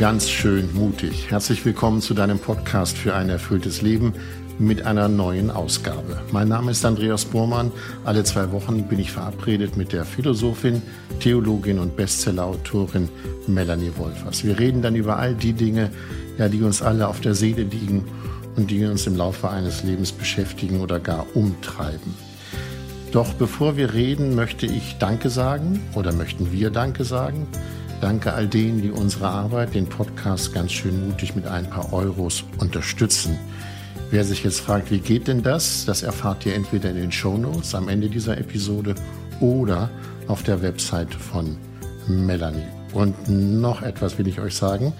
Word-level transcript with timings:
Ganz 0.00 0.30
schön 0.30 0.72
mutig. 0.72 1.30
Herzlich 1.30 1.62
willkommen 1.66 2.00
zu 2.00 2.14
deinem 2.14 2.38
Podcast 2.38 2.96
für 2.96 3.14
ein 3.14 3.28
erfülltes 3.28 3.82
Leben 3.82 4.14
mit 4.58 4.86
einer 4.86 5.10
neuen 5.10 5.50
Ausgabe. 5.50 6.22
Mein 6.32 6.48
Name 6.48 6.70
ist 6.70 6.86
Andreas 6.86 7.26
Bormann. 7.26 7.70
Alle 8.06 8.24
zwei 8.24 8.50
Wochen 8.50 8.84
bin 8.84 8.98
ich 8.98 9.12
verabredet 9.12 9.76
mit 9.76 9.92
der 9.92 10.06
Philosophin, 10.06 10.80
Theologin 11.20 11.78
und 11.78 11.96
Bestsellerautorin 11.96 13.10
Melanie 13.46 13.92
Wolfers. 13.98 14.42
Wir 14.42 14.58
reden 14.58 14.80
dann 14.80 14.96
über 14.96 15.18
all 15.18 15.34
die 15.34 15.52
Dinge, 15.52 15.90
ja, 16.38 16.48
die 16.48 16.62
uns 16.62 16.80
alle 16.80 17.06
auf 17.06 17.20
der 17.20 17.34
Seele 17.34 17.64
liegen 17.64 18.06
und 18.56 18.70
die 18.70 18.82
uns 18.86 19.06
im 19.06 19.16
Laufe 19.16 19.50
eines 19.50 19.82
Lebens 19.82 20.12
beschäftigen 20.12 20.80
oder 20.80 20.98
gar 20.98 21.26
umtreiben. 21.34 22.14
Doch 23.12 23.34
bevor 23.34 23.76
wir 23.76 23.92
reden, 23.92 24.34
möchte 24.34 24.64
ich 24.64 24.96
Danke 24.98 25.28
sagen 25.28 25.82
oder 25.94 26.14
möchten 26.14 26.52
wir 26.52 26.70
Danke 26.70 27.04
sagen. 27.04 27.46
Danke 28.00 28.32
all 28.32 28.46
denen, 28.46 28.80
die 28.80 28.90
unsere 28.90 29.28
Arbeit, 29.28 29.74
den 29.74 29.86
Podcast 29.86 30.54
ganz 30.54 30.72
schön 30.72 31.06
mutig 31.06 31.36
mit 31.36 31.46
ein 31.46 31.68
paar 31.68 31.92
Euros 31.92 32.44
unterstützen. 32.58 33.38
Wer 34.10 34.24
sich 34.24 34.42
jetzt 34.42 34.60
fragt, 34.60 34.90
wie 34.90 35.00
geht 35.00 35.28
denn 35.28 35.42
das? 35.42 35.84
Das 35.84 36.02
erfahrt 36.02 36.46
ihr 36.46 36.54
entweder 36.54 36.88
in 36.90 36.96
den 36.96 37.12
Show 37.12 37.36
Notes 37.36 37.74
am 37.74 37.90
Ende 37.90 38.08
dieser 38.08 38.38
Episode 38.38 38.94
oder 39.38 39.90
auf 40.28 40.42
der 40.42 40.62
Website 40.62 41.12
von 41.14 41.58
Melanie. 42.08 42.64
Und 42.94 43.28
noch 43.28 43.82
etwas 43.82 44.16
will 44.18 44.28
ich 44.28 44.40
euch 44.40 44.54
sagen. 44.54 44.94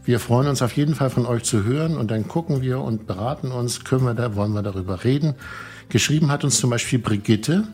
Wir 0.07 0.21
freuen 0.21 0.47
uns 0.47 0.63
auf 0.63 0.77
jeden 0.77 0.95
Fall 0.95 1.11
von 1.11 1.27
euch 1.27 1.43
zu 1.43 1.65
hören 1.65 1.97
und 1.97 2.13
dann 2.13 2.29
gucken 2.29 2.63
wir 2.63 2.81
und 2.81 3.09
beraten 3.09 3.51
uns, 3.51 3.83
können 3.83 4.05
wir 4.05 4.15
da, 4.15 4.37
wollen 4.37 4.53
wir 4.53 4.63
darüber 4.63 5.03
reden. 5.03 5.35
Geschrieben 5.89 6.31
hat 6.31 6.45
uns 6.45 6.59
zum 6.59 6.71
Beispiel 6.71 7.01
Brigitte. 7.01 7.67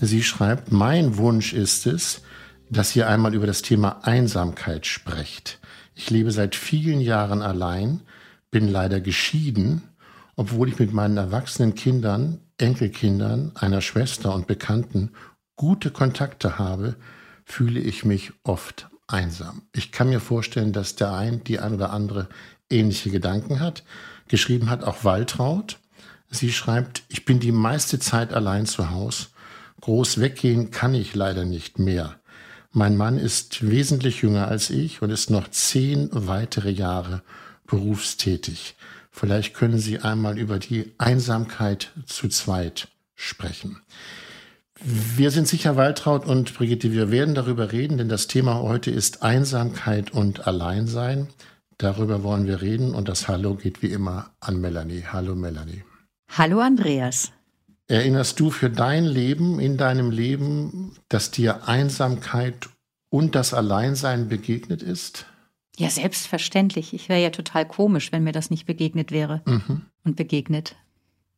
Sie 0.00 0.24
schreibt, 0.24 0.72
mein 0.72 1.18
Wunsch 1.18 1.52
ist 1.52 1.86
es, 1.86 2.22
dass 2.68 2.96
ihr 2.96 3.06
einmal 3.06 3.32
über 3.32 3.46
das 3.46 3.62
Thema 3.62 4.00
Einsamkeit 4.02 4.86
sprecht. 4.86 5.60
Ich 5.94 6.10
lebe 6.10 6.32
seit 6.32 6.56
vielen 6.56 7.00
Jahren 7.00 7.42
allein, 7.42 8.00
bin 8.50 8.66
leider 8.66 9.00
geschieden, 9.00 9.84
obwohl 10.34 10.70
ich 10.70 10.80
mit 10.80 10.92
meinen 10.92 11.16
erwachsenen 11.16 11.76
Kindern, 11.76 12.40
Enkelkindern, 12.58 13.52
einer 13.54 13.82
Schwester 13.82 14.34
und 14.34 14.48
Bekannten 14.48 15.12
gute 15.54 15.92
Kontakte 15.92 16.58
habe, 16.58 16.96
fühle 17.44 17.78
ich 17.78 18.04
mich 18.04 18.32
oft 18.42 18.88
einsam. 19.08 19.62
Ich 19.72 19.90
kann 19.90 20.10
mir 20.10 20.20
vorstellen, 20.20 20.72
dass 20.72 20.94
der 20.94 21.12
ein, 21.12 21.42
die 21.42 21.58
ein 21.58 21.74
oder 21.74 21.90
andere 21.90 22.28
ähnliche 22.70 23.10
Gedanken 23.10 23.60
hat. 23.60 23.82
Geschrieben 24.28 24.70
hat 24.70 24.84
auch 24.84 25.04
Waltraud. 25.04 25.78
Sie 26.30 26.52
schreibt, 26.52 27.02
ich 27.08 27.24
bin 27.24 27.40
die 27.40 27.52
meiste 27.52 27.98
Zeit 27.98 28.32
allein 28.32 28.66
zu 28.66 28.90
Hause. 28.90 29.28
Groß 29.80 30.20
weggehen 30.20 30.70
kann 30.70 30.94
ich 30.94 31.14
leider 31.14 31.44
nicht 31.44 31.78
mehr. 31.78 32.16
Mein 32.70 32.96
Mann 32.96 33.18
ist 33.18 33.66
wesentlich 33.68 34.20
jünger 34.20 34.48
als 34.48 34.68
ich 34.68 35.00
und 35.00 35.10
ist 35.10 35.30
noch 35.30 35.48
zehn 35.48 36.10
weitere 36.12 36.70
Jahre 36.70 37.22
berufstätig. 37.66 38.76
Vielleicht 39.10 39.54
können 39.54 39.78
Sie 39.78 40.00
einmal 40.00 40.38
über 40.38 40.58
die 40.58 40.92
Einsamkeit 40.98 41.90
zu 42.06 42.28
zweit 42.28 42.88
sprechen. 43.14 43.80
Wir 44.80 45.30
sind 45.30 45.48
sicher, 45.48 45.76
Waltraud 45.76 46.24
und 46.26 46.54
Brigitte, 46.54 46.92
wir 46.92 47.10
werden 47.10 47.34
darüber 47.34 47.72
reden, 47.72 47.98
denn 47.98 48.08
das 48.08 48.28
Thema 48.28 48.60
heute 48.62 48.90
ist 48.90 49.22
Einsamkeit 49.22 50.12
und 50.12 50.46
Alleinsein. 50.46 51.28
Darüber 51.78 52.22
wollen 52.22 52.46
wir 52.46 52.60
reden 52.60 52.94
und 52.94 53.08
das 53.08 53.28
Hallo 53.28 53.54
geht 53.54 53.82
wie 53.82 53.88
immer 53.88 54.30
an 54.40 54.60
Melanie. 54.60 55.04
Hallo 55.12 55.34
Melanie. 55.34 55.82
Hallo 56.28 56.60
Andreas. 56.60 57.32
Erinnerst 57.88 58.38
du 58.38 58.50
für 58.50 58.70
dein 58.70 59.04
Leben, 59.04 59.58
in 59.58 59.76
deinem 59.76 60.10
Leben, 60.10 60.96
dass 61.08 61.30
dir 61.30 61.66
Einsamkeit 61.68 62.68
und 63.10 63.34
das 63.34 63.54
Alleinsein 63.54 64.28
begegnet 64.28 64.82
ist? 64.82 65.26
Ja, 65.76 65.88
selbstverständlich. 65.88 66.92
Ich 66.92 67.08
wäre 67.08 67.22
ja 67.22 67.30
total 67.30 67.66
komisch, 67.66 68.12
wenn 68.12 68.24
mir 68.24 68.32
das 68.32 68.50
nicht 68.50 68.66
begegnet 68.66 69.10
wäre 69.10 69.42
mhm. 69.46 69.82
und 70.04 70.16
begegnet. 70.16 70.76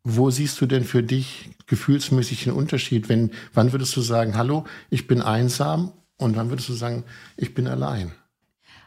Wo 0.03 0.31
siehst 0.31 0.61
du 0.61 0.67
denn 0.67 0.85
für 0.85 1.03
dich 1.03 1.51
gefühlsmäßig 1.67 2.45
den 2.45 2.53
Unterschied? 2.55 3.09
Wenn, 3.09 3.33
wann 3.53 3.73
würdest 3.73 3.95
du 3.97 4.01
sagen, 4.01 4.37
hallo, 4.37 4.65
ich 4.89 5.07
bin 5.07 5.21
einsam 5.21 5.93
und 6.17 6.37
wann 6.37 6.49
würdest 6.49 6.69
du 6.69 6.73
sagen, 6.73 7.05
ich 7.37 7.55
bin 7.55 7.67
allein? 7.67 8.13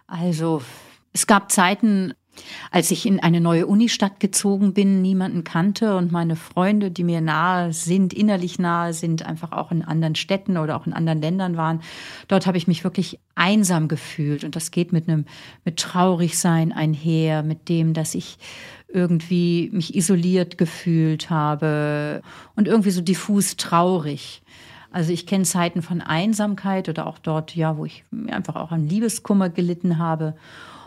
Also, 0.07 0.61
es 1.13 1.27
gab 1.27 1.51
Zeiten, 1.51 2.13
als 2.71 2.91
ich 2.91 3.05
in 3.05 3.19
eine 3.19 3.41
neue 3.41 3.67
Unistadt 3.67 4.19
gezogen 4.19 4.73
bin, 4.73 5.01
niemanden 5.01 5.43
kannte 5.43 5.95
und 5.95 6.11
meine 6.11 6.35
Freunde, 6.35 6.91
die 6.91 7.03
mir 7.03 7.21
nahe 7.21 7.73
sind, 7.73 8.13
innerlich 8.13 8.59
nahe 8.59 8.93
sind, 8.93 9.25
einfach 9.25 9.51
auch 9.51 9.71
in 9.71 9.83
anderen 9.83 10.15
Städten 10.15 10.57
oder 10.57 10.75
auch 10.75 10.87
in 10.87 10.93
anderen 10.93 11.21
Ländern 11.21 11.57
waren. 11.57 11.81
Dort 12.27 12.47
habe 12.47 12.57
ich 12.57 12.67
mich 12.67 12.83
wirklich 12.83 13.19
einsam 13.35 13.87
gefühlt 13.87 14.43
und 14.43 14.55
das 14.55 14.71
geht 14.71 14.93
mit 14.93 15.07
einem 15.07 15.25
mit 15.65 15.77
Traurigsein 15.77 16.71
einher, 16.71 17.43
mit 17.43 17.69
dem, 17.69 17.93
dass 17.93 18.15
ich 18.15 18.37
irgendwie 18.87 19.69
mich 19.73 19.95
isoliert 19.95 20.57
gefühlt 20.57 21.29
habe 21.29 22.21
und 22.55 22.67
irgendwie 22.67 22.91
so 22.91 23.01
diffus 23.01 23.57
traurig. 23.57 24.43
Also 24.91 25.11
ich 25.11 25.25
kenne 25.25 25.43
Zeiten 25.43 25.81
von 25.81 26.01
Einsamkeit 26.01 26.87
oder 26.87 27.07
auch 27.07 27.17
dort, 27.17 27.55
ja, 27.55 27.77
wo 27.77 27.85
ich 27.85 28.05
einfach 28.27 28.55
auch 28.55 28.71
an 28.71 28.87
Liebeskummer 28.87 29.49
gelitten 29.49 29.97
habe. 29.97 30.35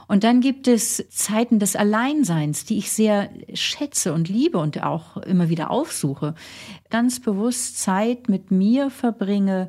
Und 0.09 0.25
dann 0.25 0.41
gibt 0.41 0.69
es 0.69 1.05
Zeiten 1.11 1.59
des 1.59 1.75
Alleinseins, 1.75 2.65
die 2.65 2.78
ich 2.78 2.93
sehr 2.93 3.31
schätze 3.55 4.12
und 4.12 4.28
liebe 4.28 4.59
und 4.59 4.83
auch 4.83 5.17
immer 5.19 5.49
wieder 5.49 5.71
aufsuche. 5.71 6.34
Ganz 6.91 7.21
bewusst 7.21 7.78
Zeit 7.78 8.28
mit 8.28 8.50
mir 8.50 8.91
verbringe, 8.91 9.69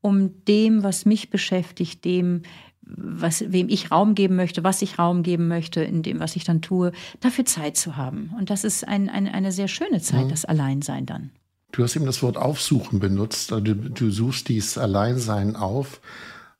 um 0.00 0.44
dem, 0.44 0.82
was 0.82 1.04
mich 1.04 1.30
beschäftigt, 1.30 2.04
dem, 2.04 2.42
was, 2.82 3.44
wem 3.52 3.68
ich 3.68 3.90
Raum 3.90 4.14
geben 4.14 4.36
möchte, 4.36 4.64
was 4.64 4.82
ich 4.82 4.98
Raum 4.98 5.22
geben 5.22 5.48
möchte, 5.48 5.82
in 5.82 6.02
dem, 6.02 6.20
was 6.20 6.36
ich 6.36 6.44
dann 6.44 6.62
tue, 6.62 6.92
dafür 7.20 7.44
Zeit 7.44 7.76
zu 7.76 7.96
haben. 7.96 8.34
Und 8.38 8.50
das 8.50 8.64
ist 8.64 8.86
ein, 8.86 9.08
ein, 9.08 9.28
eine 9.28 9.52
sehr 9.52 9.68
schöne 9.68 10.00
Zeit, 10.00 10.26
mhm. 10.26 10.30
das 10.30 10.44
Alleinsein 10.44 11.06
dann. 11.06 11.30
Du 11.72 11.82
hast 11.82 11.96
eben 11.96 12.06
das 12.06 12.22
Wort 12.22 12.36
Aufsuchen 12.36 13.00
benutzt. 13.00 13.52
Also 13.52 13.64
du, 13.64 13.74
du 13.74 14.10
suchst 14.10 14.48
dieses 14.48 14.78
Alleinsein 14.78 15.56
auf. 15.56 16.00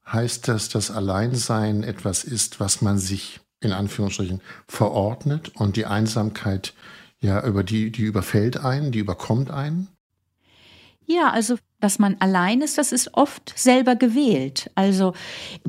Heißt 0.06 0.48
das, 0.48 0.68
dass 0.68 0.90
Alleinsein 0.90 1.82
etwas 1.82 2.24
ist, 2.24 2.60
was 2.60 2.82
man 2.82 2.98
sich 2.98 3.40
in 3.60 3.72
Anführungsstrichen 3.72 4.40
verordnet 4.68 5.52
und 5.54 5.76
die 5.76 5.86
Einsamkeit 5.86 6.74
ja 7.20 7.42
über 7.44 7.64
die, 7.64 7.90
die 7.90 8.02
überfällt 8.02 8.58
einen, 8.58 8.92
die 8.92 8.98
überkommt 8.98 9.50
einen? 9.50 9.88
Ja, 11.06 11.30
also 11.30 11.56
dass 11.84 11.98
man 11.98 12.16
allein 12.18 12.62
ist, 12.62 12.78
das 12.78 12.92
ist 12.92 13.12
oft 13.12 13.52
selber 13.56 13.94
gewählt. 13.94 14.70
Also 14.74 15.12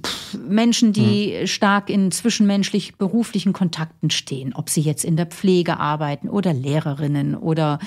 pff, 0.01 0.35
Menschen, 0.35 0.93
die 0.93 1.35
mhm. 1.41 1.47
stark 1.47 1.89
in 1.89 2.09
zwischenmenschlich 2.09 2.95
beruflichen 2.95 3.51
Kontakten 3.51 4.09
stehen, 4.09 4.53
ob 4.55 4.69
sie 4.69 4.79
jetzt 4.79 5.03
in 5.03 5.17
der 5.17 5.25
Pflege 5.25 5.77
arbeiten 5.77 6.29
oder 6.29 6.53
Lehrerinnen 6.53 7.35
oder 7.35 7.79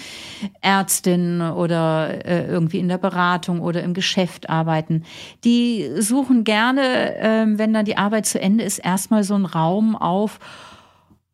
Ärztinnen 0.60 1.40
oder 1.40 2.26
äh, 2.26 2.46
irgendwie 2.46 2.80
in 2.80 2.88
der 2.88 2.98
Beratung 2.98 3.60
oder 3.60 3.82
im 3.82 3.94
Geschäft 3.94 4.50
arbeiten, 4.50 5.04
die 5.42 5.88
suchen 5.98 6.44
gerne, 6.44 7.16
äh, 7.16 7.46
wenn 7.48 7.72
dann 7.72 7.86
die 7.86 7.96
Arbeit 7.96 8.26
zu 8.26 8.38
Ende 8.38 8.62
ist, 8.62 8.78
erstmal 8.78 9.24
so 9.24 9.34
einen 9.34 9.46
Raum 9.46 9.96
auf, 9.96 10.38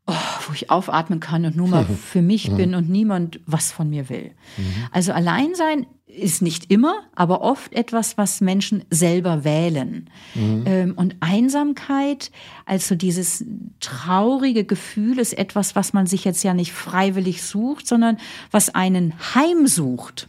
Oh, 0.06 0.12
wo 0.46 0.52
ich 0.52 0.70
aufatmen 0.70 1.18
kann 1.18 1.46
und 1.46 1.56
nur 1.56 1.66
mal 1.66 1.84
für 2.04 2.20
mich 2.20 2.50
mhm. 2.50 2.56
bin 2.56 2.74
und 2.74 2.90
niemand 2.90 3.40
was 3.46 3.72
von 3.72 3.88
mir 3.88 4.10
will. 4.10 4.32
Mhm. 4.58 4.74
Also 4.92 5.12
Alleinsein 5.12 5.86
ist 6.14 6.42
nicht 6.42 6.70
immer, 6.70 6.94
aber 7.14 7.40
oft 7.40 7.72
etwas, 7.72 8.16
was 8.16 8.40
Menschen 8.40 8.84
selber 8.90 9.44
wählen. 9.44 10.10
Mhm. 10.34 10.62
Ähm, 10.66 10.92
und 10.96 11.16
Einsamkeit, 11.20 12.30
also 12.66 12.94
dieses 12.94 13.44
traurige 13.80 14.64
Gefühl, 14.64 15.18
ist 15.18 15.36
etwas, 15.36 15.76
was 15.76 15.92
man 15.92 16.06
sich 16.06 16.24
jetzt 16.24 16.42
ja 16.44 16.54
nicht 16.54 16.72
freiwillig 16.72 17.42
sucht, 17.42 17.86
sondern 17.86 18.18
was 18.50 18.74
einen 18.74 19.14
heimsucht. 19.34 20.28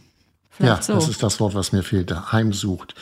Vielleicht 0.50 0.80
ja, 0.80 0.82
so. 0.82 0.94
das 0.94 1.08
ist 1.08 1.22
das 1.22 1.40
Wort, 1.40 1.54
was 1.54 1.72
mir 1.72 1.82
fehlte. 1.82 2.32
Heimsucht. 2.32 2.94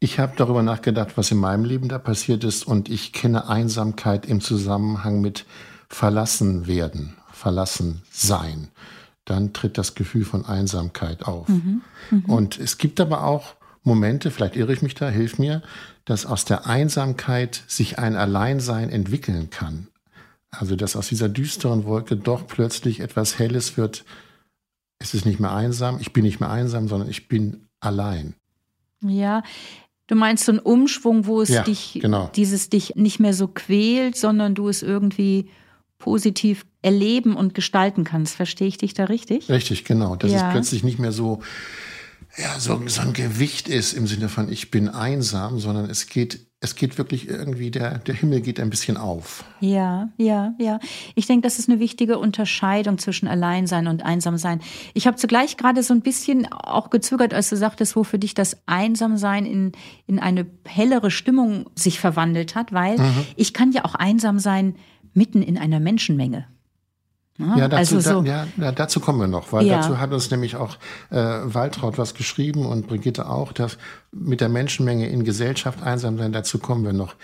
Ich 0.00 0.18
habe 0.18 0.34
darüber 0.36 0.62
nachgedacht, 0.62 1.16
was 1.16 1.30
in 1.30 1.38
meinem 1.38 1.64
Leben 1.64 1.88
da 1.88 1.98
passiert 1.98 2.44
ist 2.44 2.66
und 2.66 2.88
ich 2.88 3.12
kenne 3.12 3.48
Einsamkeit 3.48 4.26
im 4.26 4.40
Zusammenhang 4.40 5.20
mit 5.20 5.46
verlassen 5.88 6.66
werden, 6.66 7.16
verlassen 7.32 8.02
sein 8.10 8.68
dann 9.24 9.52
tritt 9.52 9.78
das 9.78 9.94
Gefühl 9.94 10.24
von 10.24 10.44
Einsamkeit 10.44 11.22
auf. 11.22 11.48
Mhm. 11.48 11.82
Mhm. 12.10 12.24
Und 12.26 12.58
es 12.58 12.78
gibt 12.78 13.00
aber 13.00 13.24
auch 13.24 13.54
Momente, 13.82 14.30
vielleicht 14.30 14.56
irre 14.56 14.72
ich 14.72 14.82
mich 14.82 14.94
da, 14.94 15.08
hilf 15.08 15.38
mir, 15.38 15.62
dass 16.04 16.26
aus 16.26 16.44
der 16.44 16.66
Einsamkeit 16.66 17.62
sich 17.66 17.98
ein 17.98 18.16
Alleinsein 18.16 18.90
entwickeln 18.90 19.50
kann. 19.50 19.88
Also 20.50 20.76
dass 20.76 20.96
aus 20.96 21.08
dieser 21.08 21.28
düsteren 21.28 21.84
Wolke 21.84 22.16
doch 22.16 22.46
plötzlich 22.46 23.00
etwas 23.00 23.38
Helles 23.38 23.76
wird. 23.76 24.04
Es 24.98 25.14
ist 25.14 25.26
nicht 25.26 25.40
mehr 25.40 25.52
einsam, 25.52 25.98
ich 26.00 26.12
bin 26.12 26.24
nicht 26.24 26.40
mehr 26.40 26.50
einsam, 26.50 26.88
sondern 26.88 27.08
ich 27.08 27.28
bin 27.28 27.66
allein. 27.80 28.34
Ja, 29.02 29.42
du 30.06 30.14
meinst 30.14 30.44
so 30.44 30.52
einen 30.52 30.60
Umschwung, 30.60 31.26
wo 31.26 31.42
es 31.42 31.50
ja, 31.50 31.62
dich, 31.62 31.98
genau. 32.00 32.30
dieses 32.36 32.70
dich 32.70 32.94
nicht 32.94 33.20
mehr 33.20 33.34
so 33.34 33.48
quält, 33.48 34.16
sondern 34.16 34.54
du 34.54 34.68
es 34.68 34.82
irgendwie 34.82 35.50
positiv 35.98 36.66
erleben 36.82 37.36
und 37.36 37.54
gestalten 37.54 38.04
kannst. 38.04 38.36
Verstehe 38.36 38.68
ich 38.68 38.78
dich 38.78 38.94
da 38.94 39.04
richtig? 39.04 39.48
Richtig, 39.48 39.84
genau. 39.84 40.16
Dass 40.16 40.30
ja. 40.30 40.48
es 40.48 40.52
plötzlich 40.52 40.84
nicht 40.84 40.98
mehr 40.98 41.12
so, 41.12 41.40
ja, 42.36 42.58
so, 42.58 42.80
so 42.86 43.00
ein 43.00 43.12
Gewicht 43.12 43.68
ist 43.68 43.92
im 43.92 44.06
Sinne 44.06 44.28
von 44.28 44.50
ich 44.50 44.70
bin 44.70 44.88
einsam, 44.88 45.58
sondern 45.58 45.88
es 45.88 46.06
geht 46.06 46.46
es 46.64 46.74
geht 46.76 46.96
wirklich 46.96 47.28
irgendwie, 47.28 47.70
der, 47.70 47.98
der 47.98 48.14
Himmel 48.14 48.40
geht 48.40 48.58
ein 48.58 48.70
bisschen 48.70 48.96
auf. 48.96 49.44
Ja, 49.60 50.08
ja, 50.16 50.54
ja. 50.58 50.80
Ich 51.14 51.26
denke, 51.26 51.42
das 51.42 51.58
ist 51.58 51.68
eine 51.68 51.78
wichtige 51.78 52.18
Unterscheidung 52.18 52.96
zwischen 52.96 53.28
Alleinsein 53.28 53.86
und 53.86 54.02
Einsamsein. 54.02 54.62
Ich 54.94 55.06
habe 55.06 55.18
zugleich 55.18 55.58
gerade 55.58 55.82
so 55.82 55.92
ein 55.92 56.00
bisschen 56.00 56.50
auch 56.50 56.88
gezögert, 56.88 57.34
als 57.34 57.50
du 57.50 57.56
sagtest, 57.56 57.96
wo 57.96 58.02
für 58.02 58.18
dich 58.18 58.32
das 58.32 58.56
Einsamsein 58.64 59.44
in, 59.44 59.72
in 60.06 60.18
eine 60.18 60.46
hellere 60.64 61.10
Stimmung 61.10 61.68
sich 61.74 62.00
verwandelt 62.00 62.54
hat, 62.54 62.72
weil 62.72 62.98
mhm. 62.98 63.26
ich 63.36 63.52
kann 63.52 63.72
ja 63.72 63.84
auch 63.84 63.94
einsam 63.94 64.38
sein 64.38 64.76
mitten 65.14 65.42
in 65.42 65.58
einer 65.58 65.80
Menschenmenge. 65.80 66.46
Ja, 67.38 67.56
ja, 67.56 67.68
dazu, 67.68 67.96
also 67.96 68.00
so. 68.00 68.22
da, 68.22 68.46
ja, 68.56 68.70
dazu 68.70 69.00
kommen 69.00 69.18
wir 69.18 69.26
noch, 69.26 69.52
weil 69.52 69.66
ja. 69.66 69.78
dazu 69.78 69.98
hat 69.98 70.12
uns 70.12 70.30
nämlich 70.30 70.54
auch 70.54 70.76
äh, 71.10 71.16
Waltraud 71.16 71.98
was 71.98 72.14
geschrieben 72.14 72.64
und 72.64 72.86
Brigitte 72.86 73.28
auch, 73.28 73.52
dass 73.52 73.76
mit 74.12 74.40
der 74.40 74.48
Menschenmenge 74.48 75.08
in 75.08 75.24
Gesellschaft 75.24 75.82
einsam 75.82 76.16
sein, 76.16 76.32
dazu 76.32 76.60
kommen 76.60 76.84
wir 76.84 76.92
noch. 76.92 77.16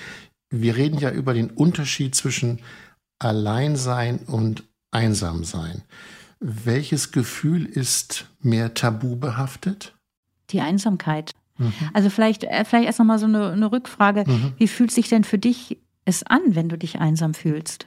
Wir 0.51 0.77
reden 0.77 0.99
ja 0.99 1.11
über 1.11 1.33
den 1.33 1.51
Unterschied 1.51 2.17
zwischen 2.17 2.59
Alleinsein 3.21 4.19
und 4.27 4.65
Einsamsein. 4.91 5.83
Welches 6.41 7.13
Gefühl 7.13 7.67
ist 7.67 8.27
mehr 8.41 8.75
tabu 8.75 9.15
behaftet? 9.15 9.95
Die 10.51 10.61
Einsamkeit. 10.61 11.31
Mhm. 11.59 11.73
Also 11.93 12.11
vielleicht, 12.11 12.43
äh, 12.43 12.65
vielleicht 12.65 12.87
erst 12.87 12.99
nochmal 12.99 13.21
so 13.21 13.27
eine, 13.27 13.53
eine 13.53 13.71
Rückfrage. 13.71 14.25
Mhm. 14.27 14.55
Wie 14.57 14.67
fühlt 14.67 14.91
sich 14.91 15.09
denn 15.09 15.23
für 15.23 15.39
dich 15.39 15.79
es 16.11 16.23
an, 16.25 16.41
wenn 16.49 16.69
du 16.69 16.77
dich 16.77 16.99
einsam 16.99 17.33
fühlst? 17.33 17.87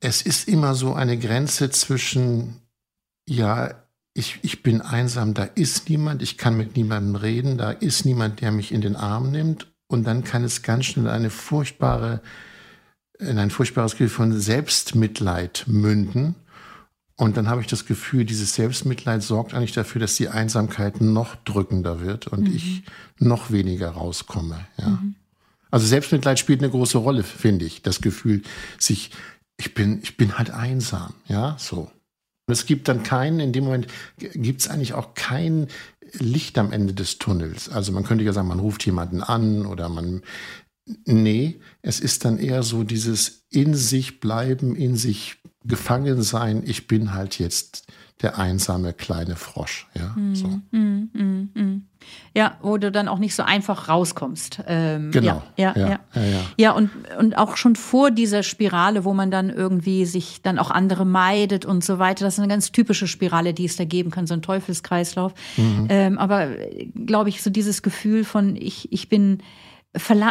es 0.00 0.22
ist 0.22 0.48
immer 0.48 0.74
so 0.74 0.94
eine 0.94 1.18
Grenze 1.18 1.70
zwischen, 1.70 2.60
ja, 3.28 3.74
ich, 4.14 4.38
ich 4.42 4.62
bin 4.62 4.80
einsam, 4.80 5.34
da 5.34 5.44
ist 5.44 5.88
niemand, 5.90 6.22
ich 6.22 6.38
kann 6.38 6.56
mit 6.56 6.76
niemandem 6.76 7.16
reden, 7.16 7.58
da 7.58 7.70
ist 7.70 8.04
niemand, 8.04 8.40
der 8.40 8.50
mich 8.50 8.72
in 8.72 8.80
den 8.80 8.96
Arm 8.96 9.30
nimmt. 9.30 9.70
Und 9.88 10.04
dann 10.04 10.24
kann 10.24 10.42
es 10.42 10.62
ganz 10.62 10.86
schnell 10.86 11.08
eine 11.08 11.30
furchtbare, 11.30 12.20
in 13.18 13.38
ein 13.38 13.50
furchtbares 13.50 13.92
Gefühl 13.92 14.08
von 14.08 14.40
Selbstmitleid 14.40 15.64
münden. 15.68 16.34
Und 17.16 17.36
dann 17.36 17.48
habe 17.48 17.60
ich 17.60 17.66
das 17.66 17.86
Gefühl, 17.86 18.24
dieses 18.24 18.54
Selbstmitleid 18.54 19.22
sorgt 19.22 19.54
eigentlich 19.54 19.72
dafür, 19.72 20.00
dass 20.00 20.16
die 20.16 20.28
Einsamkeit 20.28 21.00
noch 21.00 21.36
drückender 21.36 22.00
wird 22.00 22.26
und 22.26 22.48
mhm. 22.48 22.56
ich 22.56 22.82
noch 23.18 23.50
weniger 23.50 23.90
rauskomme. 23.90 24.66
Ja. 24.78 24.88
Mhm. 24.88 25.14
Also 25.70 25.86
Selbstmitleid 25.86 26.38
spielt 26.38 26.60
eine 26.60 26.70
große 26.70 26.98
Rolle, 26.98 27.22
finde 27.22 27.64
ich. 27.64 27.82
Das 27.82 28.00
Gefühl, 28.00 28.42
sich 28.78 29.10
ich 29.56 29.74
bin, 29.74 30.00
ich 30.02 30.16
bin 30.16 30.38
halt 30.38 30.50
einsam, 30.50 31.14
ja, 31.26 31.56
so. 31.58 31.90
Und 32.48 32.52
es 32.52 32.66
gibt 32.66 32.88
dann 32.88 33.02
keinen, 33.02 33.40
in 33.40 33.52
dem 33.52 33.64
Moment 33.64 33.88
gibt 34.18 34.60
es 34.60 34.68
eigentlich 34.68 34.94
auch 34.94 35.14
kein 35.14 35.66
Licht 36.12 36.58
am 36.58 36.72
Ende 36.72 36.94
des 36.94 37.18
Tunnels. 37.18 37.68
Also 37.68 37.90
man 37.90 38.04
könnte 38.04 38.22
ja 38.22 38.32
sagen, 38.32 38.48
man 38.48 38.60
ruft 38.60 38.86
jemanden 38.86 39.22
an 39.22 39.66
oder 39.66 39.88
man, 39.88 40.22
nee, 41.04 41.58
es 41.82 41.98
ist 41.98 42.24
dann 42.24 42.38
eher 42.38 42.62
so 42.62 42.84
dieses 42.84 43.44
in 43.50 43.74
sich 43.74 44.20
bleiben, 44.20 44.76
in 44.76 44.96
sich 44.96 45.38
gefangen 45.66 46.22
sein. 46.22 46.62
Ich 46.64 46.86
bin 46.86 47.14
halt 47.14 47.38
jetzt 47.38 47.86
der 48.22 48.38
einsame 48.38 48.94
kleine 48.94 49.36
Frosch. 49.36 49.86
Ja, 49.94 50.14
mm, 50.16 50.34
so. 50.34 50.48
Mm, 50.70 51.10
mm, 51.12 51.82
ja, 52.34 52.56
wo 52.62 52.76
du 52.78 52.90
dann 52.90 53.08
auch 53.08 53.18
nicht 53.18 53.34
so 53.34 53.42
einfach 53.42 53.88
rauskommst. 53.88 54.62
Ähm, 54.66 55.10
genau. 55.10 55.42
Ja, 55.56 55.74
ja, 55.76 55.88
ja. 55.88 56.00
Ja, 56.14 56.22
ja. 56.22 56.40
ja 56.56 56.70
und, 56.72 56.90
und 57.18 57.36
auch 57.36 57.56
schon 57.56 57.76
vor 57.76 58.10
dieser 58.10 58.42
Spirale, 58.42 59.04
wo 59.04 59.12
man 59.12 59.30
dann 59.30 59.50
irgendwie 59.50 60.06
sich 60.06 60.42
dann 60.42 60.58
auch 60.58 60.70
andere 60.70 61.04
meidet 61.04 61.64
und 61.64 61.84
so 61.84 61.98
weiter. 61.98 62.24
Das 62.24 62.34
ist 62.34 62.40
eine 62.40 62.48
ganz 62.48 62.72
typische 62.72 63.06
Spirale, 63.06 63.52
die 63.52 63.64
es 63.64 63.76
da 63.76 63.84
geben 63.84 64.10
kann, 64.10 64.26
so 64.26 64.34
ein 64.34 64.42
Teufelskreislauf. 64.42 65.34
Mhm. 65.56 65.86
Ähm, 65.90 66.18
aber 66.18 66.48
glaube 66.94 67.28
ich, 67.28 67.42
so 67.42 67.50
dieses 67.50 67.82
Gefühl 67.82 68.24
von, 68.24 68.56
ich, 68.56 68.92
ich 68.92 69.08
bin 69.08 69.42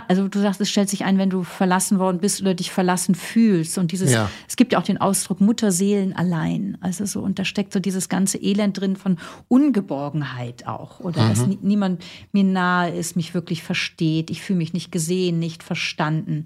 also 0.08 0.28
du 0.28 0.40
sagst, 0.40 0.62
es 0.62 0.70
stellt 0.70 0.90
sich 0.90 1.06
ein, 1.06 1.18
wenn 1.18 1.30
du 1.30 1.44
verlassen 1.44 2.00
worden 2.00 2.20
bist 2.20 2.42
oder 2.42 2.54
dich 2.54 2.72
verlassen 2.72 3.16
fühlst. 3.16 3.78
Und 3.78 3.92
dieses, 3.92 4.12
ja. 4.12 4.30
es 4.48 4.56
gibt 4.56 4.74
ja 4.74 4.80
auch 4.80 4.84
den 4.84 5.00
Ausdruck 5.00 5.42
Mutterseelen 5.42 6.16
allein. 6.16 6.78
Also 6.82 7.06
so, 7.06 7.22
und 7.22 7.40
da 7.40 7.46
steckt 7.46 7.74
so 7.74 7.80
dieses 7.80 8.10
ganze 8.10 8.38
Elend 8.38 8.80
drin 8.80 8.96
von 8.96 9.18
Ungeborgenheit 9.48 10.68
auch. 10.68 11.00
Oder 11.00 11.24
mhm. 11.24 11.30
dass 11.30 11.48
niemand 11.62 12.04
mir 12.32 12.44
nahe 12.44 12.92
ist, 12.96 13.16
mich 13.16 13.34
wirklich 13.34 13.64
versteht. 13.64 14.30
Ich 14.30 14.42
fühle 14.42 14.58
mich 14.58 14.74
nicht 14.74 14.92
gesehen, 14.92 15.40
nicht 15.40 15.64
verstanden. 15.64 16.46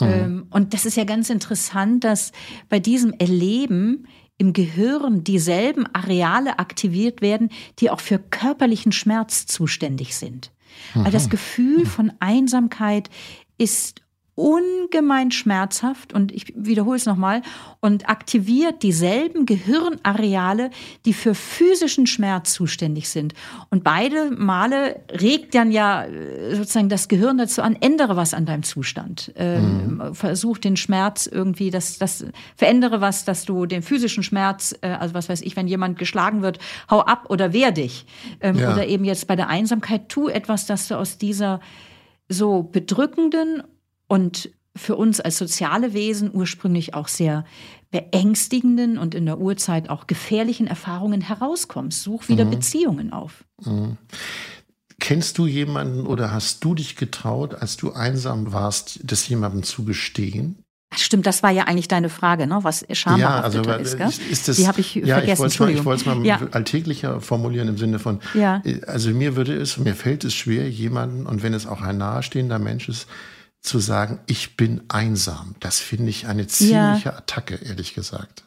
Mhm. 0.00 0.06
Ähm, 0.06 0.46
und 0.50 0.74
das 0.74 0.86
ist 0.86 0.96
ja 0.96 1.04
ganz 1.04 1.30
interessant, 1.30 2.04
dass 2.04 2.32
bei 2.68 2.80
diesem 2.80 3.12
Erleben 3.12 4.06
im 4.38 4.52
Gehirn 4.52 5.24
dieselben 5.24 5.86
Areale 5.92 6.58
aktiviert 6.58 7.20
werden, 7.20 7.50
die 7.80 7.90
auch 7.90 8.00
für 8.00 8.18
körperlichen 8.18 8.92
Schmerz 8.92 9.46
zuständig 9.46 10.16
sind. 10.16 10.52
Weil 10.94 11.12
das 11.12 11.28
Gefühl 11.28 11.86
von 11.86 12.12
Einsamkeit 12.20 13.10
ist 13.58 14.02
ungemein 14.38 15.32
schmerzhaft 15.32 16.12
und 16.12 16.30
ich 16.30 16.52
wiederhole 16.54 16.96
es 16.96 17.06
nochmal 17.06 17.42
und 17.80 18.08
aktiviert 18.08 18.84
dieselben 18.84 19.46
Gehirnareale, 19.46 20.70
die 21.04 21.12
für 21.12 21.34
physischen 21.34 22.06
Schmerz 22.06 22.52
zuständig 22.52 23.08
sind. 23.08 23.34
Und 23.70 23.82
beide 23.82 24.30
Male 24.30 25.00
regt 25.10 25.56
dann 25.56 25.72
ja 25.72 26.04
äh, 26.04 26.54
sozusagen 26.54 26.88
das 26.88 27.08
Gehirn 27.08 27.36
dazu 27.36 27.62
an, 27.62 27.76
ändere 27.80 28.14
was 28.14 28.32
an 28.32 28.46
deinem 28.46 28.62
Zustand. 28.62 29.32
Ähm, 29.34 29.96
mhm. 29.96 30.14
Versuch 30.14 30.58
den 30.58 30.76
Schmerz 30.76 31.26
irgendwie, 31.26 31.70
das, 31.70 31.98
das 31.98 32.24
verändere 32.54 33.00
was, 33.00 33.24
dass 33.24 33.44
du 33.44 33.66
den 33.66 33.82
physischen 33.82 34.22
Schmerz, 34.22 34.72
äh, 34.82 34.90
also 34.90 35.14
was 35.14 35.28
weiß 35.28 35.42
ich, 35.42 35.56
wenn 35.56 35.66
jemand 35.66 35.98
geschlagen 35.98 36.42
wird, 36.42 36.60
hau 36.88 37.00
ab 37.00 37.26
oder 37.28 37.52
wehr 37.52 37.72
dich. 37.72 38.06
Ähm, 38.40 38.56
ja. 38.56 38.72
Oder 38.72 38.86
eben 38.86 39.04
jetzt 39.04 39.26
bei 39.26 39.34
der 39.34 39.48
Einsamkeit, 39.48 40.08
tu 40.08 40.28
etwas, 40.28 40.66
dass 40.66 40.86
du 40.86 40.96
aus 40.96 41.18
dieser 41.18 41.58
so 42.28 42.62
bedrückenden 42.62 43.64
und 44.08 44.50
für 44.76 44.96
uns 44.96 45.20
als 45.20 45.38
soziale 45.38 45.92
Wesen 45.92 46.30
ursprünglich 46.32 46.94
auch 46.94 47.08
sehr 47.08 47.44
beängstigenden 47.90 48.98
und 48.98 49.14
in 49.14 49.26
der 49.26 49.38
Urzeit 49.38 49.90
auch 49.90 50.06
gefährlichen 50.06 50.66
Erfahrungen 50.66 51.20
herauskommst. 51.20 52.02
Such 52.02 52.28
wieder 52.28 52.44
mhm. 52.44 52.50
Beziehungen 52.50 53.12
auf. 53.12 53.44
Mhm. 53.64 53.96
Kennst 55.00 55.38
du 55.38 55.46
jemanden 55.46 56.06
oder 56.06 56.32
hast 56.32 56.64
du 56.64 56.74
dich 56.74 56.96
getraut, 56.96 57.54
als 57.54 57.76
du 57.76 57.92
einsam 57.92 58.52
warst, 58.52 59.00
das 59.04 59.28
jemandem 59.28 59.62
zu 59.62 59.84
gestehen? 59.84 60.58
Stimmt, 60.96 61.26
das 61.26 61.42
war 61.42 61.50
ja 61.50 61.64
eigentlich 61.64 61.88
deine 61.88 62.08
Frage, 62.08 62.46
ne? 62.46 62.60
was 62.62 62.84
schambehafteter 62.92 63.70
ja, 63.70 63.76
also, 63.76 63.96
ist. 63.96 63.98
Gell? 63.98 64.30
ist 64.30 64.48
das, 64.48 64.56
Die 64.56 64.66
habe 64.66 64.80
ich 64.80 64.94
ja, 64.94 65.18
vergessen. 65.18 65.46
Ich 65.46 65.60
wollte 65.84 66.00
es 66.00 66.06
mal, 66.06 66.14
mal 66.16 66.24
ja. 66.24 66.40
alltäglicher 66.50 67.20
formulieren 67.20 67.68
im 67.68 67.76
Sinne 67.76 67.98
von, 67.98 68.20
ja. 68.32 68.62
also 68.86 69.10
mir 69.10 69.36
würde 69.36 69.54
es, 69.54 69.76
mir 69.76 69.94
fällt 69.94 70.24
es 70.24 70.34
schwer, 70.34 70.68
jemanden, 70.68 71.26
und 71.26 71.42
wenn 71.42 71.52
es 71.52 71.66
auch 71.66 71.82
ein 71.82 71.98
nahestehender 71.98 72.58
Mensch 72.58 72.88
ist, 72.88 73.06
zu 73.60 73.78
sagen, 73.78 74.20
ich 74.26 74.56
bin 74.56 74.82
einsam. 74.88 75.54
Das 75.60 75.78
finde 75.78 76.10
ich 76.10 76.26
eine 76.26 76.46
ziemliche 76.46 77.08
ja. 77.10 77.16
Attacke, 77.16 77.56
ehrlich 77.56 77.94
gesagt. 77.94 78.44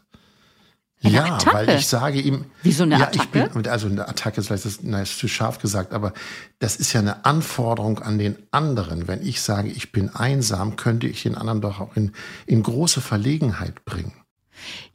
Eine 1.03 1.13
ja, 1.13 1.35
Attacke? 1.35 1.55
weil 1.55 1.69
ich 1.69 1.87
sage 1.87 2.19
ihm. 2.19 2.45
Wieso 2.61 2.83
eine 2.83 2.99
ja, 2.99 3.07
Attacke? 3.07 3.45
Ich 3.45 3.53
bin, 3.53 3.67
also 3.67 3.87
eine 3.87 4.07
Attacke 4.07 4.39
ist 4.39 4.47
vielleicht 4.47 4.65
das, 4.65 4.79
na, 4.83 5.01
ist 5.01 5.17
zu 5.17 5.27
scharf 5.27 5.59
gesagt, 5.59 5.93
aber 5.93 6.13
das 6.59 6.75
ist 6.75 6.93
ja 6.93 6.99
eine 6.99 7.25
Anforderung 7.25 7.99
an 7.99 8.19
den 8.19 8.37
anderen. 8.51 9.07
Wenn 9.07 9.25
ich 9.25 9.41
sage, 9.41 9.69
ich 9.69 9.91
bin 9.91 10.09
einsam, 10.09 10.75
könnte 10.75 11.07
ich 11.07 11.23
den 11.23 11.35
anderen 11.35 11.61
doch 11.61 11.79
auch 11.79 11.95
in, 11.95 12.11
in 12.45 12.61
große 12.61 13.01
Verlegenheit 13.01 13.83
bringen. 13.83 14.13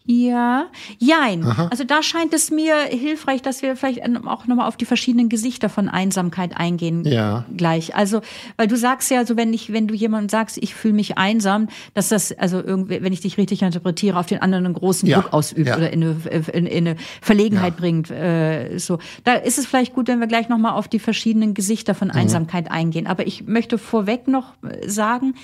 Ja, 0.08 0.66
jein. 0.98 1.44
Aha. 1.44 1.66
Also 1.68 1.82
da 1.82 2.00
scheint 2.00 2.32
es 2.32 2.52
mir 2.52 2.76
hilfreich, 2.88 3.42
dass 3.42 3.62
wir 3.62 3.74
vielleicht 3.74 4.02
auch 4.26 4.46
nochmal 4.46 4.68
auf 4.68 4.76
die 4.76 4.84
verschiedenen 4.84 5.28
Gesichter 5.28 5.68
von 5.68 5.88
Einsamkeit 5.88 6.56
eingehen. 6.56 7.04
Ja. 7.04 7.44
Gleich. 7.56 7.96
Also, 7.96 8.20
weil 8.56 8.68
du 8.68 8.76
sagst 8.76 9.10
ja, 9.10 9.18
also 9.18 9.36
wenn 9.36 9.52
ich, 9.52 9.72
wenn 9.72 9.88
du 9.88 9.94
jemandem 9.94 10.28
sagst, 10.28 10.58
ich 10.58 10.76
fühle 10.76 10.94
mich 10.94 11.18
einsam, 11.18 11.66
dass 11.94 12.08
das, 12.08 12.30
also 12.38 12.62
irgendwie, 12.62 13.02
wenn 13.02 13.12
ich 13.12 13.20
dich 13.20 13.36
richtig 13.36 13.62
interpretiere, 13.62 14.16
auf 14.16 14.26
den 14.26 14.40
anderen 14.40 14.66
einen 14.66 14.74
großen 14.74 15.08
ja. 15.08 15.20
Druck 15.20 15.32
ausübt 15.32 15.66
ja. 15.66 15.76
oder 15.76 15.92
in 15.92 16.04
eine, 16.04 16.16
in, 16.52 16.66
in 16.66 16.86
eine 16.86 16.96
Verlegenheit 17.20 17.76
bringt. 17.76 18.10
Äh, 18.12 18.78
so. 18.78 19.00
Da 19.24 19.34
ist 19.34 19.58
es 19.58 19.66
vielleicht 19.66 19.92
gut, 19.92 20.06
wenn 20.06 20.20
wir 20.20 20.28
gleich 20.28 20.48
nochmal 20.48 20.74
auf 20.74 20.86
die 20.86 21.00
verschiedenen 21.00 21.52
Gesichter 21.52 21.96
von 21.96 22.08
mhm. 22.08 22.14
Einsamkeit 22.14 22.70
eingehen. 22.70 23.08
Aber 23.08 23.26
ich 23.26 23.46
möchte 23.48 23.76
vorweg 23.76 24.28
noch 24.28 24.54
sagen, 24.86 25.34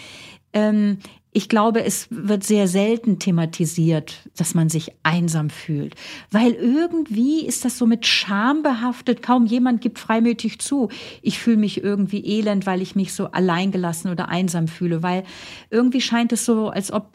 ähm, 0.52 0.98
ich 1.34 1.48
glaube, 1.48 1.82
es 1.82 2.08
wird 2.10 2.44
sehr 2.44 2.68
selten 2.68 3.18
thematisiert, 3.18 4.28
dass 4.36 4.54
man 4.54 4.68
sich 4.68 4.92
einsam 5.02 5.48
fühlt, 5.48 5.94
weil 6.30 6.52
irgendwie 6.52 7.46
ist 7.46 7.64
das 7.64 7.78
so 7.78 7.86
mit 7.86 8.06
Scham 8.06 8.62
behaftet. 8.62 9.22
Kaum 9.22 9.46
jemand 9.46 9.80
gibt 9.80 9.98
freimütig 9.98 10.58
zu. 10.58 10.90
Ich 11.22 11.38
fühle 11.38 11.56
mich 11.56 11.82
irgendwie 11.82 12.22
elend, 12.24 12.66
weil 12.66 12.82
ich 12.82 12.94
mich 12.96 13.14
so 13.14 13.28
alleingelassen 13.28 14.10
oder 14.10 14.28
einsam 14.28 14.68
fühle, 14.68 15.02
weil 15.02 15.24
irgendwie 15.70 16.02
scheint 16.02 16.32
es 16.32 16.44
so, 16.44 16.68
als 16.68 16.92
ob 16.92 17.12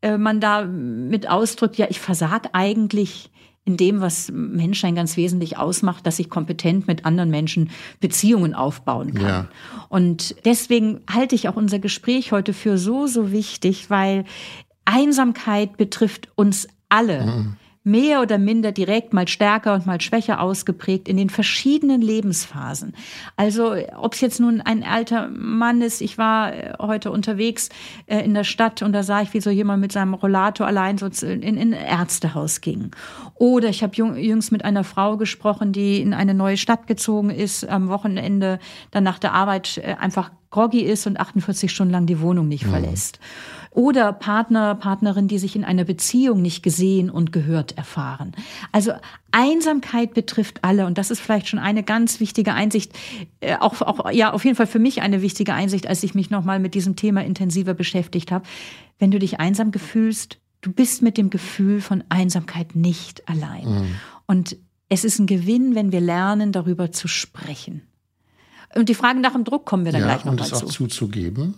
äh, 0.00 0.16
man 0.16 0.40
da 0.40 0.64
mit 0.64 1.28
ausdrückt, 1.28 1.76
ja, 1.76 1.86
ich 1.90 2.00
versag 2.00 2.48
eigentlich 2.54 3.30
in 3.64 3.76
dem, 3.76 4.00
was 4.00 4.30
Menschsein 4.32 4.94
ganz 4.94 5.16
wesentlich 5.16 5.56
ausmacht, 5.56 6.06
dass 6.06 6.18
ich 6.18 6.28
kompetent 6.28 6.86
mit 6.86 7.06
anderen 7.06 7.30
Menschen 7.30 7.70
Beziehungen 8.00 8.54
aufbauen 8.54 9.14
kann. 9.14 9.26
Ja. 9.26 9.48
Und 9.88 10.36
deswegen 10.44 11.00
halte 11.10 11.34
ich 11.34 11.48
auch 11.48 11.56
unser 11.56 11.78
Gespräch 11.78 12.32
heute 12.32 12.52
für 12.52 12.76
so, 12.76 13.06
so 13.06 13.32
wichtig, 13.32 13.88
weil 13.88 14.24
Einsamkeit 14.84 15.78
betrifft 15.78 16.28
uns 16.34 16.68
alle. 16.88 17.24
Mhm 17.24 17.56
mehr 17.84 18.22
oder 18.22 18.38
minder 18.38 18.72
direkt, 18.72 19.12
mal 19.12 19.28
stärker 19.28 19.74
und 19.74 19.84
mal 19.84 20.00
schwächer 20.00 20.40
ausgeprägt 20.40 21.06
in 21.06 21.18
den 21.18 21.28
verschiedenen 21.28 22.00
Lebensphasen. 22.00 22.94
Also 23.36 23.74
ob 23.96 24.14
es 24.14 24.22
jetzt 24.22 24.40
nun 24.40 24.62
ein 24.62 24.82
alter 24.82 25.28
Mann 25.28 25.82
ist, 25.82 26.00
ich 26.00 26.16
war 26.16 26.54
äh, 26.54 26.72
heute 26.80 27.10
unterwegs 27.10 27.68
äh, 28.06 28.24
in 28.24 28.32
der 28.32 28.44
Stadt 28.44 28.80
und 28.80 28.94
da 28.94 29.02
sah 29.02 29.20
ich, 29.20 29.34
wie 29.34 29.40
so 29.42 29.50
jemand 29.50 29.82
mit 29.82 29.92
seinem 29.92 30.14
Rollator 30.14 30.66
allein 30.66 30.96
so 30.96 31.06
in, 31.26 31.42
in 31.42 31.58
ein 31.58 31.72
Ärztehaus 31.72 32.62
ging. 32.62 32.90
Oder 33.34 33.68
ich 33.68 33.82
habe 33.82 33.94
jüngst 33.94 34.50
mit 34.50 34.64
einer 34.64 34.82
Frau 34.82 35.18
gesprochen, 35.18 35.72
die 35.72 36.00
in 36.00 36.14
eine 36.14 36.32
neue 36.32 36.56
Stadt 36.56 36.86
gezogen 36.86 37.28
ist, 37.28 37.68
am 37.68 37.88
Wochenende 37.88 38.60
dann 38.92 39.04
nach 39.04 39.18
der 39.18 39.34
Arbeit 39.34 39.76
äh, 39.76 39.96
einfach 40.00 40.30
groggy 40.50 40.80
ist 40.80 41.06
und 41.06 41.20
48 41.20 41.70
Stunden 41.70 41.92
lang 41.92 42.06
die 42.06 42.20
Wohnung 42.20 42.48
nicht 42.48 42.64
mhm. 42.66 42.72
Oder 43.74 44.12
Partner, 44.12 44.76
Partnerin, 44.76 45.26
die 45.26 45.38
sich 45.38 45.56
in 45.56 45.64
einer 45.64 45.82
Beziehung 45.82 46.40
nicht 46.40 46.62
gesehen 46.62 47.10
und 47.10 47.32
gehört 47.32 47.76
erfahren. 47.76 48.32
Also 48.70 48.92
Einsamkeit 49.32 50.14
betrifft 50.14 50.62
alle 50.62 50.86
und 50.86 50.96
das 50.96 51.10
ist 51.10 51.18
vielleicht 51.18 51.48
schon 51.48 51.58
eine 51.58 51.82
ganz 51.82 52.20
wichtige 52.20 52.54
Einsicht, 52.54 52.92
äh, 53.40 53.56
auch, 53.56 53.82
auch 53.82 54.12
ja 54.12 54.32
auf 54.32 54.44
jeden 54.44 54.56
Fall 54.56 54.68
für 54.68 54.78
mich 54.78 55.02
eine 55.02 55.22
wichtige 55.22 55.54
Einsicht, 55.54 55.88
als 55.88 56.04
ich 56.04 56.14
mich 56.14 56.30
nochmal 56.30 56.60
mit 56.60 56.74
diesem 56.74 56.94
Thema 56.94 57.24
intensiver 57.24 57.74
beschäftigt 57.74 58.30
habe. 58.30 58.46
Wenn 59.00 59.10
du 59.10 59.18
dich 59.18 59.40
einsam 59.40 59.72
gefühlst, 59.72 60.38
du 60.60 60.72
bist 60.72 61.02
mit 61.02 61.18
dem 61.18 61.28
Gefühl 61.28 61.80
von 61.80 62.04
Einsamkeit 62.08 62.76
nicht 62.76 63.28
allein. 63.28 63.68
Mhm. 63.68 63.94
Und 64.26 64.56
es 64.88 65.04
ist 65.04 65.18
ein 65.18 65.26
Gewinn, 65.26 65.74
wenn 65.74 65.90
wir 65.90 66.00
lernen, 66.00 66.52
darüber 66.52 66.92
zu 66.92 67.08
sprechen. 67.08 67.82
Und 68.76 68.88
die 68.88 68.94
Frage 68.94 69.20
nach 69.20 69.32
dem 69.32 69.44
Druck 69.44 69.66
kommen 69.66 69.84
wir 69.84 69.92
dann 69.92 70.02
ja, 70.02 70.06
gleich 70.06 70.24
nochmal 70.24 70.46
zu. 70.46 70.54
Und 70.54 70.62
das 70.62 70.68
auch 70.68 70.72
zuzugeben. 70.72 71.54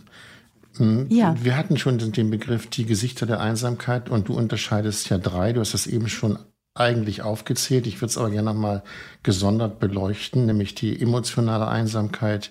Hm, 0.78 1.06
ja. 1.10 1.34
Wir 1.42 1.56
hatten 1.56 1.76
schon 1.76 1.98
den 1.98 2.30
Begriff 2.30 2.68
die 2.68 2.84
Gesichter 2.84 3.26
der 3.26 3.40
Einsamkeit 3.40 4.08
und 4.08 4.28
du 4.28 4.34
unterscheidest 4.34 5.08
ja 5.08 5.18
drei. 5.18 5.52
Du 5.52 5.60
hast 5.60 5.74
das 5.74 5.86
eben 5.86 6.08
schon 6.08 6.38
eigentlich 6.74 7.22
aufgezählt. 7.22 7.86
Ich 7.86 7.96
würde 7.96 8.10
es 8.10 8.18
aber 8.18 8.30
gerne 8.30 8.52
nochmal 8.52 8.82
gesondert 9.22 9.80
beleuchten, 9.80 10.46
nämlich 10.46 10.74
die 10.74 11.00
emotionale 11.00 11.68
Einsamkeit, 11.68 12.50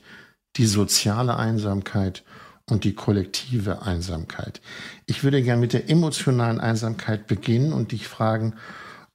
die 0.57 0.65
soziale 0.65 1.37
Einsamkeit 1.37 2.23
und 2.69 2.83
die 2.83 2.93
kollektive 2.93 3.83
Einsamkeit. 3.83 4.61
Ich 5.05 5.23
würde 5.23 5.43
gerne 5.43 5.61
mit 5.61 5.73
der 5.73 5.89
emotionalen 5.89 6.59
Einsamkeit 6.59 7.27
beginnen 7.27 7.73
und 7.73 7.91
dich 7.91 8.07
fragen, 8.07 8.55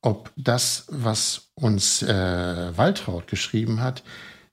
ob 0.03 0.31
das, 0.37 0.87
was 0.89 1.51
uns 1.55 2.03
äh, 2.03 2.77
Waltraud 2.77 3.27
geschrieben 3.27 3.81
hat, 3.81 4.03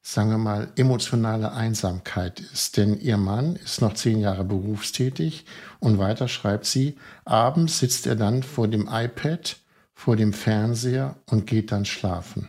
sagen 0.09 0.29
wir 0.29 0.37
mal, 0.37 0.69
emotionale 0.77 1.51
Einsamkeit 1.51 2.39
ist. 2.39 2.77
Denn 2.77 2.97
ihr 2.97 3.17
Mann 3.17 3.57
ist 3.57 3.81
noch 3.81 3.93
zehn 3.93 4.19
Jahre 4.19 4.45
berufstätig 4.45 5.45
und 5.79 5.99
weiter 5.99 6.29
schreibt 6.29 6.65
sie, 6.65 6.97
abends 7.25 7.79
sitzt 7.79 8.07
er 8.07 8.15
dann 8.15 8.41
vor 8.41 8.69
dem 8.69 8.87
iPad, 8.89 9.57
vor 9.93 10.15
dem 10.15 10.31
Fernseher 10.31 11.17
und 11.25 11.45
geht 11.45 11.73
dann 11.73 11.83
schlafen. 11.83 12.47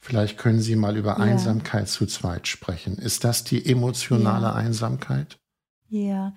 Vielleicht 0.00 0.38
können 0.38 0.60
Sie 0.60 0.74
mal 0.76 0.96
über 0.96 1.18
ja. 1.18 1.24
Einsamkeit 1.24 1.88
zu 1.88 2.06
zweit 2.06 2.48
sprechen. 2.48 2.96
Ist 2.96 3.22
das 3.22 3.44
die 3.44 3.64
emotionale 3.64 4.46
ja. 4.46 4.54
Einsamkeit? 4.54 5.38
Ja, 5.88 6.34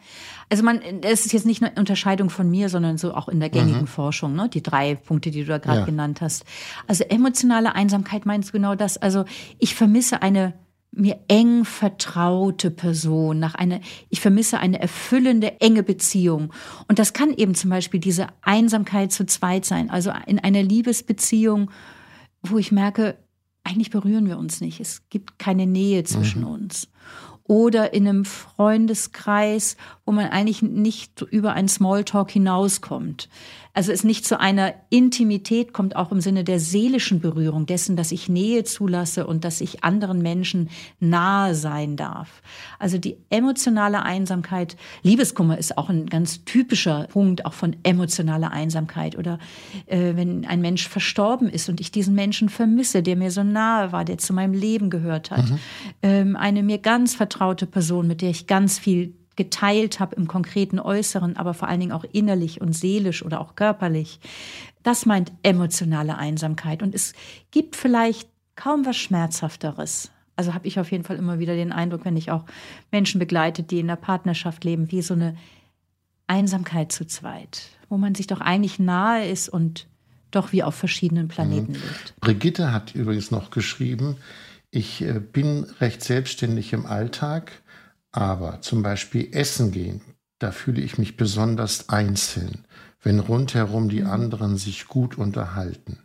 also 0.49 0.63
man, 0.63 0.79
es 1.01 1.25
ist 1.25 1.33
jetzt 1.33 1.45
nicht 1.47 1.63
eine 1.63 1.73
Unterscheidung 1.79 2.29
von 2.29 2.49
mir, 2.49 2.69
sondern 2.69 2.99
so 2.99 3.15
auch 3.15 3.27
in 3.27 3.39
der 3.39 3.49
gängigen 3.49 3.81
mhm. 3.81 3.87
Forschung, 3.87 4.35
ne? 4.35 4.47
die 4.47 4.61
drei 4.61 4.93
Punkte, 4.93 5.31
die 5.31 5.41
du 5.41 5.47
da 5.47 5.57
gerade 5.57 5.79
ja. 5.79 5.85
genannt 5.85 6.21
hast. 6.21 6.45
Also 6.87 7.03
emotionale 7.05 7.73
Einsamkeit 7.73 8.27
meinst 8.27 8.49
du 8.49 8.53
genau 8.53 8.75
das? 8.75 8.97
Also 8.97 9.25
ich 9.57 9.73
vermisse 9.73 10.21
eine 10.21 10.53
mir 10.91 11.19
eng 11.27 11.65
vertraute 11.65 12.71
Person, 12.71 13.39
nach 13.39 13.55
einer, 13.55 13.79
ich 14.09 14.21
vermisse 14.21 14.59
eine 14.59 14.79
erfüllende, 14.79 15.61
enge 15.61 15.83
Beziehung. 15.83 16.51
Und 16.87 16.99
das 16.99 17.13
kann 17.13 17.33
eben 17.33 17.53
zum 17.53 17.69
Beispiel 17.69 17.99
diese 17.99 18.27
Einsamkeit 18.41 19.11
zu 19.11 19.25
zweit 19.25 19.65
sein, 19.65 19.89
also 19.89 20.11
in 20.25 20.39
einer 20.39 20.63
Liebesbeziehung, 20.63 21.69
wo 22.41 22.57
ich 22.57 22.71
merke, 22.71 23.17
eigentlich 23.63 23.91
berühren 23.91 24.27
wir 24.27 24.39
uns 24.39 24.61
nicht. 24.61 24.79
Es 24.79 25.07
gibt 25.09 25.37
keine 25.37 25.67
Nähe 25.67 26.03
zwischen 26.05 26.41
mhm. 26.41 26.47
uns 26.47 26.87
oder 27.49 27.93
in 27.93 28.07
einem 28.07 28.25
Freundeskreis, 28.25 29.75
wo 30.09 30.11
man 30.11 30.25
eigentlich 30.31 30.63
nicht 30.63 31.21
über 31.21 31.53
einen 31.53 31.67
Smalltalk 31.67 32.31
hinauskommt 32.31 33.29
also 33.73 33.91
es 33.91 34.03
nicht 34.03 34.25
zu 34.25 34.39
einer 34.39 34.73
Intimität 34.89 35.73
kommt, 35.73 35.95
auch 35.95 36.11
im 36.11 36.21
Sinne 36.21 36.43
der 36.43 36.59
seelischen 36.59 37.21
Berührung 37.21 37.65
dessen, 37.65 37.95
dass 37.95 38.11
ich 38.11 38.27
Nähe 38.27 38.63
zulasse 38.63 39.27
und 39.27 39.45
dass 39.45 39.61
ich 39.61 39.83
anderen 39.83 40.21
Menschen 40.21 40.69
nahe 40.99 41.53
sein 41.53 41.95
darf. 41.95 42.41
Also 42.79 42.97
die 42.97 43.17
emotionale 43.29 44.03
Einsamkeit, 44.03 44.75
Liebeskummer 45.03 45.57
ist 45.57 45.77
auch 45.77 45.89
ein 45.89 46.07
ganz 46.07 46.43
typischer 46.45 47.07
Punkt 47.09 47.45
auch 47.45 47.53
von 47.53 47.75
emotionaler 47.83 48.51
Einsamkeit. 48.51 49.17
Oder 49.17 49.37
äh, 49.85 50.15
wenn 50.15 50.45
ein 50.45 50.61
Mensch 50.61 50.87
verstorben 50.87 51.47
ist 51.47 51.69
und 51.69 51.79
ich 51.79 51.91
diesen 51.91 52.15
Menschen 52.15 52.49
vermisse, 52.49 53.03
der 53.03 53.15
mir 53.15 53.31
so 53.31 53.43
nahe 53.43 53.91
war, 53.91 54.03
der 54.03 54.17
zu 54.17 54.33
meinem 54.33 54.53
Leben 54.53 54.89
gehört 54.89 55.31
hat. 55.31 55.49
Mhm. 55.49 55.59
Ähm, 56.01 56.35
eine 56.35 56.63
mir 56.63 56.79
ganz 56.79 57.13
vertraute 57.13 57.67
Person, 57.67 58.07
mit 58.07 58.21
der 58.21 58.31
ich 58.31 58.47
ganz 58.47 58.79
viel 58.79 59.13
geteilt 59.39 60.01
habe 60.01 60.17
im 60.17 60.27
konkreten 60.27 60.81
Äußeren, 60.81 61.37
aber 61.37 61.53
vor 61.53 61.69
allen 61.69 61.79
Dingen 61.79 61.93
auch 61.93 62.03
innerlich 62.11 62.59
und 62.59 62.73
seelisch 62.73 63.23
oder 63.23 63.39
auch 63.39 63.55
körperlich. 63.55 64.19
Das 64.83 65.05
meint 65.05 65.31
emotionale 65.43 66.17
Einsamkeit. 66.17 66.83
Und 66.83 66.93
es 66.93 67.13
gibt 67.51 67.77
vielleicht 67.77 68.27
kaum 68.57 68.85
was 68.85 68.97
Schmerzhafteres. 68.97 70.11
Also 70.35 70.53
habe 70.53 70.67
ich 70.67 70.77
auf 70.77 70.91
jeden 70.91 71.05
Fall 71.05 71.15
immer 71.15 71.39
wieder 71.39 71.55
den 71.55 71.71
Eindruck, 71.71 72.03
wenn 72.03 72.17
ich 72.17 72.31
auch 72.31 72.43
Menschen 72.91 73.17
begleite, 73.17 73.63
die 73.63 73.79
in 73.79 73.87
der 73.87 73.95
Partnerschaft 73.95 74.65
leben, 74.65 74.91
wie 74.91 75.01
so 75.01 75.13
eine 75.13 75.37
Einsamkeit 76.27 76.91
zu 76.91 77.07
zweit, 77.07 77.61
wo 77.87 77.95
man 77.95 78.15
sich 78.15 78.27
doch 78.27 78.41
eigentlich 78.41 78.77
nahe 78.77 79.25
ist 79.25 79.47
und 79.47 79.87
doch 80.31 80.51
wie 80.51 80.63
auf 80.63 80.75
verschiedenen 80.75 81.29
Planeten 81.29 81.71
mhm. 81.71 81.79
lebt. 81.79 82.13
Brigitte 82.19 82.73
hat 82.73 82.93
übrigens 82.93 83.31
noch 83.31 83.51
geschrieben, 83.51 84.17
ich 84.69 85.01
äh, 85.01 85.21
bin 85.21 85.63
recht 85.79 86.03
selbstständig 86.03 86.73
im 86.73 86.85
Alltag, 86.85 87.61
aber 88.11 88.61
zum 88.61 88.83
Beispiel 88.83 89.29
essen 89.31 89.71
gehen, 89.71 90.01
da 90.39 90.51
fühle 90.51 90.81
ich 90.81 90.97
mich 90.97 91.17
besonders 91.17 91.89
einzeln, 91.89 92.65
wenn 93.01 93.19
rundherum 93.19 93.89
die 93.89 94.01
mhm. 94.01 94.09
anderen 94.09 94.57
sich 94.57 94.87
gut 94.87 95.17
unterhalten. 95.17 95.99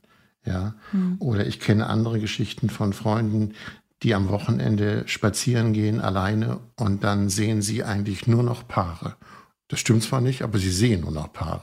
Ja, 0.46 0.74
mhm. 0.92 1.16
oder 1.20 1.46
ich 1.46 1.58
kenne 1.58 1.86
andere 1.86 2.20
Geschichten 2.20 2.68
von 2.68 2.92
Freunden, 2.92 3.54
die 4.02 4.14
am 4.14 4.28
Wochenende 4.28 5.04
spazieren 5.06 5.72
gehen 5.72 6.02
alleine 6.02 6.60
und 6.76 7.02
dann 7.02 7.30
sehen 7.30 7.62
sie 7.62 7.82
eigentlich 7.82 8.26
nur 8.26 8.42
noch 8.42 8.68
Paare. 8.68 9.16
Das 9.68 9.80
stimmt 9.80 10.02
zwar 10.02 10.20
nicht, 10.20 10.42
aber 10.42 10.58
sie 10.58 10.70
sehen 10.70 11.00
nur 11.00 11.12
noch 11.12 11.32
Paare. 11.32 11.62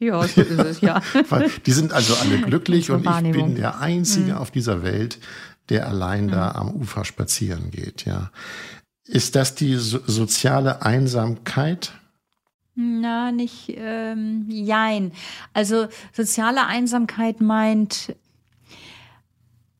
Ja, 0.00 0.20
so 0.26 0.40
ist 0.40 0.58
es, 0.58 0.80
ja. 0.80 1.00
die 1.64 1.72
sind 1.72 1.92
also 1.92 2.16
alle 2.16 2.40
glücklich 2.46 2.90
und 2.90 3.06
ich 3.06 3.32
bin 3.32 3.54
der 3.54 3.78
Einzige 3.78 4.32
mhm. 4.32 4.38
auf 4.38 4.50
dieser 4.50 4.82
Welt, 4.82 5.20
der 5.68 5.86
allein 5.86 6.26
da 6.26 6.50
mhm. 6.50 6.56
am 6.56 6.70
Ufer 6.74 7.04
spazieren 7.04 7.70
geht, 7.70 8.04
ja. 8.04 8.32
Ist 9.06 9.34
das 9.34 9.54
die 9.54 9.74
so 9.76 10.00
soziale 10.06 10.82
Einsamkeit? 10.82 11.92
Na, 12.74 13.32
nicht, 13.32 13.74
ähm, 13.76 14.46
jein. 14.48 15.12
Also 15.52 15.88
soziale 16.12 16.66
Einsamkeit 16.66 17.40
meint, 17.40 18.14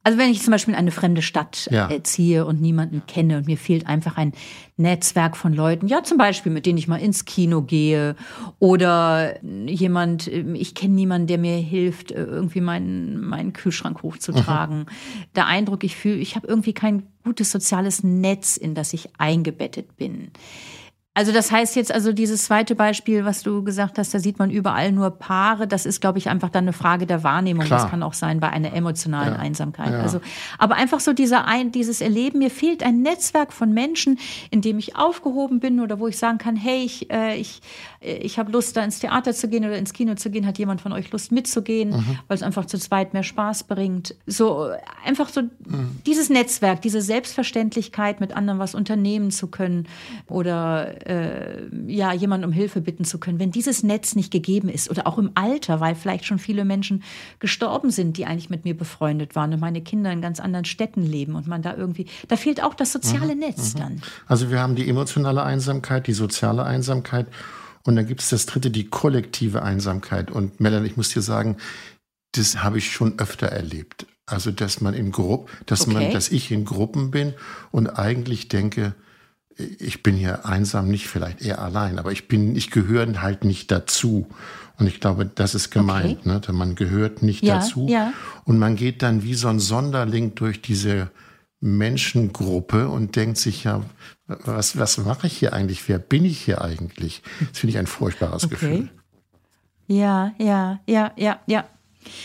also 0.04 0.18
wenn 0.18 0.30
ich 0.30 0.42
zum 0.42 0.50
Beispiel 0.50 0.74
in 0.74 0.78
eine 0.78 0.90
fremde 0.90 1.22
Stadt 1.22 1.68
ja. 1.70 1.88
äh, 1.90 2.02
ziehe 2.02 2.44
und 2.44 2.60
niemanden 2.60 3.02
kenne 3.06 3.38
und 3.38 3.46
mir 3.46 3.56
fehlt 3.56 3.86
einfach 3.86 4.16
ein 4.16 4.32
Netzwerk 4.76 5.36
von 5.36 5.52
Leuten, 5.52 5.86
ja 5.86 6.02
zum 6.02 6.18
Beispiel, 6.18 6.50
mit 6.50 6.66
denen 6.66 6.78
ich 6.78 6.88
mal 6.88 7.00
ins 7.00 7.24
Kino 7.24 7.62
gehe 7.62 8.16
oder 8.58 9.42
jemand, 9.42 10.26
ähm, 10.26 10.54
ich 10.54 10.74
kenne 10.74 10.94
niemanden, 10.94 11.28
der 11.28 11.38
mir 11.38 11.56
hilft, 11.56 12.10
äh, 12.10 12.22
irgendwie 12.24 12.60
meinen, 12.60 13.20
meinen 13.20 13.52
Kühlschrank 13.52 14.02
hochzutragen. 14.02 14.80
Mhm. 14.80 14.86
Der 15.36 15.46
Eindruck, 15.46 15.84
ich 15.84 15.96
fühle, 15.96 16.16
ich 16.16 16.34
habe 16.34 16.48
irgendwie 16.48 16.72
kein 16.72 17.04
gutes 17.24 17.52
soziales 17.52 18.02
Netz, 18.02 18.56
in 18.56 18.74
das 18.74 18.92
ich 18.92 19.08
eingebettet 19.18 19.96
bin. 19.96 20.32
Also 21.14 21.30
das 21.30 21.52
heißt 21.52 21.76
jetzt 21.76 21.92
also 21.92 22.14
dieses 22.14 22.44
zweite 22.44 22.74
Beispiel, 22.74 23.26
was 23.26 23.42
du 23.42 23.62
gesagt 23.62 23.98
hast, 23.98 24.14
da 24.14 24.18
sieht 24.18 24.38
man 24.38 24.50
überall 24.50 24.92
nur 24.92 25.10
Paare. 25.10 25.66
Das 25.68 25.84
ist, 25.84 26.00
glaube 26.00 26.16
ich, 26.16 26.30
einfach 26.30 26.48
dann 26.48 26.64
eine 26.64 26.72
Frage 26.72 27.06
der 27.06 27.22
Wahrnehmung. 27.22 27.66
Klar. 27.66 27.82
Das 27.82 27.90
kann 27.90 28.02
auch 28.02 28.14
sein 28.14 28.40
bei 28.40 28.48
einer 28.48 28.72
emotionalen 28.72 29.34
ja. 29.34 29.38
Einsamkeit. 29.38 29.92
Ja. 29.92 30.00
Also, 30.00 30.22
aber 30.58 30.76
einfach 30.76 31.00
so 31.00 31.12
dieser 31.12 31.44
ein, 31.46 31.70
dieses 31.70 32.00
Erleben, 32.00 32.38
mir 32.38 32.50
fehlt 32.50 32.82
ein 32.82 33.02
Netzwerk 33.02 33.52
von 33.52 33.74
Menschen, 33.74 34.18
in 34.50 34.62
dem 34.62 34.78
ich 34.78 34.96
aufgehoben 34.96 35.60
bin 35.60 35.80
oder 35.80 36.00
wo 36.00 36.08
ich 36.08 36.16
sagen 36.16 36.38
kann, 36.38 36.56
hey, 36.56 36.82
ich, 36.82 37.10
äh, 37.10 37.36
ich, 37.36 37.60
ich 38.02 38.38
habe 38.38 38.50
Lust, 38.50 38.76
da 38.76 38.84
ins 38.84 38.98
Theater 38.98 39.32
zu 39.32 39.48
gehen 39.48 39.64
oder 39.64 39.78
ins 39.78 39.92
Kino 39.92 40.14
zu 40.14 40.30
gehen. 40.30 40.46
Hat 40.46 40.58
jemand 40.58 40.80
von 40.80 40.92
euch 40.92 41.10
Lust 41.12 41.32
mitzugehen, 41.32 41.90
mhm. 41.90 42.18
weil 42.28 42.36
es 42.36 42.42
einfach 42.42 42.66
zu 42.66 42.78
zweit 42.78 43.12
mehr 43.12 43.22
Spaß 43.22 43.64
bringt. 43.64 44.14
So 44.26 44.70
einfach 45.04 45.28
so 45.28 45.42
mhm. 45.42 45.98
dieses 46.06 46.28
Netzwerk, 46.28 46.82
diese 46.82 47.00
Selbstverständlichkeit, 47.00 48.20
mit 48.20 48.36
anderen 48.36 48.58
was 48.58 48.74
unternehmen 48.74 49.30
zu 49.30 49.46
können 49.46 49.86
oder 50.28 51.06
äh, 51.06 51.62
ja, 51.86 52.12
jemanden 52.12 52.46
um 52.46 52.52
Hilfe 52.52 52.80
bitten 52.80 53.04
zu 53.04 53.18
können, 53.18 53.38
wenn 53.38 53.52
dieses 53.52 53.82
Netz 53.82 54.14
nicht 54.14 54.30
gegeben 54.30 54.68
ist 54.68 54.90
oder 54.90 55.06
auch 55.06 55.18
im 55.18 55.30
Alter, 55.34 55.80
weil 55.80 55.94
vielleicht 55.94 56.24
schon 56.24 56.38
viele 56.38 56.64
Menschen 56.64 57.02
gestorben 57.38 57.90
sind, 57.90 58.16
die 58.16 58.26
eigentlich 58.26 58.50
mit 58.50 58.64
mir 58.64 58.76
befreundet 58.76 59.36
waren 59.36 59.52
und 59.52 59.60
meine 59.60 59.80
Kinder 59.80 60.10
in 60.10 60.20
ganz 60.20 60.40
anderen 60.40 60.64
Städten 60.64 61.02
leben 61.02 61.34
und 61.34 61.46
man 61.46 61.62
da 61.62 61.76
irgendwie, 61.76 62.06
da 62.28 62.36
fehlt 62.36 62.62
auch 62.62 62.74
das 62.74 62.92
soziale 62.92 63.34
mhm, 63.34 63.40
Netz 63.40 63.74
mhm. 63.74 63.78
dann. 63.78 64.02
Also 64.26 64.50
wir 64.50 64.60
haben 64.60 64.74
die 64.74 64.88
emotionale 64.88 65.42
Einsamkeit, 65.42 66.06
die 66.06 66.12
soziale 66.12 66.64
Einsamkeit 66.64 67.26
Und 67.84 67.96
dann 67.96 68.06
gibt 68.06 68.20
es 68.20 68.30
das 68.30 68.46
dritte, 68.46 68.70
die 68.70 68.88
kollektive 68.88 69.62
Einsamkeit. 69.62 70.30
Und 70.30 70.60
Melanie, 70.60 70.86
ich 70.86 70.96
muss 70.96 71.08
dir 71.10 71.22
sagen, 71.22 71.56
das 72.32 72.62
habe 72.62 72.78
ich 72.78 72.92
schon 72.92 73.18
öfter 73.18 73.48
erlebt. 73.48 74.06
Also, 74.26 74.50
dass 74.52 74.80
man 74.80 74.94
in 74.94 75.10
Gruppen, 75.12 75.48
dass 75.66 75.82
Okay. 75.82 75.92
man, 75.92 76.10
dass 76.12 76.30
ich 76.30 76.50
in 76.52 76.64
Gruppen 76.64 77.10
bin 77.10 77.34
und 77.72 77.88
eigentlich 77.88 78.48
denke, 78.48 78.94
ich 79.78 80.02
bin 80.02 80.16
hier 80.16 80.46
einsam, 80.46 80.88
nicht 80.88 81.08
vielleicht 81.08 81.42
eher 81.42 81.60
allein, 81.60 81.98
aber 81.98 82.12
ich 82.12 82.26
bin, 82.28 82.56
ich 82.56 82.70
gehöre 82.70 83.20
halt 83.20 83.44
nicht 83.44 83.70
dazu. 83.70 84.26
Und 84.78 84.86
ich 84.86 84.98
glaube, 85.00 85.26
das 85.26 85.54
ist 85.54 85.70
gemeint, 85.70 86.20
Okay. 86.20 86.28
ne? 86.28 86.40
Denn 86.40 86.54
Man 86.54 86.74
gehört 86.74 87.22
nicht 87.22 87.42
Ja, 87.44 87.56
dazu. 87.58 87.86
ja. 87.88 88.12
Und 88.44 88.58
man 88.58 88.76
geht 88.76 89.02
dann 89.02 89.22
wie 89.24 89.34
so 89.34 89.48
ein 89.48 89.58
Sonderling 89.60 90.34
durch 90.34 90.62
diese 90.62 91.10
Menschengruppe 91.60 92.88
und 92.88 93.16
denkt 93.16 93.36
sich 93.38 93.64
ja, 93.64 93.82
was, 94.44 94.78
was 94.78 94.98
mache 94.98 95.26
ich 95.26 95.36
hier 95.36 95.52
eigentlich? 95.52 95.88
Wer 95.88 95.98
bin 95.98 96.24
ich 96.24 96.40
hier 96.40 96.62
eigentlich? 96.62 97.22
Das 97.50 97.58
finde 97.60 97.72
ich 97.72 97.78
ein 97.78 97.86
furchtbares 97.86 98.48
Gefühl. 98.48 98.88
Ja, 99.86 100.32
ja, 100.38 100.80
ja, 100.86 101.12
ja, 101.16 101.40
ja. 101.46 101.64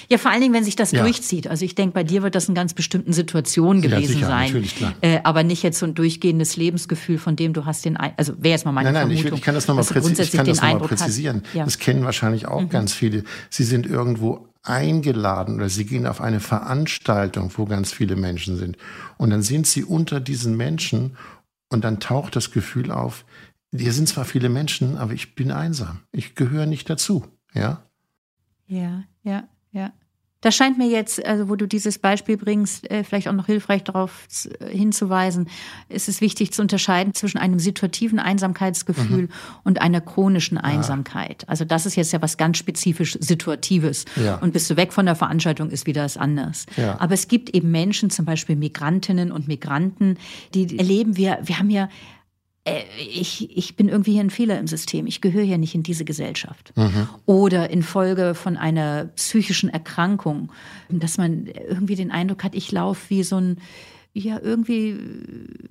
Ja, 0.09 0.17
vor 0.17 0.31
allen 0.31 0.41
Dingen, 0.41 0.55
wenn 0.55 0.63
sich 0.63 0.75
das 0.75 0.91
Ja. 0.91 1.03
durchzieht. 1.03 1.47
Also 1.47 1.63
ich 1.63 1.75
denke, 1.75 1.93
bei 1.93 2.03
dir 2.03 2.23
wird 2.23 2.33
das 2.33 2.49
in 2.49 2.55
ganz 2.55 2.73
bestimmten 2.73 3.13
Situationen 3.13 3.83
Ja, 3.83 3.89
gewesen 3.91 4.13
sicher, 4.13 4.25
sein. 4.27 4.47
natürlich, 4.47 4.75
klar. 4.75 4.95
Äh, 5.01 5.19
aber 5.23 5.43
nicht 5.43 5.61
jetzt 5.61 5.77
so 5.77 5.85
ein 5.85 5.93
durchgehendes 5.93 6.57
Lebensgefühl, 6.57 7.19
von 7.19 7.35
dem 7.35 7.53
du 7.53 7.65
hast 7.65 7.85
den, 7.85 7.95
Ein 7.95 8.13
also 8.17 8.33
wäre 8.41 8.53
jetzt 8.53 8.65
mal 8.65 8.71
meine 8.71 8.91
Nein, 8.91 8.93
nein, 9.07 9.11
ich, 9.11 9.17
Vermutung. 9.21 9.31
will- 9.33 9.37
ich 9.39 9.45
kann 9.45 9.53
das 9.53 9.67
nochmal 9.67 9.81
dass 9.83 9.89
du 9.89 9.93
präzi 9.93 9.99
ich 9.99 10.15
grundsätzlich 10.15 10.37
kann 10.39 10.47
das 10.47 10.59
den 10.59 10.69
noch 10.73 10.79
mal 10.79 10.87
präzisieren. 10.87 11.43
Ja. 11.53 11.61
Mhm. 11.61 11.65
Das 11.65 11.77
kennen 11.77 12.05
wahrscheinlich 12.05 12.47
auch 12.47 12.67
ganz 12.69 12.93
viele. 12.93 13.23
Sie 13.51 13.63
sind 13.63 13.85
irgendwo 13.85 14.47
eingeladen 14.63 15.55
oder 15.57 15.69
sie 15.69 15.85
gehen 15.85 16.07
auf 16.07 16.21
eine 16.21 16.39
Veranstaltung, 16.39 17.51
wo 17.55 17.65
ganz 17.65 17.91
viele 17.91 18.15
Menschen 18.15 18.57
sind. 18.57 18.77
Und 19.17 19.29
dann 19.29 19.43
sind 19.43 19.67
sie 19.67 19.83
unter 19.83 20.19
diesen 20.19 20.57
Menschen 20.57 21.17
und 21.69 21.83
dann 21.83 21.99
taucht 21.99 22.35
das 22.35 22.51
Gefühl 22.51 22.91
auf, 22.91 23.25
hier 23.75 23.93
sind 23.93 24.07
zwar 24.07 24.25
viele 24.25 24.49
Menschen, 24.49 24.97
aber 24.97 25.13
ich 25.13 25.35
bin 25.35 25.51
einsam. 25.51 25.99
Ich 26.11 26.35
gehöre 26.35 26.65
nicht 26.65 26.89
dazu. 26.89 27.25
Ja? 27.53 27.83
Ja, 28.67 29.03
ja, 29.23 29.47
ja. 29.71 29.93
Das 30.41 30.55
scheint 30.55 30.77
mir 30.77 30.87
jetzt, 30.87 31.25
also 31.25 31.49
wo 31.49 31.55
du 31.55 31.67
dieses 31.67 31.97
Beispiel 31.97 32.37
bringst, 32.37 32.89
äh, 32.91 33.03
vielleicht 33.03 33.27
auch 33.27 33.33
noch 33.33 33.47
hilfreich 33.47 33.83
darauf 33.83 34.27
z- 34.27 34.55
hinzuweisen. 34.69 35.49
Es 35.89 36.07
ist 36.07 36.21
wichtig 36.21 36.51
zu 36.53 36.61
unterscheiden 36.61 37.15
zwischen 37.15 37.39
einem 37.39 37.57
situativen 37.57 38.19
Einsamkeitsgefühl 38.19 39.23
Mhm. 39.23 39.29
und 39.63 39.81
einer 39.81 39.99
chronischen 39.99 40.59
Einsamkeit. 40.59 41.43
Also 41.49 41.65
das 41.65 41.87
ist 41.87 41.95
jetzt 41.95 42.11
ja 42.13 42.21
was 42.21 42.37
ganz 42.37 42.57
spezifisch 42.59 43.17
Situatives. 43.19 44.05
Ja. 44.15 44.35
Und 44.35 44.53
bist 44.53 44.69
du 44.69 44.77
weg 44.77 44.93
von 44.93 45.07
der 45.07 45.15
Veranstaltung, 45.15 45.69
ist 45.71 45.87
wieder 45.87 46.03
das 46.03 46.17
anders. 46.17 46.67
Ja. 46.77 46.99
Aber 46.99 47.15
es 47.15 47.27
gibt 47.27 47.49
eben 47.55 47.71
Menschen, 47.71 48.09
zum 48.11 48.25
Beispiel 48.25 48.55
Migrantinnen 48.55 49.31
und 49.31 49.47
Migranten, 49.47 50.17
die 50.53 50.77
erleben 50.77 51.17
wir, 51.17 51.39
wir 51.43 51.57
haben 51.57 51.71
ja 51.71 51.85
äh, 51.85 51.87
ich, 52.99 53.57
ich 53.57 53.75
bin 53.75 53.89
irgendwie 53.89 54.13
hier 54.13 54.21
ein 54.21 54.29
Fehler 54.29 54.59
im 54.59 54.67
System. 54.67 55.07
Ich 55.07 55.21
gehöre 55.21 55.43
hier 55.43 55.57
nicht 55.57 55.75
in 55.75 55.83
diese 55.83 56.05
Gesellschaft. 56.05 56.73
Oder 57.25 57.69
infolge 57.69 58.35
von 58.35 58.57
einer 58.57 59.05
psychischen 59.15 59.69
Erkrankung, 59.69 60.51
dass 60.89 61.17
man 61.17 61.47
irgendwie 61.47 61.95
den 61.95 62.11
Eindruck 62.11 62.43
hat, 62.43 62.55
ich 62.55 62.71
laufe 62.71 63.09
wie 63.09 63.23
so 63.23 63.37
ein, 63.37 63.57
ja, 64.13 64.39
irgendwie 64.41 64.97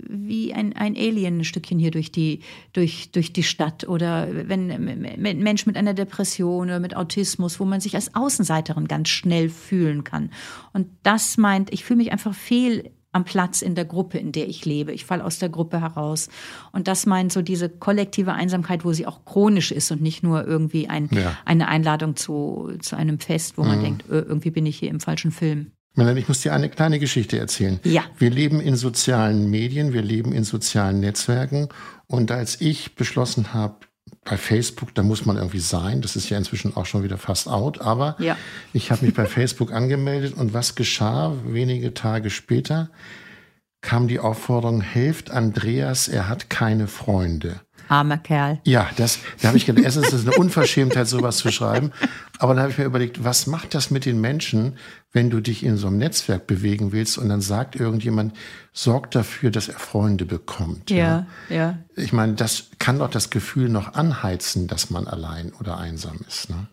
wie 0.09 0.55
ein, 0.55 0.75
ein 0.75 0.97
Alien 0.97 1.38
ein 1.38 1.45
Stückchen 1.45 1.79
hier 1.79 1.91
durch 1.91 2.12
die, 2.12 2.41
durch, 2.73 3.11
durch 3.11 3.33
die 3.33 3.43
Stadt. 3.43 3.88
Oder 3.88 4.29
wenn 4.49 4.71
ein 4.71 5.43
Mensch 5.43 5.67
mit 5.67 5.76
einer 5.76 5.95
Depression 5.95 6.69
oder 6.69 6.81
mit 6.81 6.97
Autismus, 6.97 7.59
wo 7.59 7.65
man 7.65 7.81
sich 7.81 7.95
als 7.97 8.15
Außenseiterin 8.15 8.87
ganz 8.87 9.09
schnell 9.09 9.49
fühlen 9.49 10.05
kann. 10.05 10.31
Und 10.73 10.87
das 11.03 11.37
meint, 11.37 11.73
ich 11.73 11.85
fühle 11.85 11.99
mich 11.99 12.12
einfach 12.12 12.35
fehl 12.35 12.91
am 13.17 13.25
Platz 13.25 13.63
in 13.63 13.75
der 13.75 13.85
Gruppe, 13.87 14.19
in 14.19 14.31
der 14.31 14.49
ich 14.49 14.65
lebe. 14.65 14.93
Ich 14.93 15.05
falle 15.05 15.25
aus 15.25 15.39
der 15.39 15.49
Gruppe 15.49 15.81
heraus. 15.81 16.29
Und 16.73 16.87
das 16.87 17.07
meint 17.07 17.33
so 17.33 17.43
diese 17.43 17.69
kollektive 17.69 18.33
Einsamkeit, 18.35 18.85
wo 18.85 18.93
sie 18.93 19.07
auch 19.07 19.25
chronisch 19.25 19.73
ist 19.73 19.91
und 19.91 20.02
nicht 20.02 20.23
nur 20.23 20.47
irgendwie 20.47 20.89
ein, 20.89 21.09
Ja. 21.13 21.37
eine 21.45 21.69
Einladung 21.69 22.15
zu, 22.15 22.73
zu 22.81 22.97
einem 22.97 23.19
Fest, 23.19 23.55
wo 23.57 23.65
man 23.65 23.81
denkt, 23.83 24.05
irgendwie 24.09 24.50
bin 24.50 24.67
ich 24.67 24.79
hier 24.79 24.91
im 24.91 25.00
falschen 25.00 25.31
Film. 25.33 25.73
Melanie, 25.95 26.21
ich 26.21 26.29
muss 26.29 26.43
dir 26.43 26.52
eine 26.52 26.69
kleine 26.69 26.99
Geschichte 26.99 27.39
erzählen. 27.39 27.81
Ja. 27.83 28.02
Wir 28.19 28.29
leben 28.31 28.61
in 28.61 28.76
sozialen 28.76 29.49
Medien, 29.49 29.95
wir 29.95 30.02
leben 30.02 30.33
in 30.33 30.45
sozialen 30.45 31.00
Netzwerken. 31.00 31.69
Und 32.07 32.31
als 32.31 32.61
ich 32.61 32.95
beschlossen 32.97 33.55
habe, 33.55 33.76
bei 34.26 34.36
Facebook, 34.36 34.95
da 34.95 35.02
muss 35.02 35.25
man 35.25 35.36
irgendwie 35.36 35.60
sein, 35.60 36.02
das 36.02 36.17
ist 36.17 36.28
ja 36.28 36.36
inzwischen 36.36 36.76
auch 36.76 36.84
schon 36.84 37.02
wieder 37.04 37.17
fast 37.17 37.49
out, 37.49 37.80
aber 37.80 38.17
Ja. 38.19 38.36
ich 38.73 38.91
habe 38.91 39.06
mich 39.06 39.15
bei 39.15 39.25
Facebook 39.25 39.73
angemeldet 39.73 40.34
und 40.34 40.52
was 40.52 40.75
geschah 40.75 41.32
wenige 41.47 41.95
Tage 41.95 42.28
später? 42.28 42.91
Kam 43.80 44.08
die 44.08 44.19
Aufforderung, 44.19 44.80
helft 44.80 45.30
Andreas, 45.30 46.08
er 46.08 46.28
hat 46.28 46.50
keine 46.50 46.89
Freunde. 46.89 47.60
Armer 47.89 48.19
Kerl. 48.19 48.61
Ja, 48.65 48.89
das, 48.97 49.19
da 49.41 49.49
habe 49.49 49.57
ich 49.57 49.67
gedacht, 49.67 49.85
erstens 49.85 50.09
ist 50.09 50.13
es 50.13 50.27
eine 50.27 50.37
Unverschämtheit, 50.37 51.09
sowas 51.09 51.39
zu 51.39 51.51
schreiben. 51.51 51.93
Aber 52.39 52.55
dann 52.55 52.63
habe 52.63 52.73
ich 52.73 52.79
mir 52.79 52.85
überlegt, 52.85 53.25
was 53.25 53.47
macht 53.47 53.75
das 53.75 53.91
mit 53.91 54.05
den 54.05 54.21
Menschen, 54.21 54.77
wenn 55.13 55.31
du 55.31 55.41
dich 55.41 55.65
in 55.65 55.77
so 55.77 55.87
einem 55.87 55.99
Netzwerk 55.99 56.47
bewegen 56.47 56.93
willst 56.93 57.19
und 57.19 57.29
dann 57.29 57.41
sagt 57.41 57.77
irgendjemand, 57.77 58.35
sorgt 58.73 59.15
dafür, 59.15 59.51
dass 59.51 59.69
er 59.69 59.79
Freunde 59.79 60.27
bekommt. 60.27 60.91
Ja, 60.91 61.27
ja. 61.49 61.79
Ich 61.95 62.13
meine, 62.13 62.35
das 62.35 62.65
kann 62.79 62.99
doch 62.99 63.11
das 63.11 63.31
Gefühl 63.31 63.69
noch 63.69 63.95
anheizen, 63.95 64.67
dass 64.67 64.91
man 64.91 65.07
allein 65.07 65.53
oder 65.59 65.79
einsam 65.79 66.19
ist. 66.29 66.51
Ne? 66.51 66.67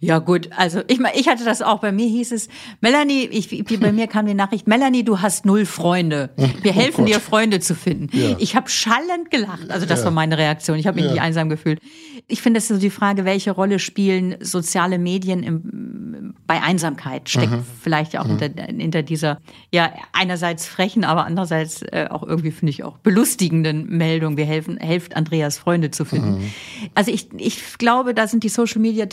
Ja 0.00 0.18
gut, 0.18 0.50
also 0.56 0.80
ich 0.86 0.98
meine, 1.00 1.16
ich 1.18 1.28
hatte 1.28 1.44
das 1.44 1.60
auch. 1.62 1.80
Bei 1.80 1.90
mir 1.92 2.06
hieß 2.06 2.32
es, 2.32 2.48
Melanie, 2.80 3.24
ich, 3.32 3.64
bei 3.80 3.92
mir 3.92 4.06
kam 4.06 4.26
die 4.26 4.34
Nachricht, 4.34 4.66
Melanie, 4.68 5.02
du 5.04 5.20
hast 5.20 5.44
null 5.44 5.66
Freunde. 5.66 6.30
Wir 6.62 6.72
helfen 6.74 7.04
dir, 7.06 7.18
Freunde 7.20 7.58
zu 7.60 7.74
finden. 7.74 8.08
Ja. 8.16 8.36
Ich 8.38 8.54
habe 8.54 8.68
schallend 8.70 9.30
gelacht. 9.30 9.70
Also 9.70 9.86
das 9.86 10.00
Ja. 10.00 10.04
war 10.06 10.12
meine 10.12 10.38
Reaktion. 10.38 10.78
Ich 10.78 10.86
habe 10.86 10.96
mich 10.96 11.06
Ja. 11.06 11.12
nicht 11.12 11.20
einsam 11.20 11.48
gefühlt. 11.48 11.80
Ich 12.28 12.42
finde, 12.42 12.58
es 12.58 12.64
ist 12.70 12.76
so 12.76 12.80
die 12.80 12.90
Frage, 12.90 13.24
welche 13.24 13.50
Rolle 13.50 13.78
spielen 13.78 14.36
soziale 14.40 14.98
Medien 14.98 15.42
im, 15.42 16.34
bei 16.46 16.62
Einsamkeit? 16.62 17.28
Steckt 17.28 17.52
vielleicht 17.82 18.12
ja 18.12 18.22
auch 18.22 18.26
hinter, 18.26 18.48
hinter 18.64 19.02
dieser, 19.02 19.38
ja, 19.72 19.92
einerseits 20.12 20.66
frechen, 20.66 21.04
aber 21.04 21.24
andererseits 21.26 21.82
äh, 21.82 22.06
auch 22.10 22.22
irgendwie, 22.22 22.50
finde 22.50 22.70
ich, 22.70 22.84
auch 22.84 22.98
belustigenden 22.98 23.88
Meldung. 23.96 24.36
Wir 24.36 24.44
helfen, 24.44 24.76
helft 24.78 25.16
Andreas, 25.16 25.58
Freunde 25.58 25.90
zu 25.90 26.04
finden. 26.04 26.52
Also 26.94 27.10
ich, 27.10 27.28
ich 27.38 27.78
glaube, 27.78 28.14
da 28.14 28.26
sind 28.28 28.44
die 28.44 28.48
Social 28.48 28.80
Media 28.80 29.06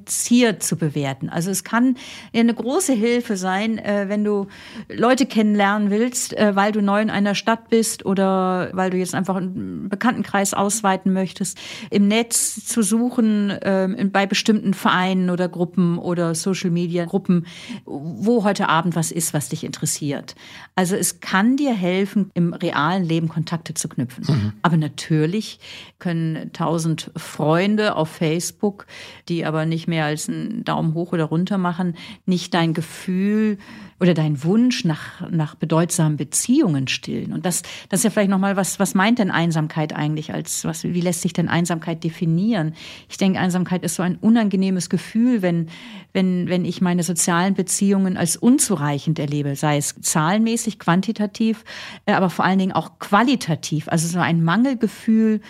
differenziert 0.00 0.62
zu 0.62 0.76
bewerten. 0.76 1.28
Also 1.28 1.50
es 1.50 1.64
kann 1.64 1.96
eine 2.34 2.54
große 2.54 2.92
Hilfe 2.92 3.36
sein, 3.36 3.78
äh, 3.78 4.06
wenn 4.08 4.24
du 4.24 4.46
Leute 4.88 5.26
kennenlernen 5.26 5.90
willst, 5.90 6.36
äh, 6.36 6.54
weil 6.56 6.72
du 6.72 6.82
neu 6.82 7.00
in 7.00 7.10
einer 7.10 7.34
Stadt 7.34 7.68
bist 7.68 8.04
oder 8.04 8.70
weil 8.72 8.90
du 8.90 8.96
jetzt 8.96 9.14
einfach 9.14 9.36
einen 9.36 9.88
Bekanntenkreis 9.88 10.54
ausweiten 10.54 11.12
möchtest, 11.12 11.58
im 11.90 12.08
Netz 12.08 12.66
zu 12.66 12.82
suchen, 12.82 13.52
ähm, 13.62 14.10
bei 14.12 14.26
bestimmten 14.26 14.74
Vereinen 14.74 15.30
oder 15.30 15.48
Gruppen 15.48 15.98
oder 15.98 16.34
Social 16.34 16.70
Media 16.70 17.04
Gruppen, 17.04 17.46
wo 17.84 18.44
heute 18.44 18.68
Abend 18.68 18.96
was 18.96 19.10
ist, 19.10 19.34
was 19.34 19.48
dich 19.48 19.64
interessiert. 19.64 20.34
Also 20.74 20.96
es 20.96 21.20
kann 21.20 21.56
dir 21.56 21.74
helfen, 21.74 22.30
im 22.34 22.52
realen 22.52 23.04
Leben 23.04 23.28
Kontakte 23.28 23.74
zu 23.74 23.88
knüpfen. 23.88 24.52
Aber 24.62 24.76
natürlich 24.76 25.58
können 25.98 26.52
tausend 26.52 27.10
Freunde 27.16 27.96
auf 27.96 28.08
Facebook, 28.08 28.86
die 29.28 29.44
aber 29.44 29.66
nicht 29.66 29.86
mehr 29.90 30.06
als 30.06 30.28
einen 30.28 30.64
Daumen 30.64 30.94
hoch 30.94 31.12
oder 31.12 31.24
runter 31.24 31.58
machen, 31.58 31.94
nicht 32.24 32.54
dein 32.54 32.72
Gefühl 32.72 33.58
oder 34.00 34.14
dein 34.14 34.42
Wunsch 34.42 34.86
nach, 34.86 35.30
nach 35.30 35.54
bedeutsamen 35.54 36.16
Beziehungen 36.16 36.88
stillen. 36.88 37.34
Und 37.34 37.44
das, 37.44 37.62
das 37.90 38.00
ist 38.00 38.04
ja 38.04 38.10
vielleicht 38.10 38.30
nochmal, 38.30 38.56
was, 38.56 38.80
was 38.80 38.94
meint 38.94 39.18
denn 39.18 39.30
Einsamkeit 39.30 39.94
eigentlich 39.94 40.32
als, 40.32 40.64
was, 40.64 40.84
wie 40.84 41.00
lässt 41.02 41.20
sich 41.20 41.34
denn 41.34 41.48
Einsamkeit 41.48 42.02
definieren? 42.02 42.72
Ich 43.10 43.18
denke, 43.18 43.38
Einsamkeit 43.38 43.84
ist 43.84 43.96
so 43.96 44.02
ein 44.02 44.16
unangenehmes 44.16 44.88
Gefühl, 44.88 45.42
wenn, 45.42 45.68
wenn, 46.14 46.48
wenn 46.48 46.64
ich 46.64 46.80
meine 46.80 47.02
sozialen 47.02 47.52
Beziehungen 47.52 48.16
als 48.16 48.38
unzureichend 48.38 49.18
erlebe, 49.18 49.54
sei 49.54 49.76
es 49.76 49.94
zahlenmäßig, 50.00 50.78
quantitativ, 50.78 51.64
äh, 52.06 52.12
aber 52.12 52.30
vor 52.30 52.46
allen 52.46 52.58
Dingen 52.58 52.72
auch 52.72 52.98
qualitativ. 53.00 53.88
Also 53.88 54.08
so 54.08 54.18
ein 54.18 54.42
Mangelgefühl, 54.42 55.42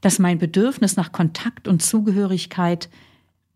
dass 0.00 0.20
mein 0.20 0.38
Bedürfnis 0.38 0.96
nach 0.96 1.10
Kontakt 1.10 1.66
und 1.66 1.82
Zugehörigkeit 1.82 2.88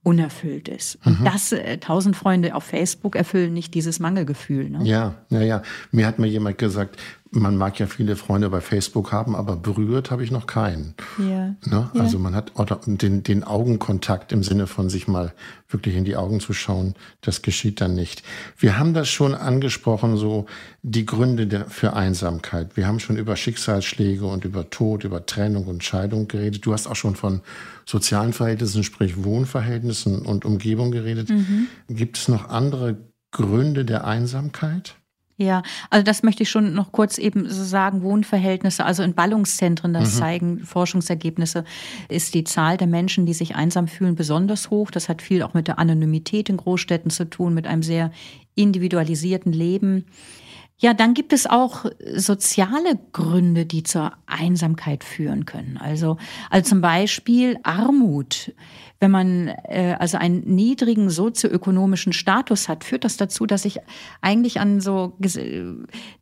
unerfüllt 0.02 0.68
ist. 0.68 0.98
Und 1.04 1.24
das, 1.24 1.52
äh, 1.52 1.78
tausend 1.78 2.16
Freunde 2.16 2.54
auf 2.54 2.64
Facebook 2.64 3.16
erfüllen 3.16 3.52
nicht 3.52 3.74
dieses 3.74 4.00
Mangelgefühl. 4.00 4.70
Ne? 4.70 4.80
Ja, 4.84 5.16
ja, 5.28 5.42
ja. 5.42 5.62
Mir 5.90 6.06
hat 6.06 6.18
mir 6.18 6.26
jemand 6.26 6.56
gesagt, 6.56 6.96
man 7.32 7.56
mag 7.56 7.78
ja 7.78 7.86
viele 7.86 8.16
Freunde 8.16 8.50
bei 8.50 8.60
Facebook 8.60 9.12
haben, 9.12 9.36
aber 9.36 9.54
berührt 9.54 10.10
habe 10.10 10.24
ich 10.24 10.32
noch 10.32 10.46
keinen. 10.46 10.94
Ja. 11.18 11.54
Ne? 11.64 11.90
Also 11.94 12.18
man 12.18 12.34
hat 12.34 12.52
den, 12.86 13.22
den 13.22 13.44
Augenkontakt 13.44 14.32
im 14.32 14.42
Sinne 14.42 14.66
von 14.66 14.90
sich 14.90 15.06
mal 15.06 15.32
wirklich 15.68 15.94
in 15.94 16.04
die 16.04 16.16
Augen 16.16 16.40
zu 16.40 16.52
schauen, 16.52 16.94
das 17.20 17.42
geschieht 17.42 17.80
dann 17.80 17.94
nicht. 17.94 18.24
Wir 18.58 18.78
haben 18.78 18.94
das 18.94 19.08
schon 19.08 19.34
angesprochen, 19.34 20.16
so 20.16 20.46
die 20.82 21.06
Gründe 21.06 21.46
der, 21.46 21.66
für 21.66 21.92
Einsamkeit. 21.94 22.76
Wir 22.76 22.88
haben 22.88 22.98
schon 22.98 23.16
über 23.16 23.36
Schicksalsschläge 23.36 24.26
und 24.26 24.44
über 24.44 24.70
Tod, 24.70 25.04
über 25.04 25.24
Trennung 25.24 25.66
und 25.66 25.84
Scheidung 25.84 26.26
geredet. 26.26 26.66
Du 26.66 26.72
hast 26.72 26.88
auch 26.88 26.96
schon 26.96 27.14
von 27.14 27.42
sozialen 27.86 28.32
Verhältnissen, 28.32 28.82
sprich 28.82 29.22
Wohnverhältnissen 29.22 30.22
und 30.22 30.44
Umgebung 30.44 30.90
geredet. 30.90 31.30
Gibt 31.88 32.18
es 32.18 32.26
noch 32.26 32.48
andere 32.48 32.96
Gründe 33.30 33.84
der 33.84 34.04
Einsamkeit? 34.04 34.96
Ja, 35.40 35.62
also 35.88 36.04
das 36.04 36.22
möchte 36.22 36.42
ich 36.42 36.50
schon 36.50 36.74
noch 36.74 36.92
kurz 36.92 37.16
eben 37.16 37.48
so 37.48 37.64
sagen. 37.64 38.02
Wohnverhältnisse, 38.02 38.84
also 38.84 39.02
in 39.02 39.14
Ballungszentren, 39.14 39.94
das 39.94 40.14
mhm. 40.14 40.18
zeigen 40.18 40.58
Forschungsergebnisse, 40.66 41.64
ist 42.10 42.34
die 42.34 42.44
Zahl 42.44 42.76
der 42.76 42.86
Menschen, 42.86 43.24
die 43.24 43.32
sich 43.32 43.56
einsam 43.56 43.88
fühlen, 43.88 44.16
besonders 44.16 44.68
hoch. 44.68 44.90
Das 44.90 45.08
hat 45.08 45.22
viel 45.22 45.42
auch 45.42 45.54
mit 45.54 45.66
der 45.66 45.78
Anonymität 45.78 46.50
in 46.50 46.58
Großstädten 46.58 47.10
zu 47.10 47.24
tun, 47.24 47.54
mit 47.54 47.66
einem 47.66 47.82
sehr 47.82 48.12
individualisierten 48.54 49.50
Leben. 49.50 50.04
Ja, 50.82 50.94
dann 50.94 51.12
gibt 51.12 51.34
es 51.34 51.46
auch 51.46 51.84
soziale 52.14 52.98
Gründe, 53.12 53.66
die 53.66 53.82
zur 53.82 54.12
Einsamkeit 54.24 55.04
führen 55.04 55.44
können. 55.44 55.76
Also, 55.76 56.16
also 56.48 56.70
zum 56.70 56.80
Beispiel 56.80 57.58
Armut. 57.62 58.54
Wenn 58.98 59.10
man 59.10 59.48
äh, 59.48 59.96
also 59.98 60.16
einen 60.16 60.40
niedrigen 60.54 61.10
sozioökonomischen 61.10 62.14
Status 62.14 62.68
hat, 62.68 62.84
führt 62.84 63.04
das 63.04 63.18
dazu, 63.18 63.44
dass 63.44 63.66
ich 63.66 63.78
eigentlich 64.22 64.58
an 64.58 64.80
so 64.80 65.18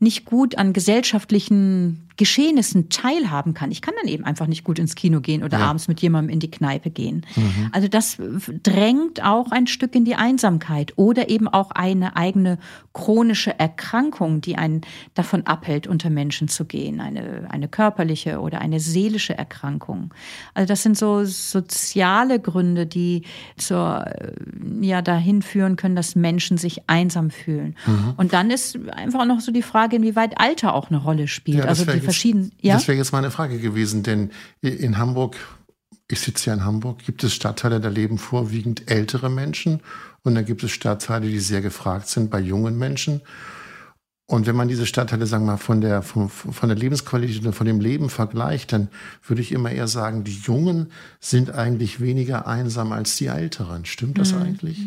nicht 0.01 0.25
gut 0.25 0.59
an 0.59 0.73
gesellschaftlichen 0.73 2.08
Geschehnissen 2.19 2.91
teilhaben 2.91 3.55
kann. 3.55 3.71
Ich 3.71 3.81
kann 3.81 3.95
dann 4.01 4.11
eben 4.11 4.25
einfach 4.25 4.49
nicht 4.49 4.65
gut 4.65 4.79
ins 4.79 4.97
Kino 4.97 5.21
gehen 5.21 5.45
oder 5.45 5.61
ja. 5.61 5.67
abends 5.67 5.87
mit 5.87 6.01
jemandem 6.01 6.35
in 6.35 6.41
die 6.41 6.51
Kneipe 6.51 6.91
gehen. 6.91 7.25
Mhm. 7.37 7.71
Also 7.73 7.87
das 7.87 8.19
drängt 8.65 9.25
auch 9.25 9.53
ein 9.53 9.69
Stück 9.69 9.95
in 9.95 10.05
die 10.05 10.17
Einsamkeit 10.17 10.93
oder 10.97 11.31
eben 11.31 11.47
auch 11.47 11.71
eine 11.71 12.17
eigene 12.17 12.59
chronische 12.93 13.57
Erkrankung, 13.59 14.41
die 14.41 14.57
einen 14.57 14.81
davon 15.15 15.47
abhält, 15.47 15.87
unter 15.87 16.11
Menschen 16.11 16.49
zu 16.49 16.65
gehen. 16.65 17.01
Eine, 17.01 17.47
eine 17.51 17.69
körperliche 17.69 18.41
oder 18.41 18.61
eine 18.61 18.81
seelische 18.81 19.39
Erkrankung. 19.39 20.13
Also 20.55 20.67
das 20.67 20.83
sind 20.83 20.99
so 20.99 21.25
soziale 21.25 22.41
Gründe, 22.41 22.87
die 22.87 23.23
zur, 23.57 24.05
ja, 24.81 25.03
dahin 25.03 25.43
führen 25.43 25.77
können, 25.77 25.95
dass 25.95 26.17
Menschen 26.17 26.59
sich 26.59 26.83
einsam 26.89 27.31
fühlen. 27.31 27.77
Mhm. 27.87 28.15
Und 28.17 28.33
dann 28.33 28.51
ist 28.51 28.77
einfach 28.91 29.25
noch 29.25 29.39
so 29.39 29.53
die 29.53 29.63
Frage, 29.63 29.97
inwieweit 29.97 30.41
Alter 30.41 30.75
auch 30.75 30.91
eine 30.91 30.99
Rolle 30.99 31.29
spielt. 31.29 31.59
Ja, 31.59 31.65
also 31.67 31.85
die 31.85 32.08
verschieden. 32.12 32.53
Ja? 32.61 32.75
Das 32.75 32.88
wäre 32.88 32.99
jetzt 32.99 33.12
meine 33.12 33.31
Frage 33.31 33.59
gewesen, 33.59 34.03
denn 34.03 34.31
in 34.61 34.99
Hamburg, 34.99 35.37
ich 36.09 36.21
sitze 36.21 36.51
ja 36.51 36.55
in 36.55 36.64
Hamburg, 36.64 37.05
gibt 37.05 37.23
es 37.25 37.35
Stadtteile, 37.35 37.81
da 37.81 37.88
leben 37.88 38.18
vorwiegend 38.18 38.90
ältere 38.90 39.31
Menschen 39.31 39.81
und 40.23 40.35
dann 40.35 40.44
gibt 40.44 40.62
es 40.62 40.71
Stadtteile, 40.71 41.29
die 41.29 41.38
sehr 41.38 41.61
gefragt 41.61 42.09
sind 42.09 42.31
bei 42.31 42.40
jungen 42.40 42.79
Menschen. 42.79 43.23
Und 44.31 44.47
wenn 44.47 44.57
man 44.57 44.68
diese 44.68 44.85
Stadtteile, 44.85 45.27
sagen 45.27 45.47
wir 45.47 45.53
mal, 45.53 45.57
von 45.57 45.81
der, 45.81 46.03
von, 46.03 46.29
von 46.29 46.68
der 46.68 46.77
Lebensqualität 46.77 47.47
und 47.47 47.55
von 47.55 47.66
dem 47.66 47.81
Leben 47.81 48.11
vergleicht, 48.11 48.73
dann 48.73 48.88
würde 49.27 49.40
ich 49.40 49.53
immer 49.53 49.71
eher 49.71 49.88
sagen, 49.88 50.23
die 50.23 50.37
Jungen 50.37 50.92
sind 51.18 51.55
eigentlich 51.55 52.01
weniger 52.01 52.47
einsam 52.47 52.92
als 52.92 53.16
die 53.16 53.27
Älteren. 53.27 53.87
Stimmt 53.87 54.18
das 54.18 54.33
mhm. 54.33 54.42
eigentlich? 54.42 54.87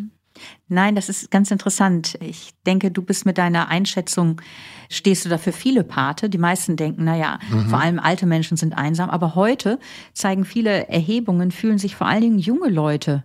Nein, 0.67 0.95
das 0.95 1.09
ist 1.09 1.31
ganz 1.31 1.51
interessant. 1.51 2.17
Ich 2.21 2.51
denke, 2.65 2.91
du 2.91 3.01
bist 3.01 3.25
mit 3.25 3.37
deiner 3.37 3.67
Einschätzung, 3.67 4.41
stehst 4.89 5.25
du 5.25 5.29
da 5.29 5.37
für 5.37 5.51
viele 5.51 5.83
Pate. 5.83 6.29
Die 6.29 6.37
meisten 6.37 6.75
denken, 6.75 7.03
naja, 7.03 7.39
mhm. 7.49 7.67
vor 7.67 7.79
allem 7.79 7.99
alte 7.99 8.25
Menschen 8.25 8.57
sind 8.57 8.77
einsam. 8.77 9.09
Aber 9.09 9.35
heute 9.35 9.79
zeigen 10.13 10.45
viele 10.45 10.87
Erhebungen, 10.87 11.51
fühlen 11.51 11.77
sich 11.77 11.95
vor 11.95 12.07
allen 12.07 12.21
Dingen 12.21 12.39
junge 12.39 12.69
Leute 12.69 13.23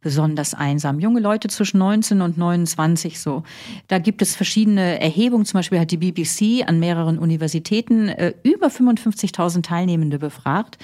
besonders 0.00 0.54
einsam. 0.54 0.98
Junge 0.98 1.20
Leute 1.20 1.48
zwischen 1.48 1.78
19 1.78 2.22
und 2.22 2.38
29 2.38 3.20
so. 3.20 3.42
Da 3.88 3.98
gibt 3.98 4.22
es 4.22 4.34
verschiedene 4.34 5.00
Erhebungen. 5.00 5.44
Zum 5.44 5.58
Beispiel 5.58 5.78
hat 5.78 5.90
die 5.90 5.98
BBC 5.98 6.66
an 6.66 6.80
mehreren 6.80 7.18
Universitäten 7.18 8.08
äh, 8.08 8.32
über 8.42 8.68
55.000 8.68 9.62
Teilnehmende 9.62 10.18
befragt. 10.18 10.78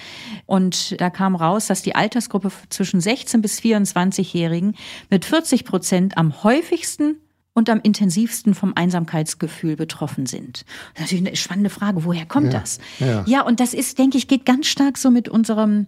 Und 0.45 1.01
da 1.01 1.09
kam 1.09 1.35
raus, 1.35 1.67
dass 1.67 1.83
die 1.83 1.95
Altersgruppe 1.95 2.51
zwischen 2.69 3.01
16 3.01 3.41
bis 3.41 3.59
24-Jährigen 3.61 4.75
mit 5.09 5.25
40 5.25 5.65
Prozent 5.65 6.19
am 6.19 6.43
häufigsten 6.43 7.17
und 7.55 7.71
am 7.71 7.81
intensivsten 7.83 8.55
vom 8.55 8.75
Einsamkeitsgefühl 8.77 9.77
betroffen 9.77 10.27
sind. 10.27 10.67
Das 10.93 11.05
ist 11.05 11.13
natürlich 11.13 11.27
eine 11.27 11.37
spannende 11.37 11.71
Frage, 11.71 12.05
woher 12.05 12.27
kommt 12.27 12.53
ja, 12.53 12.61
das? 12.61 12.79
Ja. 12.99 13.25
ja, 13.27 13.41
und 13.41 13.61
das 13.61 13.73
ist, 13.73 13.99
denke 13.99 14.19
ich, 14.19 14.29
geht 14.29 14.45
ganz 14.45 14.67
stark 14.67 14.99
so 14.99 15.11
mit 15.11 15.31
unserem 15.31 15.87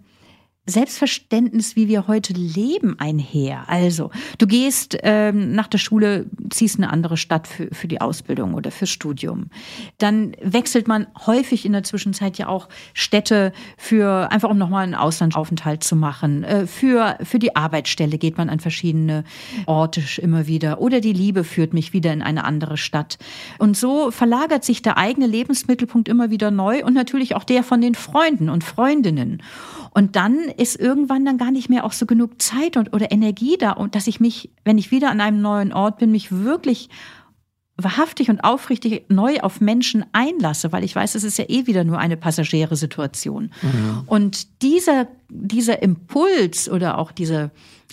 Selbstverständnis, 0.69 1.77
wie 1.77 1.89
wir 1.89 2.09
heute 2.09 2.35
leben, 2.35 2.97
einher. 2.99 3.65
Also, 3.69 4.11
du 4.37 4.47
gehst 4.47 4.99
ähm, 5.03 5.53
nach 5.53 5.67
der 5.67 5.79
Schule, 5.79 6.27
ziehst 6.51 6.77
eine 6.77 6.91
andere 6.91 7.17
Stadt 7.17 7.49
für, 7.49 7.69
für 7.73 7.89
die 7.89 8.01
Ausbildung 8.03 8.53
oder 8.53 8.71
fürs 8.71 8.91
Studium. 8.91 9.47
Dann 9.97 10.37
wechselt 10.43 10.87
man 10.87 11.07
häufig 11.27 11.65
in 11.65 11.73
der 11.73 11.85
Zwischenzeit 11.85 12.37
ja 12.37 12.49
auch 12.49 12.69
Städte 12.93 13.53
für, 13.79 14.31
einfach 14.31 14.51
um 14.51 14.59
nochmal 14.59 14.85
einen 14.85 14.95
Auslandsaufenthalt 14.95 15.83
zu 15.83 15.97
machen. 15.97 16.45
Äh, 16.45 16.67
für, 16.67 17.17
für 17.23 17.39
die 17.39 17.57
Arbeitsstelle 17.57 18.19
geht 18.19 18.37
man 18.37 18.51
an 18.51 18.61
verschiedene 18.61 19.25
Orte 19.65 20.03
immer 20.21 20.47
wieder. 20.47 20.81
Oder 20.81 21.01
die 21.01 21.15
Liebe 21.15 21.45
führt 21.45 21.73
mich 21.73 21.95
wieder 21.95 22.13
in 22.13 22.23
eine 22.23 22.45
andere 22.45 22.77
Stadt. 22.77 23.19
Und 23.59 23.77
so 23.77 24.11
verlagert 24.11 24.65
sich 24.65 24.83
der 24.83 24.99
eigene 24.99 25.27
Lebensmittelpunkt 25.27 26.09
immer 26.09 26.31
wieder 26.31 26.51
neu 26.51 26.85
und 26.85 26.93
natürlich 26.93 27.35
auch 27.35 27.45
der 27.45 27.63
von 27.63 27.81
den 27.81 27.95
Freunden 27.95 28.51
und 28.51 28.65
Freundinnen. 28.65 29.43
Und 29.99 30.15
dann 30.15 30.45
ist 30.45 30.79
irgendwann 30.79 31.25
dann 31.25 31.39
gar 31.39 31.51
nicht 31.51 31.69
mehr 31.69 31.85
auch 31.85 31.91
so 31.91 32.07
genug 32.07 32.41
Zeit 32.41 32.77
und, 32.77 32.95
oder 32.95 33.11
Energie 33.11 33.57
da 33.59 33.73
und 33.73 33.97
dass 33.97 34.07
ich 34.07 34.21
mich, 34.21 34.49
wenn 34.65 34.79
ich 34.79 34.93
wieder 34.93 35.11
an 35.11 35.21
einem 35.21 35.43
neuen 35.43 35.73
Ort 35.73 35.99
bin, 35.99 36.13
mich 36.13 36.31
wirklich 36.31 36.89
wahrhaftig 37.77 38.31
und 38.31 38.45
aufrichtig 38.45 39.07
neu 39.09 39.41
auf 39.41 39.61
Menschen 39.61 40.05
einlasse, 40.13 40.71
weil 40.71 40.85
ich 40.85 40.95
weiß, 40.95 41.17
es 41.17 41.25
ist 41.25 41.37
ja 41.37 41.47
eh 41.49 41.67
wieder 41.67 41.83
nur 41.83 41.99
eine 41.99 42.17
passagiere 42.17 42.77
Situation. 42.77 43.51
Mhm. 43.61 44.03
Und 44.07 44.63
dieser, 44.63 45.09
dieser 45.31 45.83
Impuls 45.83 46.71
oder 46.71 46.99
auch 46.99 47.11
diese, 47.11 47.51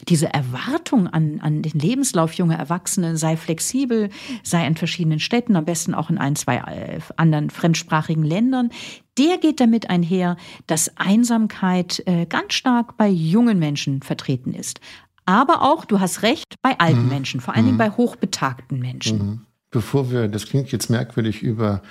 diese 0.07 0.33
Erwartung 0.33 1.07
an, 1.07 1.39
an 1.41 1.61
den 1.61 1.79
Lebenslauf 1.79 2.33
junger 2.33 2.57
Erwachsenen, 2.57 3.17
sei 3.17 3.37
flexibel, 3.37 4.09
sei 4.43 4.65
in 4.67 4.75
verschiedenen 4.75 5.19
Städten, 5.19 5.55
am 5.55 5.65
besten 5.65 5.93
auch 5.93 6.09
in 6.09 6.17
ein, 6.17 6.35
zwei 6.35 6.57
äh, 6.57 6.99
anderen 7.15 7.49
fremdsprachigen 7.49 8.23
Ländern, 8.23 8.69
der 9.17 9.37
geht 9.37 9.59
damit 9.59 9.89
einher, 9.89 10.35
dass 10.67 10.97
Einsamkeit 10.97 12.03
äh, 12.05 12.25
ganz 12.25 12.53
stark 12.53 12.97
bei 12.97 13.07
jungen 13.07 13.59
Menschen 13.59 14.01
vertreten 14.01 14.53
ist. 14.53 14.81
Aber 15.25 15.61
auch, 15.61 15.85
du 15.85 15.99
hast 15.99 16.21
recht, 16.21 16.55
bei 16.61 16.77
alten 16.79 17.03
mhm. 17.03 17.09
Menschen, 17.09 17.39
vor 17.39 17.55
allen 17.55 17.65
Dingen 17.65 17.75
mhm. 17.75 17.79
bei 17.79 17.89
hochbetagten 17.91 18.79
Menschen. 18.79 19.17
Mhm. 19.17 19.41
Bevor 19.71 20.11
wir, 20.11 20.27
das 20.27 20.45
klingt 20.45 20.71
jetzt 20.71 20.89
merkwürdig, 20.89 21.41
über 21.41 21.81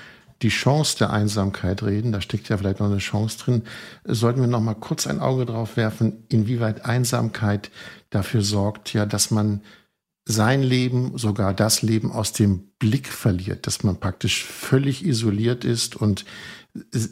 die 0.43 0.49
Chance 0.49 0.99
der 0.99 1.11
Einsamkeit 1.11 1.83
reden, 1.83 2.13
da 2.13 2.21
steckt 2.21 2.49
ja 2.49 2.57
vielleicht 2.57 2.81
noch 2.81 2.87
eine 2.87 2.99
Chance 2.99 3.39
drin, 3.39 3.63
sollten 4.05 4.41
wir 4.41 4.49
noch 4.49 4.61
mal 4.61 4.75
kurz 4.75 5.07
ein 5.07 5.21
Auge 5.21 5.47
drauf 5.47 5.77
werfen, 5.77 6.25
inwieweit 6.29 6.85
Einsamkeit 6.85 7.71
dafür 8.11 8.43
sorgt, 8.43 8.93
ja, 8.93 9.07
dass 9.07 9.31
man 9.31 9.61
sein 10.27 10.63
Leben, 10.63 11.19
sogar 11.19 11.53
das 11.53 11.83
Leben 11.83 12.11
aus 12.11 12.33
dem 12.33 12.71
Blick 12.79 13.09
verliert, 13.09 13.67
dass 13.67 13.83
man 13.83 14.01
praktisch 14.01 14.45
völlig 14.45 15.05
isoliert 15.05 15.65
ist 15.65 15.97
und 15.97 16.25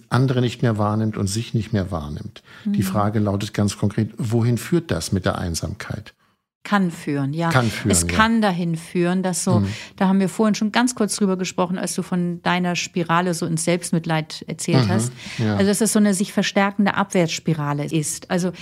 andere 0.08 0.40
nicht 0.40 0.62
mehr 0.62 0.78
wahrnimmt 0.78 1.16
und 1.16 1.26
sich 1.28 1.54
nicht 1.54 1.72
mehr 1.72 1.90
wahrnimmt. 1.90 2.42
Mhm. 2.64 2.72
Die 2.72 2.82
Frage 2.82 3.18
lautet 3.18 3.54
ganz 3.54 3.76
konkret, 3.76 4.10
wohin 4.16 4.58
führt 4.58 4.90
das 4.90 5.12
mit 5.12 5.24
der 5.24 5.38
Einsamkeit? 5.38 6.14
Kann 6.64 6.92
führen, 6.92 7.32
ja. 7.32 7.50
Kann 7.50 7.66
führen, 7.66 7.90
es 7.90 8.02
ja. 8.02 8.08
kann 8.08 8.40
dahin 8.40 8.76
führen, 8.76 9.24
dass 9.24 9.42
so, 9.42 9.60
mhm. 9.60 9.68
da 9.96 10.06
haben 10.06 10.20
wir 10.20 10.28
vorhin 10.28 10.54
schon 10.54 10.70
ganz 10.70 10.94
kurz 10.94 11.16
drüber 11.16 11.36
gesprochen, 11.36 11.76
als 11.76 11.94
du 11.94 12.02
von 12.02 12.40
deiner 12.42 12.76
Spirale 12.76 13.34
so 13.34 13.46
ins 13.46 13.64
Selbstmitleid 13.64 14.44
erzählt 14.46 14.84
mhm, 14.84 14.88
hast. 14.88 15.12
Ja. 15.38 15.56
Also, 15.56 15.66
dass 15.66 15.80
es 15.80 15.92
so 15.92 15.98
eine 15.98 16.14
sich 16.14 16.32
verstärkende 16.32 16.94
Abwärtsspirale 16.94 17.86
ist. 17.86 18.30
Also, 18.30 18.52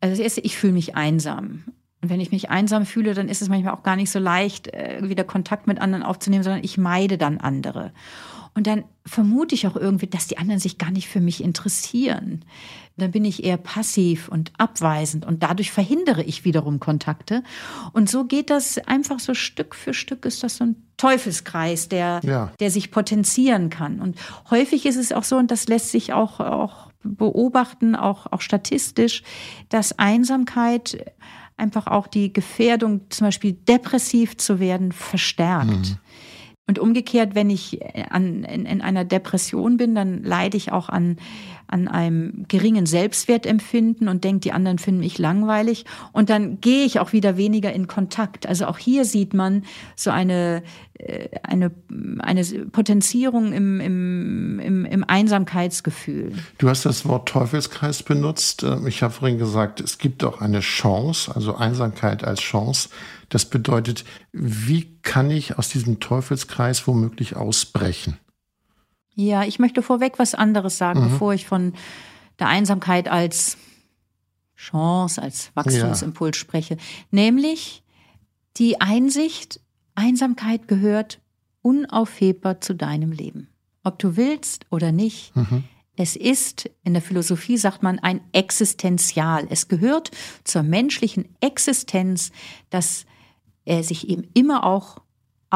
also 0.00 0.12
das 0.12 0.20
erste, 0.20 0.40
ich 0.42 0.56
fühle 0.56 0.74
mich 0.74 0.94
einsam. 0.94 1.64
Und 2.00 2.10
wenn 2.10 2.20
ich 2.20 2.30
mich 2.30 2.50
einsam 2.50 2.86
fühle, 2.86 3.14
dann 3.14 3.28
ist 3.28 3.42
es 3.42 3.48
manchmal 3.48 3.74
auch 3.74 3.82
gar 3.82 3.96
nicht 3.96 4.10
so 4.10 4.20
leicht, 4.20 4.68
äh, 4.68 5.00
wieder 5.02 5.24
Kontakt 5.24 5.66
mit 5.66 5.80
anderen 5.80 6.04
aufzunehmen, 6.04 6.44
sondern 6.44 6.62
ich 6.62 6.78
meide 6.78 7.18
dann 7.18 7.38
andere. 7.38 7.92
Und 8.54 8.66
dann 8.66 8.84
vermute 9.04 9.54
ich 9.54 9.66
auch 9.66 9.76
irgendwie, 9.76 10.06
dass 10.06 10.28
die 10.28 10.38
anderen 10.38 10.60
sich 10.60 10.78
gar 10.78 10.90
nicht 10.90 11.08
für 11.08 11.20
mich 11.20 11.42
interessieren. 11.42 12.44
Dann 12.98 13.10
bin 13.10 13.24
ich 13.24 13.44
eher 13.44 13.58
passiv 13.58 14.28
und 14.28 14.52
abweisend 14.56 15.26
und 15.26 15.42
dadurch 15.42 15.70
verhindere 15.70 16.22
ich 16.22 16.44
wiederum 16.44 16.80
Kontakte. 16.80 17.42
Und 17.92 18.08
so 18.08 18.24
geht 18.24 18.48
das 18.48 18.78
einfach 18.78 19.20
so 19.20 19.34
Stück 19.34 19.74
für 19.74 19.92
Stück 19.92 20.24
ist 20.24 20.42
das 20.42 20.56
so 20.56 20.64
ein 20.64 20.76
Teufelskreis, 20.96 21.88
der, 21.88 22.20
ja. 22.24 22.52
der 22.58 22.70
sich 22.70 22.90
potenzieren 22.90 23.68
kann. 23.68 24.00
Und 24.00 24.18
häufig 24.50 24.86
ist 24.86 24.96
es 24.96 25.12
auch 25.12 25.24
so, 25.24 25.36
und 25.36 25.50
das 25.50 25.68
lässt 25.68 25.90
sich 25.90 26.14
auch, 26.14 26.40
auch 26.40 26.90
beobachten, 27.02 27.94
auch, 27.94 28.32
auch 28.32 28.40
statistisch, 28.40 29.22
dass 29.68 29.98
Einsamkeit 29.98 31.12
einfach 31.56 31.86
auch 31.86 32.06
die 32.06 32.32
Gefährdung, 32.32 33.02
zum 33.10 33.26
Beispiel 33.26 33.52
depressiv 33.52 34.36
zu 34.36 34.60
werden, 34.60 34.92
verstärkt. 34.92 35.68
Mhm. 35.68 35.98
Und 36.68 36.78
umgekehrt, 36.80 37.34
wenn 37.36 37.48
ich 37.48 37.78
an, 38.10 38.42
in, 38.42 38.66
in 38.66 38.80
einer 38.80 39.04
Depression 39.04 39.76
bin, 39.76 39.94
dann 39.94 40.24
leide 40.24 40.56
ich 40.56 40.72
auch 40.72 40.88
an, 40.88 41.16
an 41.68 41.88
einem 41.88 42.44
geringen 42.48 42.86
Selbstwertempfinden 42.86 44.08
und 44.08 44.24
denke, 44.24 44.40
die 44.40 44.52
anderen 44.52 44.78
finden 44.78 45.00
mich 45.00 45.18
langweilig. 45.18 45.84
Und 46.12 46.30
dann 46.30 46.60
gehe 46.60 46.84
ich 46.84 47.00
auch 47.00 47.12
wieder 47.12 47.36
weniger 47.36 47.72
in 47.72 47.86
Kontakt. 47.86 48.46
Also 48.46 48.66
auch 48.66 48.78
hier 48.78 49.04
sieht 49.04 49.34
man 49.34 49.64
so 49.94 50.10
eine, 50.10 50.62
äh, 50.94 51.28
eine, 51.42 51.70
eine 52.20 52.44
Potenzierung 52.72 53.52
im, 53.52 53.80
im, 53.80 54.60
im, 54.60 54.84
im 54.84 55.04
Einsamkeitsgefühl. 55.04 56.32
Du 56.58 56.68
hast 56.68 56.86
das 56.86 57.06
Wort 57.06 57.28
Teufelskreis 57.28 58.02
benutzt. 58.02 58.62
Ähm, 58.62 58.86
ich 58.86 59.02
habe 59.02 59.12
vorhin 59.12 59.38
gesagt, 59.38 59.80
es 59.80 59.98
gibt 59.98 60.24
auch 60.24 60.40
eine 60.40 60.60
Chance, 60.60 61.34
also 61.34 61.56
Einsamkeit 61.56 62.24
als 62.24 62.40
Chance. 62.40 62.88
Das 63.28 63.44
bedeutet, 63.44 64.04
wie 64.32 64.88
kann 65.02 65.30
ich 65.30 65.58
aus 65.58 65.68
diesem 65.68 66.00
Teufelskreis 66.00 66.86
womöglich 66.86 67.36
ausbrechen? 67.36 68.18
Ja, 69.16 69.44
ich 69.44 69.58
möchte 69.58 69.82
vorweg 69.82 70.18
was 70.18 70.34
anderes 70.34 70.78
sagen, 70.78 71.00
mhm. 71.00 71.10
bevor 71.10 71.34
ich 71.34 71.46
von 71.46 71.72
der 72.38 72.48
Einsamkeit 72.48 73.08
als 73.08 73.56
Chance, 74.56 75.20
als 75.20 75.50
Wachstumsimpuls 75.54 76.36
ja. 76.36 76.40
spreche. 76.40 76.76
Nämlich 77.10 77.82
die 78.58 78.80
Einsicht, 78.80 79.60
Einsamkeit 79.94 80.68
gehört 80.68 81.20
unaufhebbar 81.62 82.60
zu 82.60 82.74
deinem 82.74 83.10
Leben. 83.10 83.48
Ob 83.82 83.98
du 83.98 84.16
willst 84.16 84.66
oder 84.70 84.92
nicht. 84.92 85.34
Mhm. 85.34 85.64
Es 85.96 86.14
ist, 86.14 86.70
in 86.84 86.92
der 86.92 87.02
Philosophie 87.02 87.56
sagt 87.56 87.82
man, 87.82 87.98
ein 87.98 88.20
Existenzial. 88.32 89.46
Es 89.48 89.68
gehört 89.68 90.10
zur 90.44 90.62
menschlichen 90.62 91.34
Existenz, 91.40 92.32
dass 92.68 93.06
er 93.64 93.82
sich 93.82 94.08
eben 94.08 94.24
immer 94.34 94.64
auch 94.64 94.98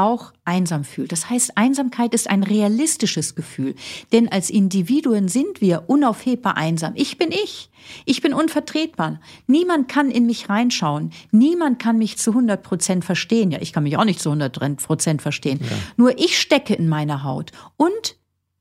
auch 0.01 0.33
einsam 0.45 0.85
fühlt. 0.85 1.13
Das 1.13 1.29
heißt, 1.29 1.57
Einsamkeit 1.57 2.15
ist 2.15 2.29
ein 2.29 2.43
realistisches 2.43 3.35
Gefühl, 3.35 3.75
denn 4.13 4.29
als 4.29 4.51
Individuen 4.51 5.29
sind 5.29 5.61
wir 5.61 5.85
unaufhebbar 5.89 6.57
einsam. 6.57 6.93
Ich 6.97 7.19
bin 7.19 7.31
ich. 7.31 7.71
Ich 8.05 8.23
bin 8.23 8.33
unvertretbar. 8.33 9.21
Niemand 9.47 9.89
kann 9.89 10.11
in 10.11 10.27
mich 10.27 10.49
reinschauen. 10.49 11.13
Niemand 11.31 11.79
kann 11.79 11.99
mich 11.99 12.19
zu 12.19 12.31
100 12.31 12.63
Prozent 12.63 13.05
verstehen. 13.05 13.51
Ja, 13.51 13.61
ich 13.61 13.73
kann 13.73 13.83
mich 13.83 13.97
auch 13.97 14.05
nicht 14.05 14.21
zu 14.21 14.31
100 14.31 14.79
Prozent 14.79 15.23
verstehen. 15.23 15.61
Ja. 15.63 15.77
Nur 15.97 16.19
ich 16.19 16.41
stecke 16.41 16.75
in 16.75 16.89
meiner 16.89 17.23
Haut 17.25 17.53
und 17.77 18.17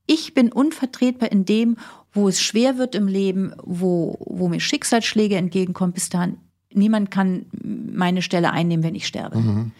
ich 0.06 0.34
bin 0.34 0.52
unvertretbar 0.52 1.32
in 1.32 1.45
dem, 1.45 1.78
wo 2.12 2.28
es 2.28 2.41
schwer 2.41 2.78
wird 2.78 2.95
im 2.95 3.08
Leben, 3.08 3.54
wo, 3.63 4.17
wo 4.25 4.47
mir 4.47 4.60
Schicksalsschläge 4.60 5.36
entgegenkommen. 5.36 5.93
Bis 5.93 6.10
dahin, 6.10 6.38
niemand 6.73 7.12
kann 7.12 7.45
meine 7.54 8.21
Stelle 8.23 8.52
einnehmen, 8.52 8.84
wenn 8.84 8.95
ich 8.95 9.06
sterbe. 9.06 9.38
Mhm. 9.38 9.71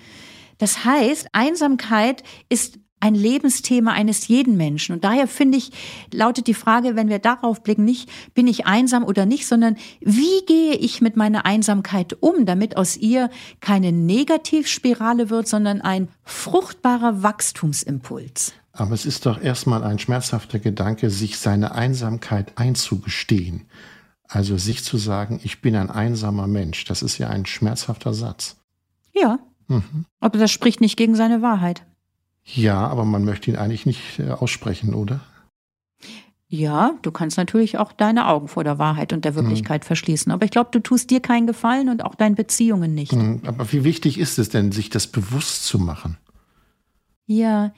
Das 0.59 0.85
heißt, 0.85 1.29
Einsamkeit 1.33 2.21
ist 2.49 2.77
ein 2.99 3.15
Lebensthema 3.15 3.93
eines 3.93 4.27
jeden 4.27 4.57
Menschen. 4.57 4.93
Und 4.93 5.03
daher 5.03 5.27
finde 5.27 5.57
ich, 5.57 5.71
lautet 6.13 6.47
die 6.47 6.53
Frage, 6.53 6.95
wenn 6.95 7.09
wir 7.09 7.19
darauf 7.19 7.63
blicken, 7.63 7.85
nicht, 7.85 8.09
bin 8.33 8.47
ich 8.47 8.67
einsam 8.67 9.03
oder 9.03 9.25
nicht, 9.25 9.47
sondern 9.47 9.77
wie 10.01 10.45
gehe 10.45 10.75
ich 10.75 11.01
mit 11.01 11.15
meiner 11.15 11.45
Einsamkeit 11.45 12.17
um, 12.21 12.45
damit 12.45 12.77
aus 12.77 12.97
ihr 12.97 13.29
keine 13.61 13.91
Negativspirale 13.91 15.29
wird, 15.29 15.47
sondern 15.47 15.81
ein 15.81 16.09
fruchtbarer 16.23 17.23
Wachstumsimpuls. 17.23 18.53
Aber 18.73 18.93
es 18.93 19.05
ist 19.05 19.25
doch 19.25 19.41
erstmal 19.41 19.83
ein 19.83 19.99
schmerzhafter 19.99 20.59
Gedanke, 20.59 21.09
sich 21.09 21.37
seine 21.37 21.73
Einsamkeit 21.73 22.57
einzugestehen. 22.57 23.65
Also 24.27 24.57
sich 24.57 24.83
zu 24.83 24.97
sagen, 24.97 25.39
ich 25.43 25.61
bin 25.61 25.75
ein 25.75 25.89
einsamer 25.89 26.47
Mensch. 26.47 26.85
Das 26.85 27.01
ist 27.01 27.17
ja 27.17 27.29
ein 27.29 27.45
schmerzhafter 27.45 28.13
Satz. 28.13 28.57
Ja, 29.11 29.39
Mhm. 29.69 30.05
Aber 30.19 30.38
das 30.38 30.51
spricht 30.51 30.82
nicht 30.82 30.97
gegen 30.97 31.15
seine 31.15 31.41
Wahrheit. 31.41 31.86
Ja, 32.43 32.88
aber 32.88 33.05
man 33.05 33.23
möchte 33.23 33.51
ihn 33.51 33.58
eigentlich 33.58 33.86
nicht 33.86 34.19
äh, 34.19 34.32
aussprechen, 34.32 34.93
oder? 34.93 35.21
Ja, 36.51 36.95
du 37.03 37.12
kannst 37.12 37.38
natürlich 37.38 37.77
auch 37.77 37.93
deine 37.93 38.27
Augen 38.27 38.47
vor 38.47 38.63
der 38.63 38.79
Wahrheit 38.79 39.13
und 39.13 39.23
der 39.23 39.36
Wirklichkeit 39.36 39.84
mhm. 39.84 39.88
verschließen. 39.88 40.32
Aber 40.32 40.45
ich 40.45 40.51
glaube, 40.51 40.71
du 40.71 40.79
tust 40.79 41.12
dir 41.12 41.19
keinen 41.19 41.45
Gefallen 41.45 41.89
und 41.89 42.03
auch 42.03 42.15
deinen 42.15 42.34
Beziehungen 42.34 42.95
nicht. 42.95 43.13
Mhm. 43.13 43.41
Aber 43.45 43.71
wie 43.71 43.84
wichtig 43.84 44.17
ist 44.17 44.39
es 44.39 44.49
denn, 44.49 44.71
sich 44.71 44.89
das 44.89 45.05
bewusst 45.05 45.65
zu 45.65 45.77
machen? 45.77 46.17
Ja, 47.27 47.71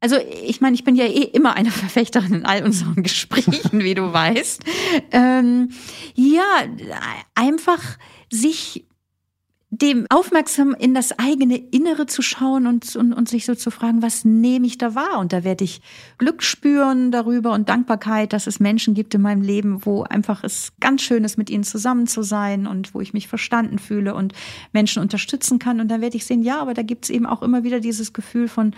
also 0.00 0.16
ich 0.42 0.62
meine, 0.62 0.74
ich 0.74 0.84
bin 0.84 0.96
ja 0.96 1.04
eh 1.04 1.22
immer 1.22 1.54
eine 1.54 1.70
Verfechterin 1.70 2.32
in 2.32 2.46
all 2.46 2.64
unseren 2.64 2.94
Gesprächen, 3.02 3.82
wie 3.82 3.94
du 3.94 4.12
weißt. 4.12 4.62
Ähm, 5.12 5.70
ja, 6.14 6.42
einfach 7.34 7.80
sich 8.30 8.86
dem 9.80 10.06
aufmerksam 10.08 10.74
in 10.78 10.94
das 10.94 11.18
eigene 11.18 11.56
Innere 11.56 12.06
zu 12.06 12.22
schauen 12.22 12.66
und, 12.66 12.94
und, 12.94 13.12
und 13.12 13.28
sich 13.28 13.44
so 13.44 13.54
zu 13.54 13.70
fragen, 13.70 14.02
was 14.02 14.24
nehme 14.24 14.66
ich 14.66 14.78
da 14.78 14.94
wahr? 14.94 15.18
Und 15.18 15.32
da 15.32 15.42
werde 15.42 15.64
ich 15.64 15.80
Glück 16.18 16.42
spüren 16.42 17.10
darüber 17.10 17.52
und 17.52 17.68
Dankbarkeit, 17.68 18.32
dass 18.32 18.46
es 18.46 18.60
Menschen 18.60 18.94
gibt 18.94 19.14
in 19.14 19.22
meinem 19.22 19.42
Leben, 19.42 19.84
wo 19.84 20.04
einfach 20.04 20.44
es 20.44 20.72
ganz 20.80 21.02
schön 21.02 21.24
ist, 21.24 21.38
mit 21.38 21.50
ihnen 21.50 21.64
zusammen 21.64 22.06
zu 22.06 22.22
sein 22.22 22.66
und 22.66 22.94
wo 22.94 23.00
ich 23.00 23.12
mich 23.12 23.26
verstanden 23.26 23.78
fühle 23.78 24.14
und 24.14 24.32
Menschen 24.72 25.02
unterstützen 25.02 25.58
kann. 25.58 25.80
Und 25.80 25.88
dann 25.88 26.00
werde 26.00 26.16
ich 26.16 26.24
sehen, 26.24 26.42
ja, 26.42 26.60
aber 26.60 26.74
da 26.74 26.82
gibt 26.82 27.04
es 27.06 27.10
eben 27.10 27.26
auch 27.26 27.42
immer 27.42 27.64
wieder 27.64 27.80
dieses 27.80 28.12
Gefühl 28.12 28.48
von 28.48 28.74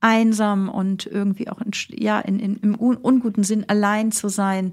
einsam 0.00 0.68
und 0.68 1.06
irgendwie 1.06 1.48
auch 1.48 1.60
in, 1.60 1.70
ja, 1.90 2.20
in, 2.20 2.38
in, 2.38 2.56
im 2.56 2.74
unguten 2.74 3.44
Sinn 3.44 3.64
allein 3.68 4.12
zu 4.12 4.28
sein. 4.28 4.72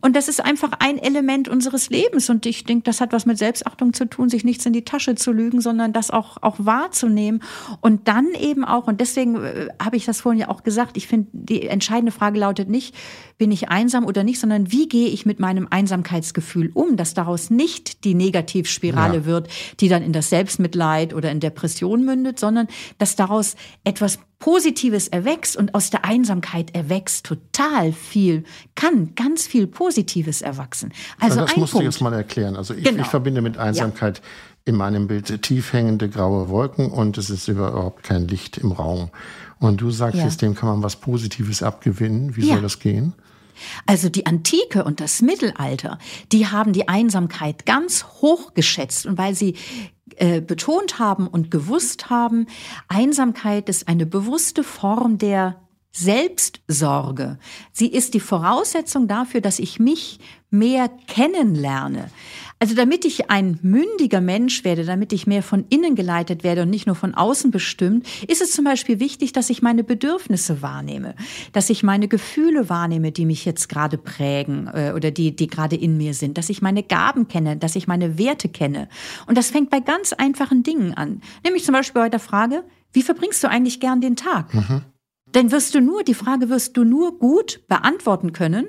Und 0.00 0.16
das 0.16 0.28
ist 0.28 0.42
einfach 0.42 0.70
ein 0.78 0.96
Element 0.98 1.48
unseres 1.48 1.90
Lebens. 1.90 2.30
Und 2.30 2.46
ich 2.46 2.64
denke, 2.64 2.84
das 2.84 3.00
hat 3.00 3.12
was 3.12 3.26
mit 3.26 3.36
Selbstachtung 3.36 3.92
zu 3.92 4.06
tun, 4.06 4.30
sich 4.30 4.44
nichts 4.44 4.64
in 4.64 4.72
die 4.72 4.84
Tasche 4.84 5.16
zu 5.16 5.32
lügen, 5.32 5.60
sondern 5.60 5.92
das 5.92 6.10
auch, 6.10 6.38
auch 6.40 6.56
wahrzunehmen. 6.58 7.42
Und 7.80 8.08
dann 8.08 8.28
eben 8.40 8.64
auch, 8.64 8.86
und 8.86 9.00
deswegen 9.00 9.42
äh, 9.42 9.68
habe 9.82 9.96
ich 9.96 10.06
das 10.06 10.20
vorhin 10.20 10.40
ja 10.40 10.48
auch 10.48 10.62
gesagt, 10.62 10.96
ich 10.96 11.06
finde, 11.06 11.28
die 11.32 11.66
entscheidende 11.66 12.12
Frage 12.12 12.38
lautet 12.38 12.70
nicht, 12.70 12.94
bin 13.36 13.50
ich 13.50 13.68
einsam 13.68 14.06
oder 14.06 14.24
nicht, 14.24 14.40
sondern 14.40 14.72
wie 14.72 14.88
gehe 14.88 15.08
ich 15.08 15.26
mit 15.26 15.40
meinem 15.40 15.66
Einsamkeitsgefühl 15.68 16.70
um, 16.72 16.96
dass 16.96 17.12
daraus 17.12 17.50
nicht 17.50 18.04
die 18.04 18.14
Negativspirale 18.14 19.18
ja. 19.18 19.24
wird, 19.26 19.48
die 19.80 19.88
dann 19.88 20.02
in 20.02 20.12
das 20.12 20.30
Selbstmitleid 20.30 21.12
oder 21.12 21.30
in 21.30 21.40
Depression 21.40 22.04
mündet, 22.04 22.38
sondern 22.38 22.68
dass 22.98 23.16
daraus 23.16 23.56
etwas 23.84 24.18
Positives 24.40 25.06
erwächst 25.06 25.56
und 25.56 25.74
aus 25.74 25.90
der 25.90 26.04
Einsamkeit 26.04 26.74
erwächst 26.74 27.26
total 27.26 27.92
viel, 27.92 28.44
kann 28.74 29.14
ganz 29.14 29.46
viel 29.46 29.66
Positives 29.66 30.40
erwachsen. 30.40 30.92
Also, 31.20 31.40
also 31.40 31.46
das 31.46 31.56
musst 31.56 31.72
Punkt. 31.72 31.84
du 31.84 31.90
jetzt 31.90 32.00
mal 32.00 32.14
erklären. 32.14 32.56
Also 32.56 32.74
ich, 32.74 32.82
genau. 32.82 33.02
ich 33.02 33.06
verbinde 33.08 33.42
mit 33.42 33.58
Einsamkeit 33.58 34.18
ja. 34.18 34.24
in 34.64 34.76
meinem 34.76 35.06
Bild 35.06 35.42
tief 35.42 35.74
hängende 35.74 36.08
graue 36.08 36.48
Wolken 36.48 36.90
und 36.90 37.18
es 37.18 37.28
ist 37.28 37.48
überhaupt 37.48 38.02
kein 38.02 38.26
Licht 38.26 38.56
im 38.56 38.72
Raum. 38.72 39.10
Und 39.58 39.82
du 39.82 39.90
sagst 39.90 40.16
ja. 40.16 40.24
jetzt, 40.24 40.40
dem 40.40 40.54
kann 40.54 40.70
man 40.70 40.82
was 40.82 40.96
Positives 40.96 41.62
abgewinnen. 41.62 42.34
Wie 42.34 42.46
ja. 42.46 42.54
soll 42.54 42.62
das 42.62 42.78
gehen? 42.78 43.12
Also 43.84 44.08
die 44.08 44.24
Antike 44.24 44.84
und 44.84 45.00
das 45.00 45.20
Mittelalter, 45.20 45.98
die 46.32 46.46
haben 46.46 46.72
die 46.72 46.88
Einsamkeit 46.88 47.66
ganz 47.66 48.06
hoch 48.22 48.54
geschätzt 48.54 49.04
und 49.04 49.18
weil 49.18 49.34
sie 49.34 49.54
äh, 50.16 50.40
betont 50.40 50.98
haben 50.98 51.26
und 51.26 51.50
gewusst 51.50 52.10
haben, 52.10 52.46
Einsamkeit 52.88 53.68
ist 53.68 53.88
eine 53.88 54.06
bewusste 54.06 54.64
Form 54.64 55.18
der 55.18 55.56
Selbstsorge. 55.92 57.38
Sie 57.72 57.88
ist 57.88 58.14
die 58.14 58.20
Voraussetzung 58.20 59.08
dafür, 59.08 59.40
dass 59.40 59.58
ich 59.58 59.80
mich 59.80 60.20
mehr 60.50 60.88
kennenlerne. 60.88 62.10
Also 62.62 62.74
damit 62.74 63.06
ich 63.06 63.30
ein 63.30 63.58
mündiger 63.62 64.20
Mensch 64.20 64.64
werde, 64.64 64.84
damit 64.84 65.14
ich 65.14 65.26
mehr 65.26 65.42
von 65.42 65.64
innen 65.70 65.94
geleitet 65.94 66.44
werde 66.44 66.62
und 66.62 66.68
nicht 66.68 66.86
nur 66.86 66.94
von 66.94 67.14
außen 67.14 67.50
bestimmt, 67.50 68.06
ist 68.28 68.42
es 68.42 68.52
zum 68.52 68.66
Beispiel 68.66 69.00
wichtig, 69.00 69.32
dass 69.32 69.48
ich 69.48 69.62
meine 69.62 69.82
Bedürfnisse 69.82 70.60
wahrnehme, 70.60 71.14
dass 71.52 71.70
ich 71.70 71.82
meine 71.82 72.06
Gefühle 72.06 72.68
wahrnehme, 72.68 73.12
die 73.12 73.24
mich 73.24 73.46
jetzt 73.46 73.70
gerade 73.70 73.96
prägen 73.96 74.68
äh, 74.74 74.92
oder 74.94 75.10
die, 75.10 75.34
die 75.34 75.46
gerade 75.46 75.74
in 75.74 75.96
mir 75.96 76.12
sind, 76.12 76.36
dass 76.36 76.50
ich 76.50 76.60
meine 76.60 76.82
Gaben 76.82 77.28
kenne, 77.28 77.56
dass 77.56 77.76
ich 77.76 77.88
meine 77.88 78.18
Werte 78.18 78.50
kenne. 78.50 78.90
Und 79.26 79.38
das 79.38 79.50
fängt 79.50 79.70
bei 79.70 79.80
ganz 79.80 80.12
einfachen 80.12 80.62
Dingen 80.62 80.92
an. 80.92 81.22
Nämlich 81.42 81.64
zum 81.64 81.72
Beispiel 81.72 82.02
bei 82.02 82.10
der 82.10 82.20
Frage, 82.20 82.64
wie 82.92 83.02
verbringst 83.02 83.42
du 83.42 83.48
eigentlich 83.48 83.80
gern 83.80 84.02
den 84.02 84.16
Tag? 84.16 84.52
Mhm. 84.52 84.82
Denn 85.34 85.50
wirst 85.50 85.74
du 85.74 85.80
nur, 85.80 86.02
die 86.02 86.12
Frage 86.12 86.50
wirst 86.50 86.76
du 86.76 86.84
nur 86.84 87.18
gut 87.18 87.62
beantworten 87.68 88.34
können, 88.34 88.66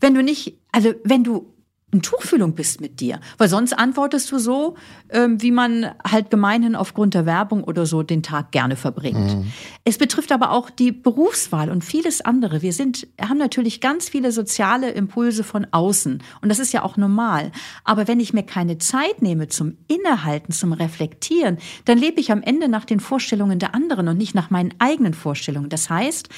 wenn 0.00 0.14
du 0.14 0.24
nicht, 0.24 0.58
also 0.72 0.92
wenn 1.04 1.22
du 1.22 1.54
in 1.92 2.02
Tuchfühlung 2.02 2.54
bist 2.54 2.80
mit 2.80 3.00
dir. 3.00 3.20
Weil 3.38 3.48
sonst 3.48 3.72
antwortest 3.72 4.30
du 4.30 4.38
so, 4.38 4.76
ähm, 5.08 5.42
wie 5.42 5.50
man 5.50 5.90
halt 6.08 6.30
gemeinhin 6.30 6.76
aufgrund 6.76 7.14
der 7.14 7.26
Werbung 7.26 7.64
oder 7.64 7.86
so 7.86 8.02
den 8.02 8.22
Tag 8.22 8.52
gerne 8.52 8.76
verbringt. 8.76 9.36
Mhm. 9.36 9.52
Es 9.84 9.98
betrifft 9.98 10.32
aber 10.32 10.52
auch 10.52 10.70
die 10.70 10.92
Berufswahl 10.92 11.70
und 11.70 11.84
vieles 11.84 12.20
andere. 12.20 12.62
Wir 12.62 12.72
sind, 12.72 13.08
haben 13.20 13.38
natürlich 13.38 13.80
ganz 13.80 14.08
viele 14.08 14.30
soziale 14.32 14.90
Impulse 14.90 15.42
von 15.42 15.66
außen. 15.70 16.22
Und 16.40 16.48
das 16.48 16.58
ist 16.58 16.72
ja 16.72 16.82
auch 16.84 16.96
normal. 16.96 17.50
Aber 17.84 18.06
wenn 18.06 18.20
ich 18.20 18.32
mir 18.32 18.44
keine 18.44 18.78
Zeit 18.78 19.22
nehme 19.22 19.48
zum 19.48 19.76
Innehalten, 19.88 20.52
zum 20.52 20.72
Reflektieren, 20.72 21.58
dann 21.86 21.98
lebe 21.98 22.20
ich 22.20 22.30
am 22.30 22.42
Ende 22.42 22.68
nach 22.68 22.84
den 22.84 23.00
Vorstellungen 23.00 23.58
der 23.58 23.74
anderen 23.74 24.08
und 24.08 24.16
nicht 24.16 24.34
nach 24.34 24.50
meinen 24.50 24.74
eigenen 24.78 25.14
Vorstellungen. 25.14 25.68
Das 25.68 25.90
heißt, 25.90 26.28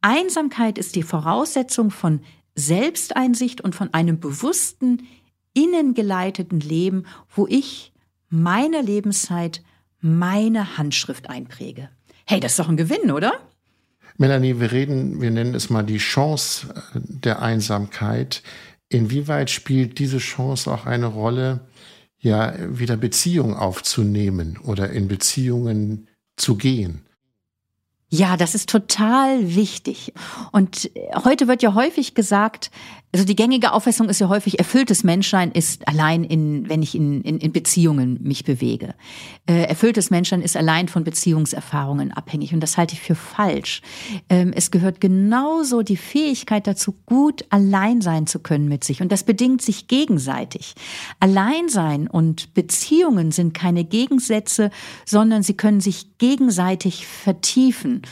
Einsamkeit 0.00 0.78
ist 0.78 0.94
die 0.96 1.02
Voraussetzung 1.02 1.90
von 1.90 2.20
Selbsteinsicht 2.56 3.60
und 3.60 3.74
von 3.74 3.94
einem 3.94 4.18
bewussten, 4.18 5.06
innengeleiteten 5.54 6.60
Leben, 6.60 7.04
wo 7.34 7.46
ich 7.46 7.92
meiner 8.28 8.82
Lebenszeit 8.82 9.62
meine 10.00 10.76
Handschrift 10.76 11.30
einpräge. 11.30 11.88
Hey, 12.26 12.40
das 12.40 12.52
ist 12.52 12.58
doch 12.58 12.68
ein 12.68 12.76
Gewinn, 12.76 13.10
oder? 13.10 13.32
Melanie, 14.18 14.58
wir 14.58 14.72
reden, 14.72 15.20
wir 15.20 15.30
nennen 15.30 15.54
es 15.54 15.70
mal 15.70 15.82
die 15.82 15.98
Chance 15.98 16.74
äh, 16.94 17.00
der 17.02 17.42
Einsamkeit. 17.42 18.42
Inwieweit 18.88 19.50
spielt 19.50 19.98
diese 19.98 20.18
Chance 20.18 20.72
auch 20.72 20.86
eine 20.86 21.06
Rolle, 21.06 21.60
ja, 22.18 22.54
wieder 22.68 22.96
Beziehungen 22.96 23.54
aufzunehmen 23.54 24.58
oder 24.62 24.90
in 24.90 25.08
Beziehungen 25.08 26.08
zu 26.36 26.56
gehen? 26.56 27.05
Ja, 28.08 28.36
das 28.36 28.54
ist 28.54 28.68
total 28.68 29.54
wichtig. 29.54 30.12
Und 30.52 30.90
heute 31.24 31.48
wird 31.48 31.62
ja 31.62 31.74
häufig 31.74 32.14
gesagt, 32.14 32.70
Also 33.16 33.24
die 33.24 33.34
gängige 33.34 33.72
Auffassung 33.72 34.10
ist 34.10 34.18
ja 34.18 34.28
häufig, 34.28 34.58
erfülltes 34.58 35.02
Menschsein 35.02 35.50
ist 35.50 35.88
allein 35.88 36.22
in, 36.22 36.68
wenn 36.68 36.82
ich 36.82 36.94
in, 36.94 37.22
in, 37.22 37.38
in 37.38 37.50
Beziehungen 37.50 38.18
mich 38.22 38.44
bewege. 38.44 38.94
Äh, 39.46 39.62
erfülltes 39.62 40.10
Menschsein 40.10 40.42
ist 40.42 40.54
allein 40.54 40.86
von 40.86 41.02
Beziehungserfahrungen 41.02 42.12
abhängig 42.12 42.52
und 42.52 42.60
das 42.60 42.76
halte 42.76 42.92
ich 42.92 43.00
für 43.00 43.14
falsch. 43.14 43.80
Ähm, 44.28 44.52
es 44.54 44.70
gehört 44.70 45.00
genauso 45.00 45.80
die 45.80 45.96
Fähigkeit 45.96 46.66
dazu, 46.66 46.94
gut 47.06 47.46
allein 47.48 48.02
sein 48.02 48.26
zu 48.26 48.38
können 48.38 48.68
mit 48.68 48.84
sich 48.84 49.00
und 49.00 49.10
das 49.10 49.24
bedingt 49.24 49.62
sich 49.62 49.88
gegenseitig. 49.88 50.74
Alleinsein 51.18 52.08
und 52.08 52.52
Beziehungen 52.52 53.32
sind 53.32 53.54
keine 53.54 53.84
Gegensätze, 53.84 54.70
sondern 55.06 55.42
sie 55.42 55.54
können 55.54 55.80
sich 55.80 56.18
gegenseitig 56.18 57.06
vertiefen. 57.06 58.02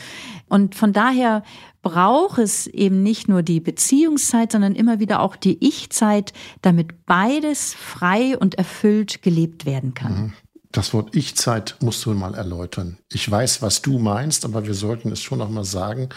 Und 0.47 0.73
von 0.73 0.93
daher 0.93 1.43
braucht 1.85 2.39
es 2.39 2.65
eben 2.65 3.03
nicht 3.03 3.27
nur 3.27 3.43
die 3.43 3.59
Beziehungszeit, 3.59 4.51
sondern 4.51 4.73
immer 4.73 4.99
wieder 4.99 5.19
auch 5.19 5.35
die 5.35 5.63
Ich-Zeit, 5.63 6.33
damit 6.63 7.05
beides 7.05 7.75
frei 7.75 8.35
und 8.39 8.55
erfüllt 8.55 9.21
gelebt 9.21 9.67
werden 9.67 9.93
kann. 9.93 10.13
Mhm. 10.13 10.33
Das 10.71 10.95
Wort 10.95 11.15
Ich-Zeit 11.15 11.75
musst 11.81 12.03
du 12.03 12.13
mal 12.15 12.33
erläutern. 12.33 12.97
Ich 13.13 13.29
weiß, 13.29 13.61
was 13.61 13.83
du 13.83 13.99
meinst, 13.99 14.45
aber 14.45 14.65
wir 14.65 14.73
sollten 14.73 15.11
es 15.11 15.21
schon 15.21 15.37
noch 15.37 15.51
mal 15.51 15.63
sagen, 15.63 16.09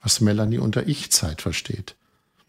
was 0.00 0.20
Melanie 0.20 0.58
unter 0.58 0.86
Ich-Zeit 0.86 1.42
versteht. 1.42 1.96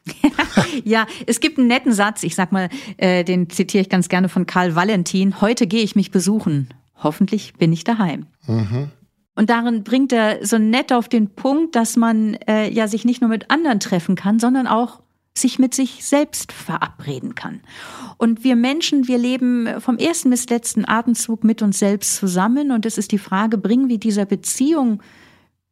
ja, 0.83 1.07
es 1.25 1.39
gibt 1.39 1.57
einen 1.57 1.67
netten 1.67 1.93
Satz, 1.93 2.21
ich 2.21 2.35
sag 2.35 2.51
mal, 2.51 2.69
äh, 2.97 3.23
den 3.23 3.49
zitiere 3.49 3.81
ich 3.81 3.89
ganz 3.89 4.07
gerne 4.07 4.29
von 4.29 4.45
Karl 4.45 4.75
Valentin. 4.75 5.41
Heute 5.41 5.65
gehe 5.65 5.81
ich 5.81 5.95
mich 5.95 6.11
besuchen. 6.11 6.69
Hoffentlich 7.01 7.55
bin 7.55 7.73
ich 7.73 7.83
daheim. 7.83 8.27
Mhm. 8.45 8.91
Und 9.37 9.51
darin 9.51 9.83
bringt 9.83 10.11
er 10.11 10.43
so 10.43 10.57
nett 10.57 10.91
auf 10.91 11.07
den 11.07 11.29
Punkt, 11.29 11.75
dass 11.75 11.95
man 11.95 12.33
äh, 12.47 12.71
ja 12.71 12.87
sich 12.87 13.05
nicht 13.05 13.21
nur 13.21 13.29
mit 13.29 13.51
anderen 13.51 13.79
treffen 13.79 14.15
kann, 14.15 14.39
sondern 14.39 14.65
auch 14.65 14.99
sich 15.37 15.59
mit 15.59 15.75
sich 15.75 16.03
selbst 16.03 16.51
verabreden 16.51 17.35
kann. 17.35 17.61
Und 18.17 18.43
wir 18.43 18.55
Menschen, 18.55 19.07
wir 19.07 19.19
leben 19.19 19.79
vom 19.79 19.99
ersten 19.99 20.31
bis 20.31 20.49
letzten 20.49 20.89
Atemzug 20.89 21.43
mit 21.43 21.61
uns 21.61 21.77
selbst 21.77 22.15
zusammen. 22.15 22.71
Und 22.71 22.87
es 22.87 22.97
ist 22.97 23.11
die 23.11 23.19
Frage, 23.19 23.59
bringen 23.59 23.89
wir 23.89 23.99
dieser 23.99 24.25
Beziehung 24.25 25.03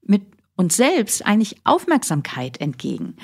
mit 0.04 0.22
uns 0.56 0.78
selbst 0.78 1.26
eigentlich 1.26 1.58
Aufmerksamkeit 1.64 2.62
entgegen. 2.62 3.16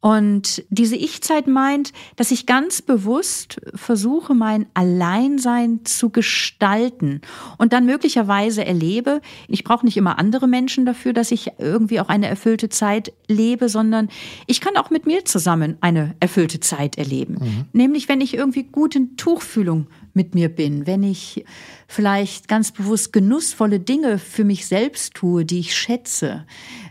Und 0.00 0.64
diese 0.70 0.96
Ich-Zeit 0.96 1.46
meint, 1.46 1.92
dass 2.16 2.30
ich 2.30 2.46
ganz 2.46 2.80
bewusst 2.80 3.60
versuche, 3.74 4.34
mein 4.34 4.64
Alleinsein 4.72 5.84
zu 5.84 6.08
gestalten 6.08 7.20
und 7.58 7.74
dann 7.74 7.84
möglicherweise 7.84 8.64
erlebe, 8.64 9.20
ich 9.46 9.62
brauche 9.62 9.84
nicht 9.84 9.98
immer 9.98 10.18
andere 10.18 10.48
Menschen 10.48 10.86
dafür, 10.86 11.12
dass 11.12 11.30
ich 11.30 11.52
irgendwie 11.58 12.00
auch 12.00 12.08
eine 12.08 12.28
erfüllte 12.28 12.70
Zeit 12.70 13.12
lebe, 13.28 13.68
sondern 13.68 14.08
ich 14.46 14.62
kann 14.62 14.78
auch 14.78 14.88
mit 14.88 15.04
mir 15.04 15.26
zusammen 15.26 15.76
eine 15.82 16.14
erfüllte 16.18 16.60
Zeit 16.60 16.96
erleben. 16.96 17.34
Mhm. 17.34 17.64
Nämlich, 17.74 18.08
wenn 18.08 18.22
ich 18.22 18.32
irgendwie 18.32 18.62
gut 18.62 18.96
in 18.96 19.16
Tuchfühlung 19.18 19.88
mit 20.20 20.34
mir 20.34 20.50
bin, 20.50 20.86
wenn 20.86 21.02
ich 21.02 21.46
vielleicht 21.88 22.46
ganz 22.46 22.72
bewusst 22.72 23.10
genussvolle 23.10 23.80
Dinge 23.80 24.18
für 24.18 24.44
mich 24.44 24.66
selbst 24.66 25.14
tue, 25.14 25.46
die 25.46 25.60
ich 25.60 25.74
schätze. 25.74 26.44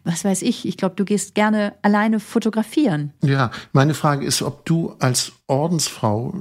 Was 0.03 0.25
weiß 0.25 0.41
ich, 0.41 0.67
ich 0.67 0.77
glaube, 0.77 0.95
du 0.95 1.05
gehst 1.05 1.35
gerne 1.35 1.75
alleine 1.83 2.19
fotografieren. 2.19 3.13
Ja, 3.21 3.51
meine 3.71 3.93
Frage 3.93 4.25
ist, 4.25 4.41
ob 4.41 4.65
du 4.65 4.95
als 4.97 5.33
Ordensfrau 5.45 6.33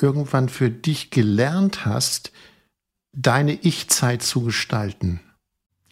irgendwann 0.00 0.48
für 0.48 0.70
dich 0.70 1.10
gelernt 1.10 1.84
hast, 1.84 2.30
deine 3.12 3.54
Ich-Zeit 3.54 4.22
zu 4.22 4.42
gestalten. 4.42 5.20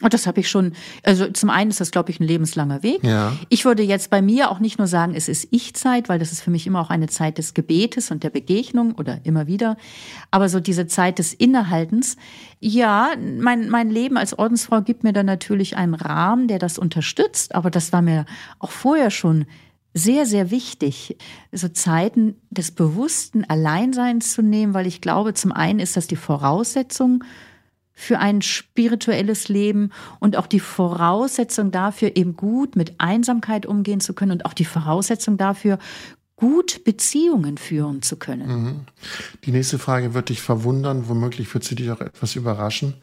Und 0.00 0.14
das 0.14 0.28
habe 0.28 0.38
ich 0.38 0.48
schon, 0.48 0.74
also 1.02 1.26
zum 1.28 1.50
einen 1.50 1.70
ist 1.70 1.80
das, 1.80 1.90
glaube 1.90 2.10
ich, 2.10 2.20
ein 2.20 2.24
lebenslanger 2.24 2.84
Weg. 2.84 3.02
Ja. 3.02 3.32
Ich 3.48 3.64
würde 3.64 3.82
jetzt 3.82 4.10
bei 4.10 4.22
mir 4.22 4.50
auch 4.50 4.60
nicht 4.60 4.78
nur 4.78 4.86
sagen, 4.86 5.14
es 5.14 5.28
ist 5.28 5.48
Ich-Zeit, 5.50 6.08
weil 6.08 6.20
das 6.20 6.30
ist 6.30 6.40
für 6.40 6.52
mich 6.52 6.68
immer 6.68 6.80
auch 6.80 6.90
eine 6.90 7.08
Zeit 7.08 7.38
des 7.38 7.52
Gebetes 7.52 8.12
und 8.12 8.22
der 8.22 8.30
Begegnung 8.30 8.92
oder 8.92 9.18
immer 9.24 9.48
wieder. 9.48 9.76
Aber 10.30 10.48
so 10.48 10.60
diese 10.60 10.86
Zeit 10.86 11.18
des 11.18 11.34
Innehaltens. 11.34 12.16
Ja, 12.60 13.10
mein, 13.18 13.68
mein 13.70 13.90
Leben 13.90 14.16
als 14.16 14.38
Ordensfrau 14.38 14.82
gibt 14.82 15.02
mir 15.02 15.12
dann 15.12 15.26
natürlich 15.26 15.76
einen 15.76 15.94
Rahmen, 15.94 16.46
der 16.46 16.60
das 16.60 16.78
unterstützt. 16.78 17.56
Aber 17.56 17.70
das 17.70 17.92
war 17.92 18.02
mir 18.02 18.24
auch 18.60 18.70
vorher 18.70 19.10
schon 19.10 19.46
sehr, 19.94 20.26
sehr 20.26 20.52
wichtig, 20.52 21.16
so 21.50 21.68
Zeiten 21.68 22.36
des 22.50 22.70
bewussten 22.70 23.44
Alleinseins 23.44 24.32
zu 24.32 24.42
nehmen, 24.42 24.74
weil 24.74 24.86
ich 24.86 25.00
glaube, 25.00 25.34
zum 25.34 25.50
einen 25.50 25.80
ist 25.80 25.96
das 25.96 26.06
die 26.06 26.14
Voraussetzung 26.14 27.24
für 27.98 28.20
ein 28.20 28.42
spirituelles 28.42 29.48
Leben 29.48 29.90
und 30.20 30.36
auch 30.36 30.46
die 30.46 30.60
Voraussetzung 30.60 31.72
dafür, 31.72 32.16
eben 32.16 32.36
gut 32.36 32.76
mit 32.76 32.94
Einsamkeit 32.98 33.66
umgehen 33.66 33.98
zu 33.98 34.14
können 34.14 34.30
und 34.30 34.46
auch 34.46 34.52
die 34.52 34.64
Voraussetzung 34.64 35.36
dafür, 35.36 35.80
gut 36.36 36.84
Beziehungen 36.84 37.58
führen 37.58 38.00
zu 38.00 38.16
können. 38.16 38.48
Mhm. 38.48 38.80
Die 39.44 39.50
nächste 39.50 39.80
Frage 39.80 40.14
wird 40.14 40.28
dich 40.28 40.40
verwundern, 40.40 41.08
womöglich 41.08 41.52
wird 41.52 41.64
sie 41.64 41.74
dich 41.74 41.90
auch 41.90 42.00
etwas 42.00 42.36
überraschen. 42.36 42.94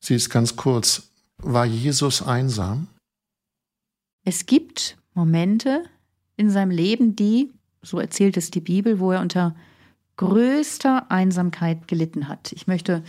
Sie 0.00 0.14
ist 0.14 0.30
ganz 0.30 0.56
kurz. 0.56 1.10
War 1.36 1.66
Jesus 1.66 2.22
einsam? 2.22 2.88
Es 4.24 4.46
gibt 4.46 4.96
Momente 5.12 5.84
in 6.38 6.50
seinem 6.50 6.70
Leben, 6.70 7.16
die, 7.16 7.52
so 7.82 8.00
erzählt 8.00 8.38
es 8.38 8.50
die 8.50 8.60
Bibel, 8.60 8.98
wo 8.98 9.12
er 9.12 9.20
unter 9.20 9.54
größter 10.16 11.10
Einsamkeit 11.10 11.86
gelitten 11.86 12.28
hat. 12.28 12.52
Ich 12.52 12.66
möchte 12.66 13.02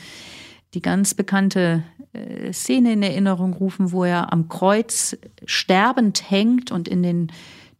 die 0.73 0.81
ganz 0.81 1.13
bekannte 1.13 1.83
äh, 2.13 2.51
Szene 2.53 2.93
in 2.93 3.03
Erinnerung 3.03 3.53
rufen, 3.53 3.91
wo 3.91 4.03
er 4.03 4.31
am 4.33 4.49
Kreuz 4.49 5.17
sterbend 5.45 6.29
hängt 6.29 6.71
und 6.71 6.87
in 6.87 7.03
den 7.03 7.31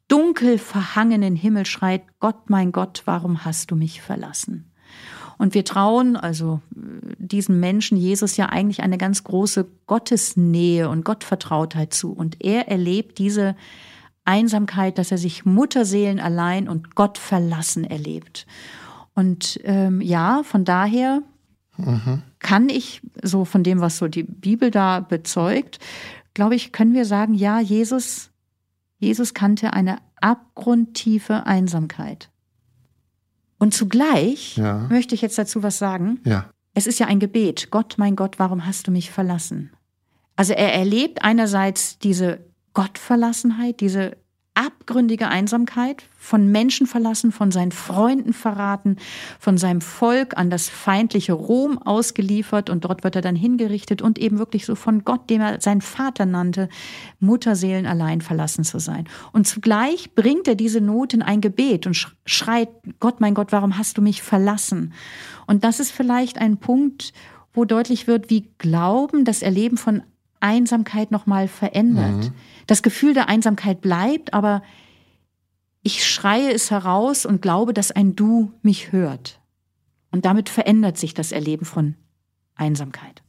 dunkel 0.07 0.57
verhangenen 0.57 1.35
Himmel 1.35 1.65
schreit, 1.65 2.03
Gott, 2.19 2.49
mein 2.49 2.71
Gott, 2.71 3.03
warum 3.05 3.43
hast 3.43 3.71
du 3.71 3.75
mich 3.75 4.01
verlassen? 4.01 4.71
Und 5.37 5.53
wir 5.53 5.65
trauen 5.65 6.15
also 6.15 6.61
äh, 6.75 6.79
diesem 7.17 7.59
Menschen 7.59 7.97
Jesus 7.97 8.37
ja 8.37 8.47
eigentlich 8.47 8.81
eine 8.81 8.97
ganz 8.97 9.23
große 9.23 9.67
Gottesnähe 9.85 10.89
und 10.89 11.05
Gottvertrautheit 11.05 11.93
zu. 11.93 12.11
Und 12.11 12.43
er 12.43 12.67
erlebt 12.67 13.19
diese 13.19 13.55
Einsamkeit, 14.25 14.97
dass 14.97 15.11
er 15.11 15.17
sich 15.17 15.45
Mutterseelen 15.45 16.19
allein 16.19 16.67
und 16.67 16.95
Gott 16.95 17.17
verlassen 17.17 17.83
erlebt. 17.83 18.45
Und 19.13 19.59
ähm, 19.63 20.01
ja, 20.01 20.43
von 20.43 20.65
daher 20.65 21.21
mhm. 21.77 22.21
kann 22.39 22.69
ich 22.69 23.01
so 23.21 23.45
von 23.45 23.63
dem, 23.63 23.79
was 23.79 23.97
so 23.97 24.07
die 24.07 24.23
Bibel 24.23 24.71
da 24.71 24.99
bezeugt, 24.99 25.79
glaube 26.33 26.55
ich, 26.55 26.71
können 26.71 26.93
wir 26.93 27.05
sagen, 27.05 27.33
ja, 27.33 27.59
Jesus, 27.59 28.31
Jesus 28.99 29.33
kannte 29.33 29.73
eine 29.73 29.97
abgrundtiefe 30.21 31.45
Einsamkeit. 31.45 32.29
Und 33.59 33.73
zugleich 33.73 34.57
ja. 34.57 34.87
möchte 34.89 35.15
ich 35.15 35.21
jetzt 35.21 35.37
dazu 35.37 35.63
was 35.63 35.77
sagen. 35.77 36.19
Ja. 36.25 36.49
Es 36.73 36.85
ist 36.85 36.99
ja 36.99 37.07
ein 37.07 37.19
Gebet. 37.19 37.71
Gott, 37.71 37.95
mein 37.97 38.15
Gott, 38.15 38.37
warum 38.37 38.65
hast 38.65 38.87
du 38.87 38.91
mich 38.91 39.09
verlassen? 39.09 39.71
Also 40.35 40.53
er 40.53 40.73
erlebt 40.73 41.23
einerseits 41.23 41.97
diese 41.97 42.45
Gottverlassenheit, 42.73 43.79
diese 43.81 44.17
abgründige 44.57 45.27
Einsamkeit, 45.27 46.03
von 46.17 46.51
Menschen 46.51 46.87
verlassen, 46.87 47.31
von 47.31 47.51
seinen 47.51 47.71
Freunden 47.71 48.33
verraten, 48.33 48.97
von 49.39 49.57
seinem 49.59 49.81
Volk 49.81 50.35
an 50.35 50.49
das 50.49 50.67
feindliche 50.67 51.33
Rom 51.33 51.77
ausgeliefert 51.77 52.71
und 52.71 52.83
dort 52.83 53.03
wird 53.03 53.15
er 53.15 53.21
dann 53.21 53.35
hingerichtet 53.35 54.01
und 54.01 54.17
eben 54.17 54.39
wirklich 54.39 54.65
so 54.65 54.73
von 54.73 55.05
Gott, 55.05 55.29
dem 55.29 55.41
er 55.41 55.61
seinen 55.61 55.81
Vater 55.81 56.25
nannte, 56.25 56.69
Mutterseelen 57.19 57.85
allein 57.85 58.21
verlassen 58.21 58.63
zu 58.63 58.79
sein. 58.79 59.07
Und 59.31 59.47
zugleich 59.47 60.15
bringt 60.15 60.47
er 60.47 60.55
diese 60.55 60.81
Not 60.81 61.13
in 61.13 61.21
ein 61.21 61.39
Gebet 61.39 61.85
und 61.85 62.11
schreit, 62.25 62.69
Gott, 62.99 63.21
mein 63.21 63.35
Gott, 63.35 63.51
warum 63.51 63.77
hast 63.77 63.99
du 63.99 64.01
mich 64.01 64.23
verlassen? 64.23 64.93
Und 65.45 65.63
das 65.63 65.79
ist 65.79 65.91
vielleicht 65.91 66.39
ein 66.39 66.57
Punkt, 66.57 67.13
wo 67.53 67.63
deutlich 67.63 68.07
wird, 68.07 68.31
wie 68.31 68.49
Glauben 68.57 69.23
das 69.23 69.43
Erleben 69.43 69.77
von 69.77 70.01
Einsamkeit 70.39 71.11
nochmal 71.11 71.47
verändert. 71.47 72.25
Mhm. 72.25 72.33
Das 72.67 72.83
Gefühl 72.83 73.13
der 73.13 73.29
Einsamkeit 73.29 73.81
bleibt, 73.81 74.33
aber 74.33 74.61
ich 75.83 76.05
schreie 76.05 76.51
es 76.51 76.69
heraus 76.71 77.25
und 77.25 77.41
glaube, 77.41 77.73
dass 77.73 77.91
ein 77.91 78.15
Du 78.15 78.51
mich 78.61 78.91
hört. 78.91 79.39
Und 80.11 80.25
damit 80.25 80.49
verändert 80.49 80.97
sich 80.97 81.13
das 81.13 81.31
Erleben 81.31 81.65
von 81.65 81.95
Einsamkeit. 82.55 83.23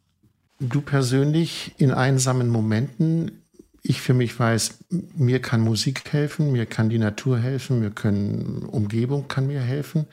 Du 0.60 0.80
persönlich 0.80 1.74
in 1.78 1.92
einsamen 1.92 2.48
Momenten, 2.48 3.42
ich 3.82 4.00
für 4.00 4.14
mich 4.14 4.38
weiß, 4.38 4.78
mir 5.16 5.40
kann 5.40 5.60
Musik 5.60 6.12
helfen, 6.12 6.50
mir 6.50 6.66
kann 6.66 6.88
die 6.88 6.98
Natur 6.98 7.38
helfen, 7.38 7.80
mir 7.80 7.90
können 7.90 8.64
Umgebung 8.64 9.28
kann 9.28 9.46
mir 9.46 9.60
helfen. 9.60 10.06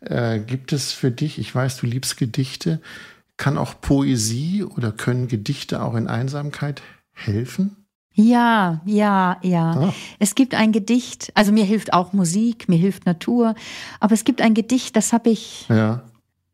Äh, 0.00 0.40
gibt 0.40 0.72
es 0.72 0.92
für 0.92 1.10
dich, 1.10 1.38
ich 1.38 1.54
weiß, 1.54 1.76
du 1.76 1.86
liebst 1.86 2.16
Gedichte, 2.16 2.80
kann 3.36 3.58
auch 3.58 3.80
Poesie 3.80 4.62
oder 4.62 4.92
können 4.92 5.28
Gedichte 5.28 5.82
auch 5.82 5.94
in 5.94 6.06
Einsamkeit 6.08 6.82
helfen? 7.12 7.76
Ja, 8.14 8.82
ja, 8.84 9.38
ja. 9.42 9.70
Ah. 9.72 9.94
Es 10.18 10.34
gibt 10.34 10.54
ein 10.54 10.72
Gedicht, 10.72 11.32
also 11.34 11.50
mir 11.50 11.64
hilft 11.64 11.92
auch 11.92 12.12
Musik, 12.12 12.68
mir 12.68 12.76
hilft 12.76 13.06
Natur, 13.06 13.54
aber 14.00 14.12
es 14.14 14.24
gibt 14.24 14.42
ein 14.42 14.54
Gedicht, 14.54 14.96
das 14.96 15.12
habe 15.12 15.30
ich 15.30 15.66
ja. 15.68 16.02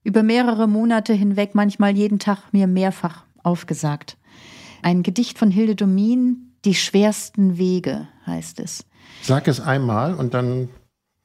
über 0.05 0.23
mehrere 0.23 0.69
Monate 0.69 1.13
hinweg, 1.13 1.55
manchmal 1.55 1.97
jeden 1.97 2.19
Tag 2.21 2.53
mir 2.53 2.67
mehrfach 2.69 3.25
aufgesagt. 3.43 4.17
Ein 4.83 5.03
Gedicht 5.03 5.39
von 5.39 5.51
Hilde 5.51 5.75
Domin, 5.75 6.55
Die 6.65 6.75
schwersten 6.75 7.59
Wege 7.59 8.09
heißt 8.27 8.61
es. 8.61 8.85
Sag 9.23 9.49
es 9.49 9.61
einmal 9.61 10.15
und 10.15 10.35
dann 10.35 10.69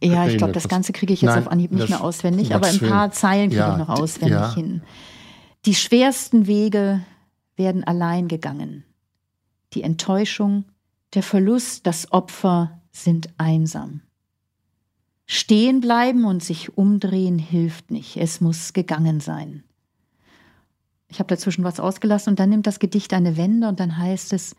Ja, 0.01 0.27
ich 0.27 0.37
glaube, 0.37 0.53
das 0.53 0.67
Ganze 0.67 0.93
kriege 0.93 1.13
ich 1.13 1.21
jetzt 1.21 1.35
Nein, 1.35 1.43
auf 1.43 1.51
Anhieb 1.51 1.71
nicht 1.71 1.89
mehr 1.89 2.03
auswendig, 2.03 2.55
aber 2.55 2.67
ein 2.67 2.79
paar 2.79 3.11
Zeilen 3.11 3.49
kriege 3.49 3.61
ja, 3.61 3.73
ich 3.73 3.77
noch 3.77 3.89
auswendig 3.89 4.39
ja. 4.39 4.55
hin. 4.55 4.81
Die 5.65 5.75
schwersten 5.75 6.45
Wege 6.45 7.05
werden 7.55 7.85
allein 7.85 8.27
gegangen. 8.27 8.83
Die 9.73 9.81
Enttäuschung, 9.81 10.65
der 11.13 11.23
Verlust, 11.23 11.87
das 11.87 12.11
Opfer 12.11 12.81
sind 12.91 13.29
einsam. 13.37 14.01
Stehen 15.25 15.79
bleiben 15.79 16.25
und 16.25 16.43
sich 16.43 16.77
umdrehen 16.77 17.39
hilft 17.39 17.91
nicht. 17.91 18.17
Es 18.17 18.41
muss 18.41 18.73
gegangen 18.73 19.21
sein. 19.21 19.63
Ich 21.07 21.19
habe 21.19 21.27
dazwischen 21.27 21.63
was 21.63 21.79
ausgelassen 21.79 22.31
und 22.31 22.39
dann 22.39 22.49
nimmt 22.49 22.67
das 22.67 22.79
Gedicht 22.79 23.13
eine 23.13 23.37
Wende 23.37 23.69
und 23.69 23.79
dann 23.79 23.97
heißt 23.97 24.33
es, 24.33 24.57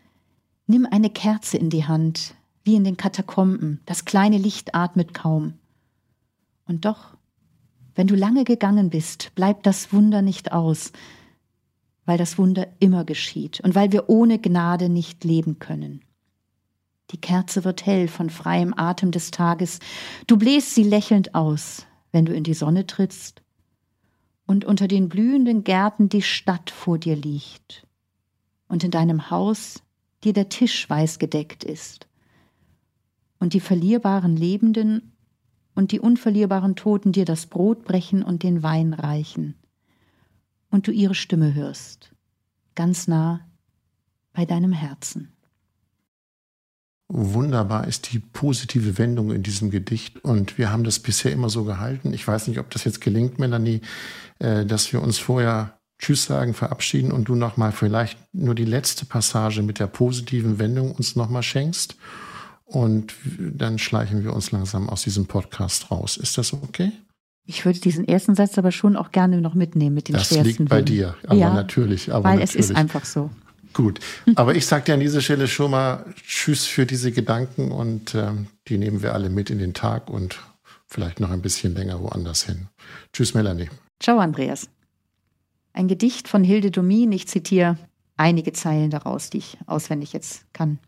nimm 0.65 0.87
eine 0.89 1.11
Kerze 1.11 1.57
in 1.57 1.69
die 1.69 1.85
Hand, 1.85 2.33
wie 2.63 2.75
in 2.75 2.83
den 2.83 2.97
Katakomben, 2.97 3.79
das 3.85 4.05
kleine 4.05 4.39
Licht 4.39 4.73
atmet 4.73 5.13
kaum. 5.13 5.53
Und 6.65 6.85
doch, 6.85 7.15
wenn 7.95 8.07
du 8.07 8.15
lange 8.15 8.43
gegangen 8.43 8.89
bist, 8.89 9.33
bleibt 9.35 9.65
das 9.65 9.91
Wunder 9.93 10.21
nicht 10.21 10.51
aus, 10.51 10.91
weil 12.05 12.17
das 12.17 12.37
Wunder 12.37 12.67
immer 12.79 13.05
geschieht 13.05 13.61
und 13.61 13.73
weil 13.73 13.91
wir 13.91 14.09
ohne 14.09 14.37
Gnade 14.37 14.89
nicht 14.89 15.23
leben 15.23 15.59
können. 15.59 16.01
Die 17.11 17.21
Kerze 17.21 17.63
wird 17.63 17.85
hell 17.85 18.07
von 18.07 18.29
freiem 18.29 18.73
Atem 18.75 19.11
des 19.11 19.31
Tages, 19.31 19.79
du 20.27 20.37
bläst 20.37 20.75
sie 20.75 20.83
lächelnd 20.83 21.35
aus, 21.35 21.85
wenn 22.11 22.25
du 22.25 22.33
in 22.33 22.43
die 22.43 22.53
Sonne 22.53 22.85
trittst 22.85 23.41
und 24.45 24.65
unter 24.65 24.87
den 24.87 25.09
blühenden 25.09 25.63
Gärten 25.63 26.09
die 26.09 26.21
Stadt 26.21 26.69
vor 26.69 26.97
dir 26.97 27.15
liegt 27.15 27.87
und 28.67 28.83
in 28.83 28.91
deinem 28.91 29.29
Haus 29.29 29.81
dir 30.23 30.33
der 30.33 30.49
Tisch 30.49 30.89
weiß 30.89 31.19
gedeckt 31.19 31.63
ist 31.63 32.07
und 33.39 33.53
die 33.53 33.59
verlierbaren 33.59 34.35
Lebenden 34.35 35.14
und 35.75 35.91
die 35.91 35.99
unverlierbaren 35.99 36.75
Toten 36.75 37.11
dir 37.11 37.25
das 37.25 37.45
Brot 37.45 37.83
brechen 37.83 38.23
und 38.23 38.43
den 38.43 38.63
Wein 38.63 38.93
reichen 38.93 39.55
und 40.71 40.87
du 40.87 40.91
ihre 40.91 41.15
Stimme 41.15 41.53
hörst, 41.53 42.11
ganz 42.73 43.07
nah 43.07 43.41
bei 44.33 44.45
deinem 44.45 44.71
Herzen. 44.71 45.31
Wunderbar 47.07 47.87
ist 47.87 48.11
die 48.11 48.19
positive 48.19 48.97
Wendung 48.97 49.31
in 49.31 49.43
diesem 49.43 49.69
Gedicht 49.69 50.23
und 50.23 50.57
wir 50.57 50.71
haben 50.71 50.83
das 50.83 50.99
bisher 50.99 51.31
immer 51.31 51.49
so 51.49 51.63
gehalten. 51.63 52.13
Ich 52.13 52.27
weiß 52.27 52.47
nicht, 52.47 52.57
ob 52.59 52.71
das 52.71 52.83
jetzt 52.83 52.99
gelingt, 52.99 53.37
Melanie, 53.37 53.81
äh, 54.39 54.65
dass 54.65 54.91
wir 54.91 55.03
uns 55.03 55.19
vorher 55.19 55.77
Tschüss 55.99 56.25
sagen, 56.25 56.53
verabschieden 56.53 57.11
und 57.11 57.25
du 57.25 57.35
nochmal 57.35 57.71
vielleicht 57.71 58.17
nur 58.33 58.55
die 58.55 58.65
letzte 58.65 59.05
Passage 59.05 59.61
mit 59.61 59.79
der 59.79 59.87
positiven 59.87 60.57
Wendung 60.57 60.91
uns 60.91 61.15
nochmal 61.15 61.43
schenkst 61.43 61.95
und 62.65 63.13
dann 63.37 63.77
schleichen 63.77 64.23
wir 64.23 64.33
uns 64.33 64.51
langsam 64.51 64.89
aus 64.89 65.03
diesem 65.03 65.27
Podcast 65.27 65.91
raus. 65.91 66.17
Ist 66.17 66.37
das 66.37 66.53
okay? 66.53 66.91
Ich 67.45 67.63
würde 67.63 67.79
diesen 67.79 68.07
ersten 68.07 68.33
Satz 68.35 68.57
aber 68.57 68.71
schon 68.71 68.95
auch 68.95 69.11
gerne 69.11 69.39
noch 69.39 69.53
mitnehmen 69.53 69.93
mit 69.93 70.07
den 70.07 70.13
das 70.13 70.29
schwersten 70.29 70.43
Das 70.43 70.57
liegt 70.57 70.69
bei 70.69 70.77
Wegen. 70.77 70.85
dir, 70.85 71.15
aber 71.27 71.35
ja, 71.35 71.53
natürlich. 71.53 72.11
Aber 72.11 72.23
weil 72.23 72.39
natürlich. 72.39 72.59
es 72.59 72.69
ist 72.71 72.75
einfach 72.75 73.05
so. 73.05 73.29
Gut, 73.73 73.99
aber 74.35 74.55
ich 74.55 74.65
sage 74.65 74.85
dir 74.85 74.93
an 74.93 75.01
dieser 75.01 75.21
Stelle 75.21 75.47
schon 75.47 75.71
mal 75.71 76.05
Tschüss 76.25 76.65
für 76.65 76.85
diese 76.85 77.11
Gedanken 77.11 77.71
und 77.71 78.15
ähm, 78.15 78.47
die 78.67 78.77
nehmen 78.77 79.03
wir 79.03 79.13
alle 79.13 79.29
mit 79.29 79.49
in 79.49 79.59
den 79.59 79.73
Tag 79.73 80.09
und 80.09 80.39
vielleicht 80.87 81.19
noch 81.19 81.29
ein 81.29 81.41
bisschen 81.41 81.75
länger 81.75 82.01
woanders 82.01 82.43
hin. 82.45 82.67
Tschüss, 83.11 83.33
Melanie. 83.33 83.69
Ciao, 83.99 84.17
Andreas. 84.19 84.69
Ein 85.73 85.89
Gedicht 85.89 86.29
von 86.29 86.43
Hilde 86.43 86.71
Domin. 86.71 87.11
Ich 87.11 87.27
zitiere 87.27 87.77
einige 88.15 88.53
Zeilen 88.53 88.91
daraus, 88.91 89.29
die 89.29 89.39
ich 89.39 89.57
auswendig 89.67 90.13
jetzt 90.13 90.45
kann. 90.53 90.79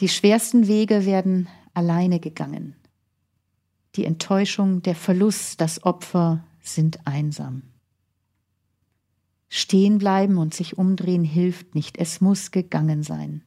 Die 0.00 0.08
schwersten 0.08 0.66
Wege 0.66 1.06
werden 1.06 1.48
alleine 1.72 2.18
gegangen. 2.18 2.74
Die 3.94 4.04
Enttäuschung, 4.04 4.82
der 4.82 4.96
Verlust, 4.96 5.60
das 5.60 5.84
Opfer 5.84 6.44
sind 6.60 7.06
einsam. 7.06 7.62
Stehen 9.48 9.98
bleiben 9.98 10.36
und 10.36 10.52
sich 10.52 10.78
umdrehen 10.78 11.22
hilft 11.22 11.76
nicht, 11.76 11.96
es 11.98 12.20
muss 12.20 12.50
gegangen 12.50 13.04
sein. 13.04 13.42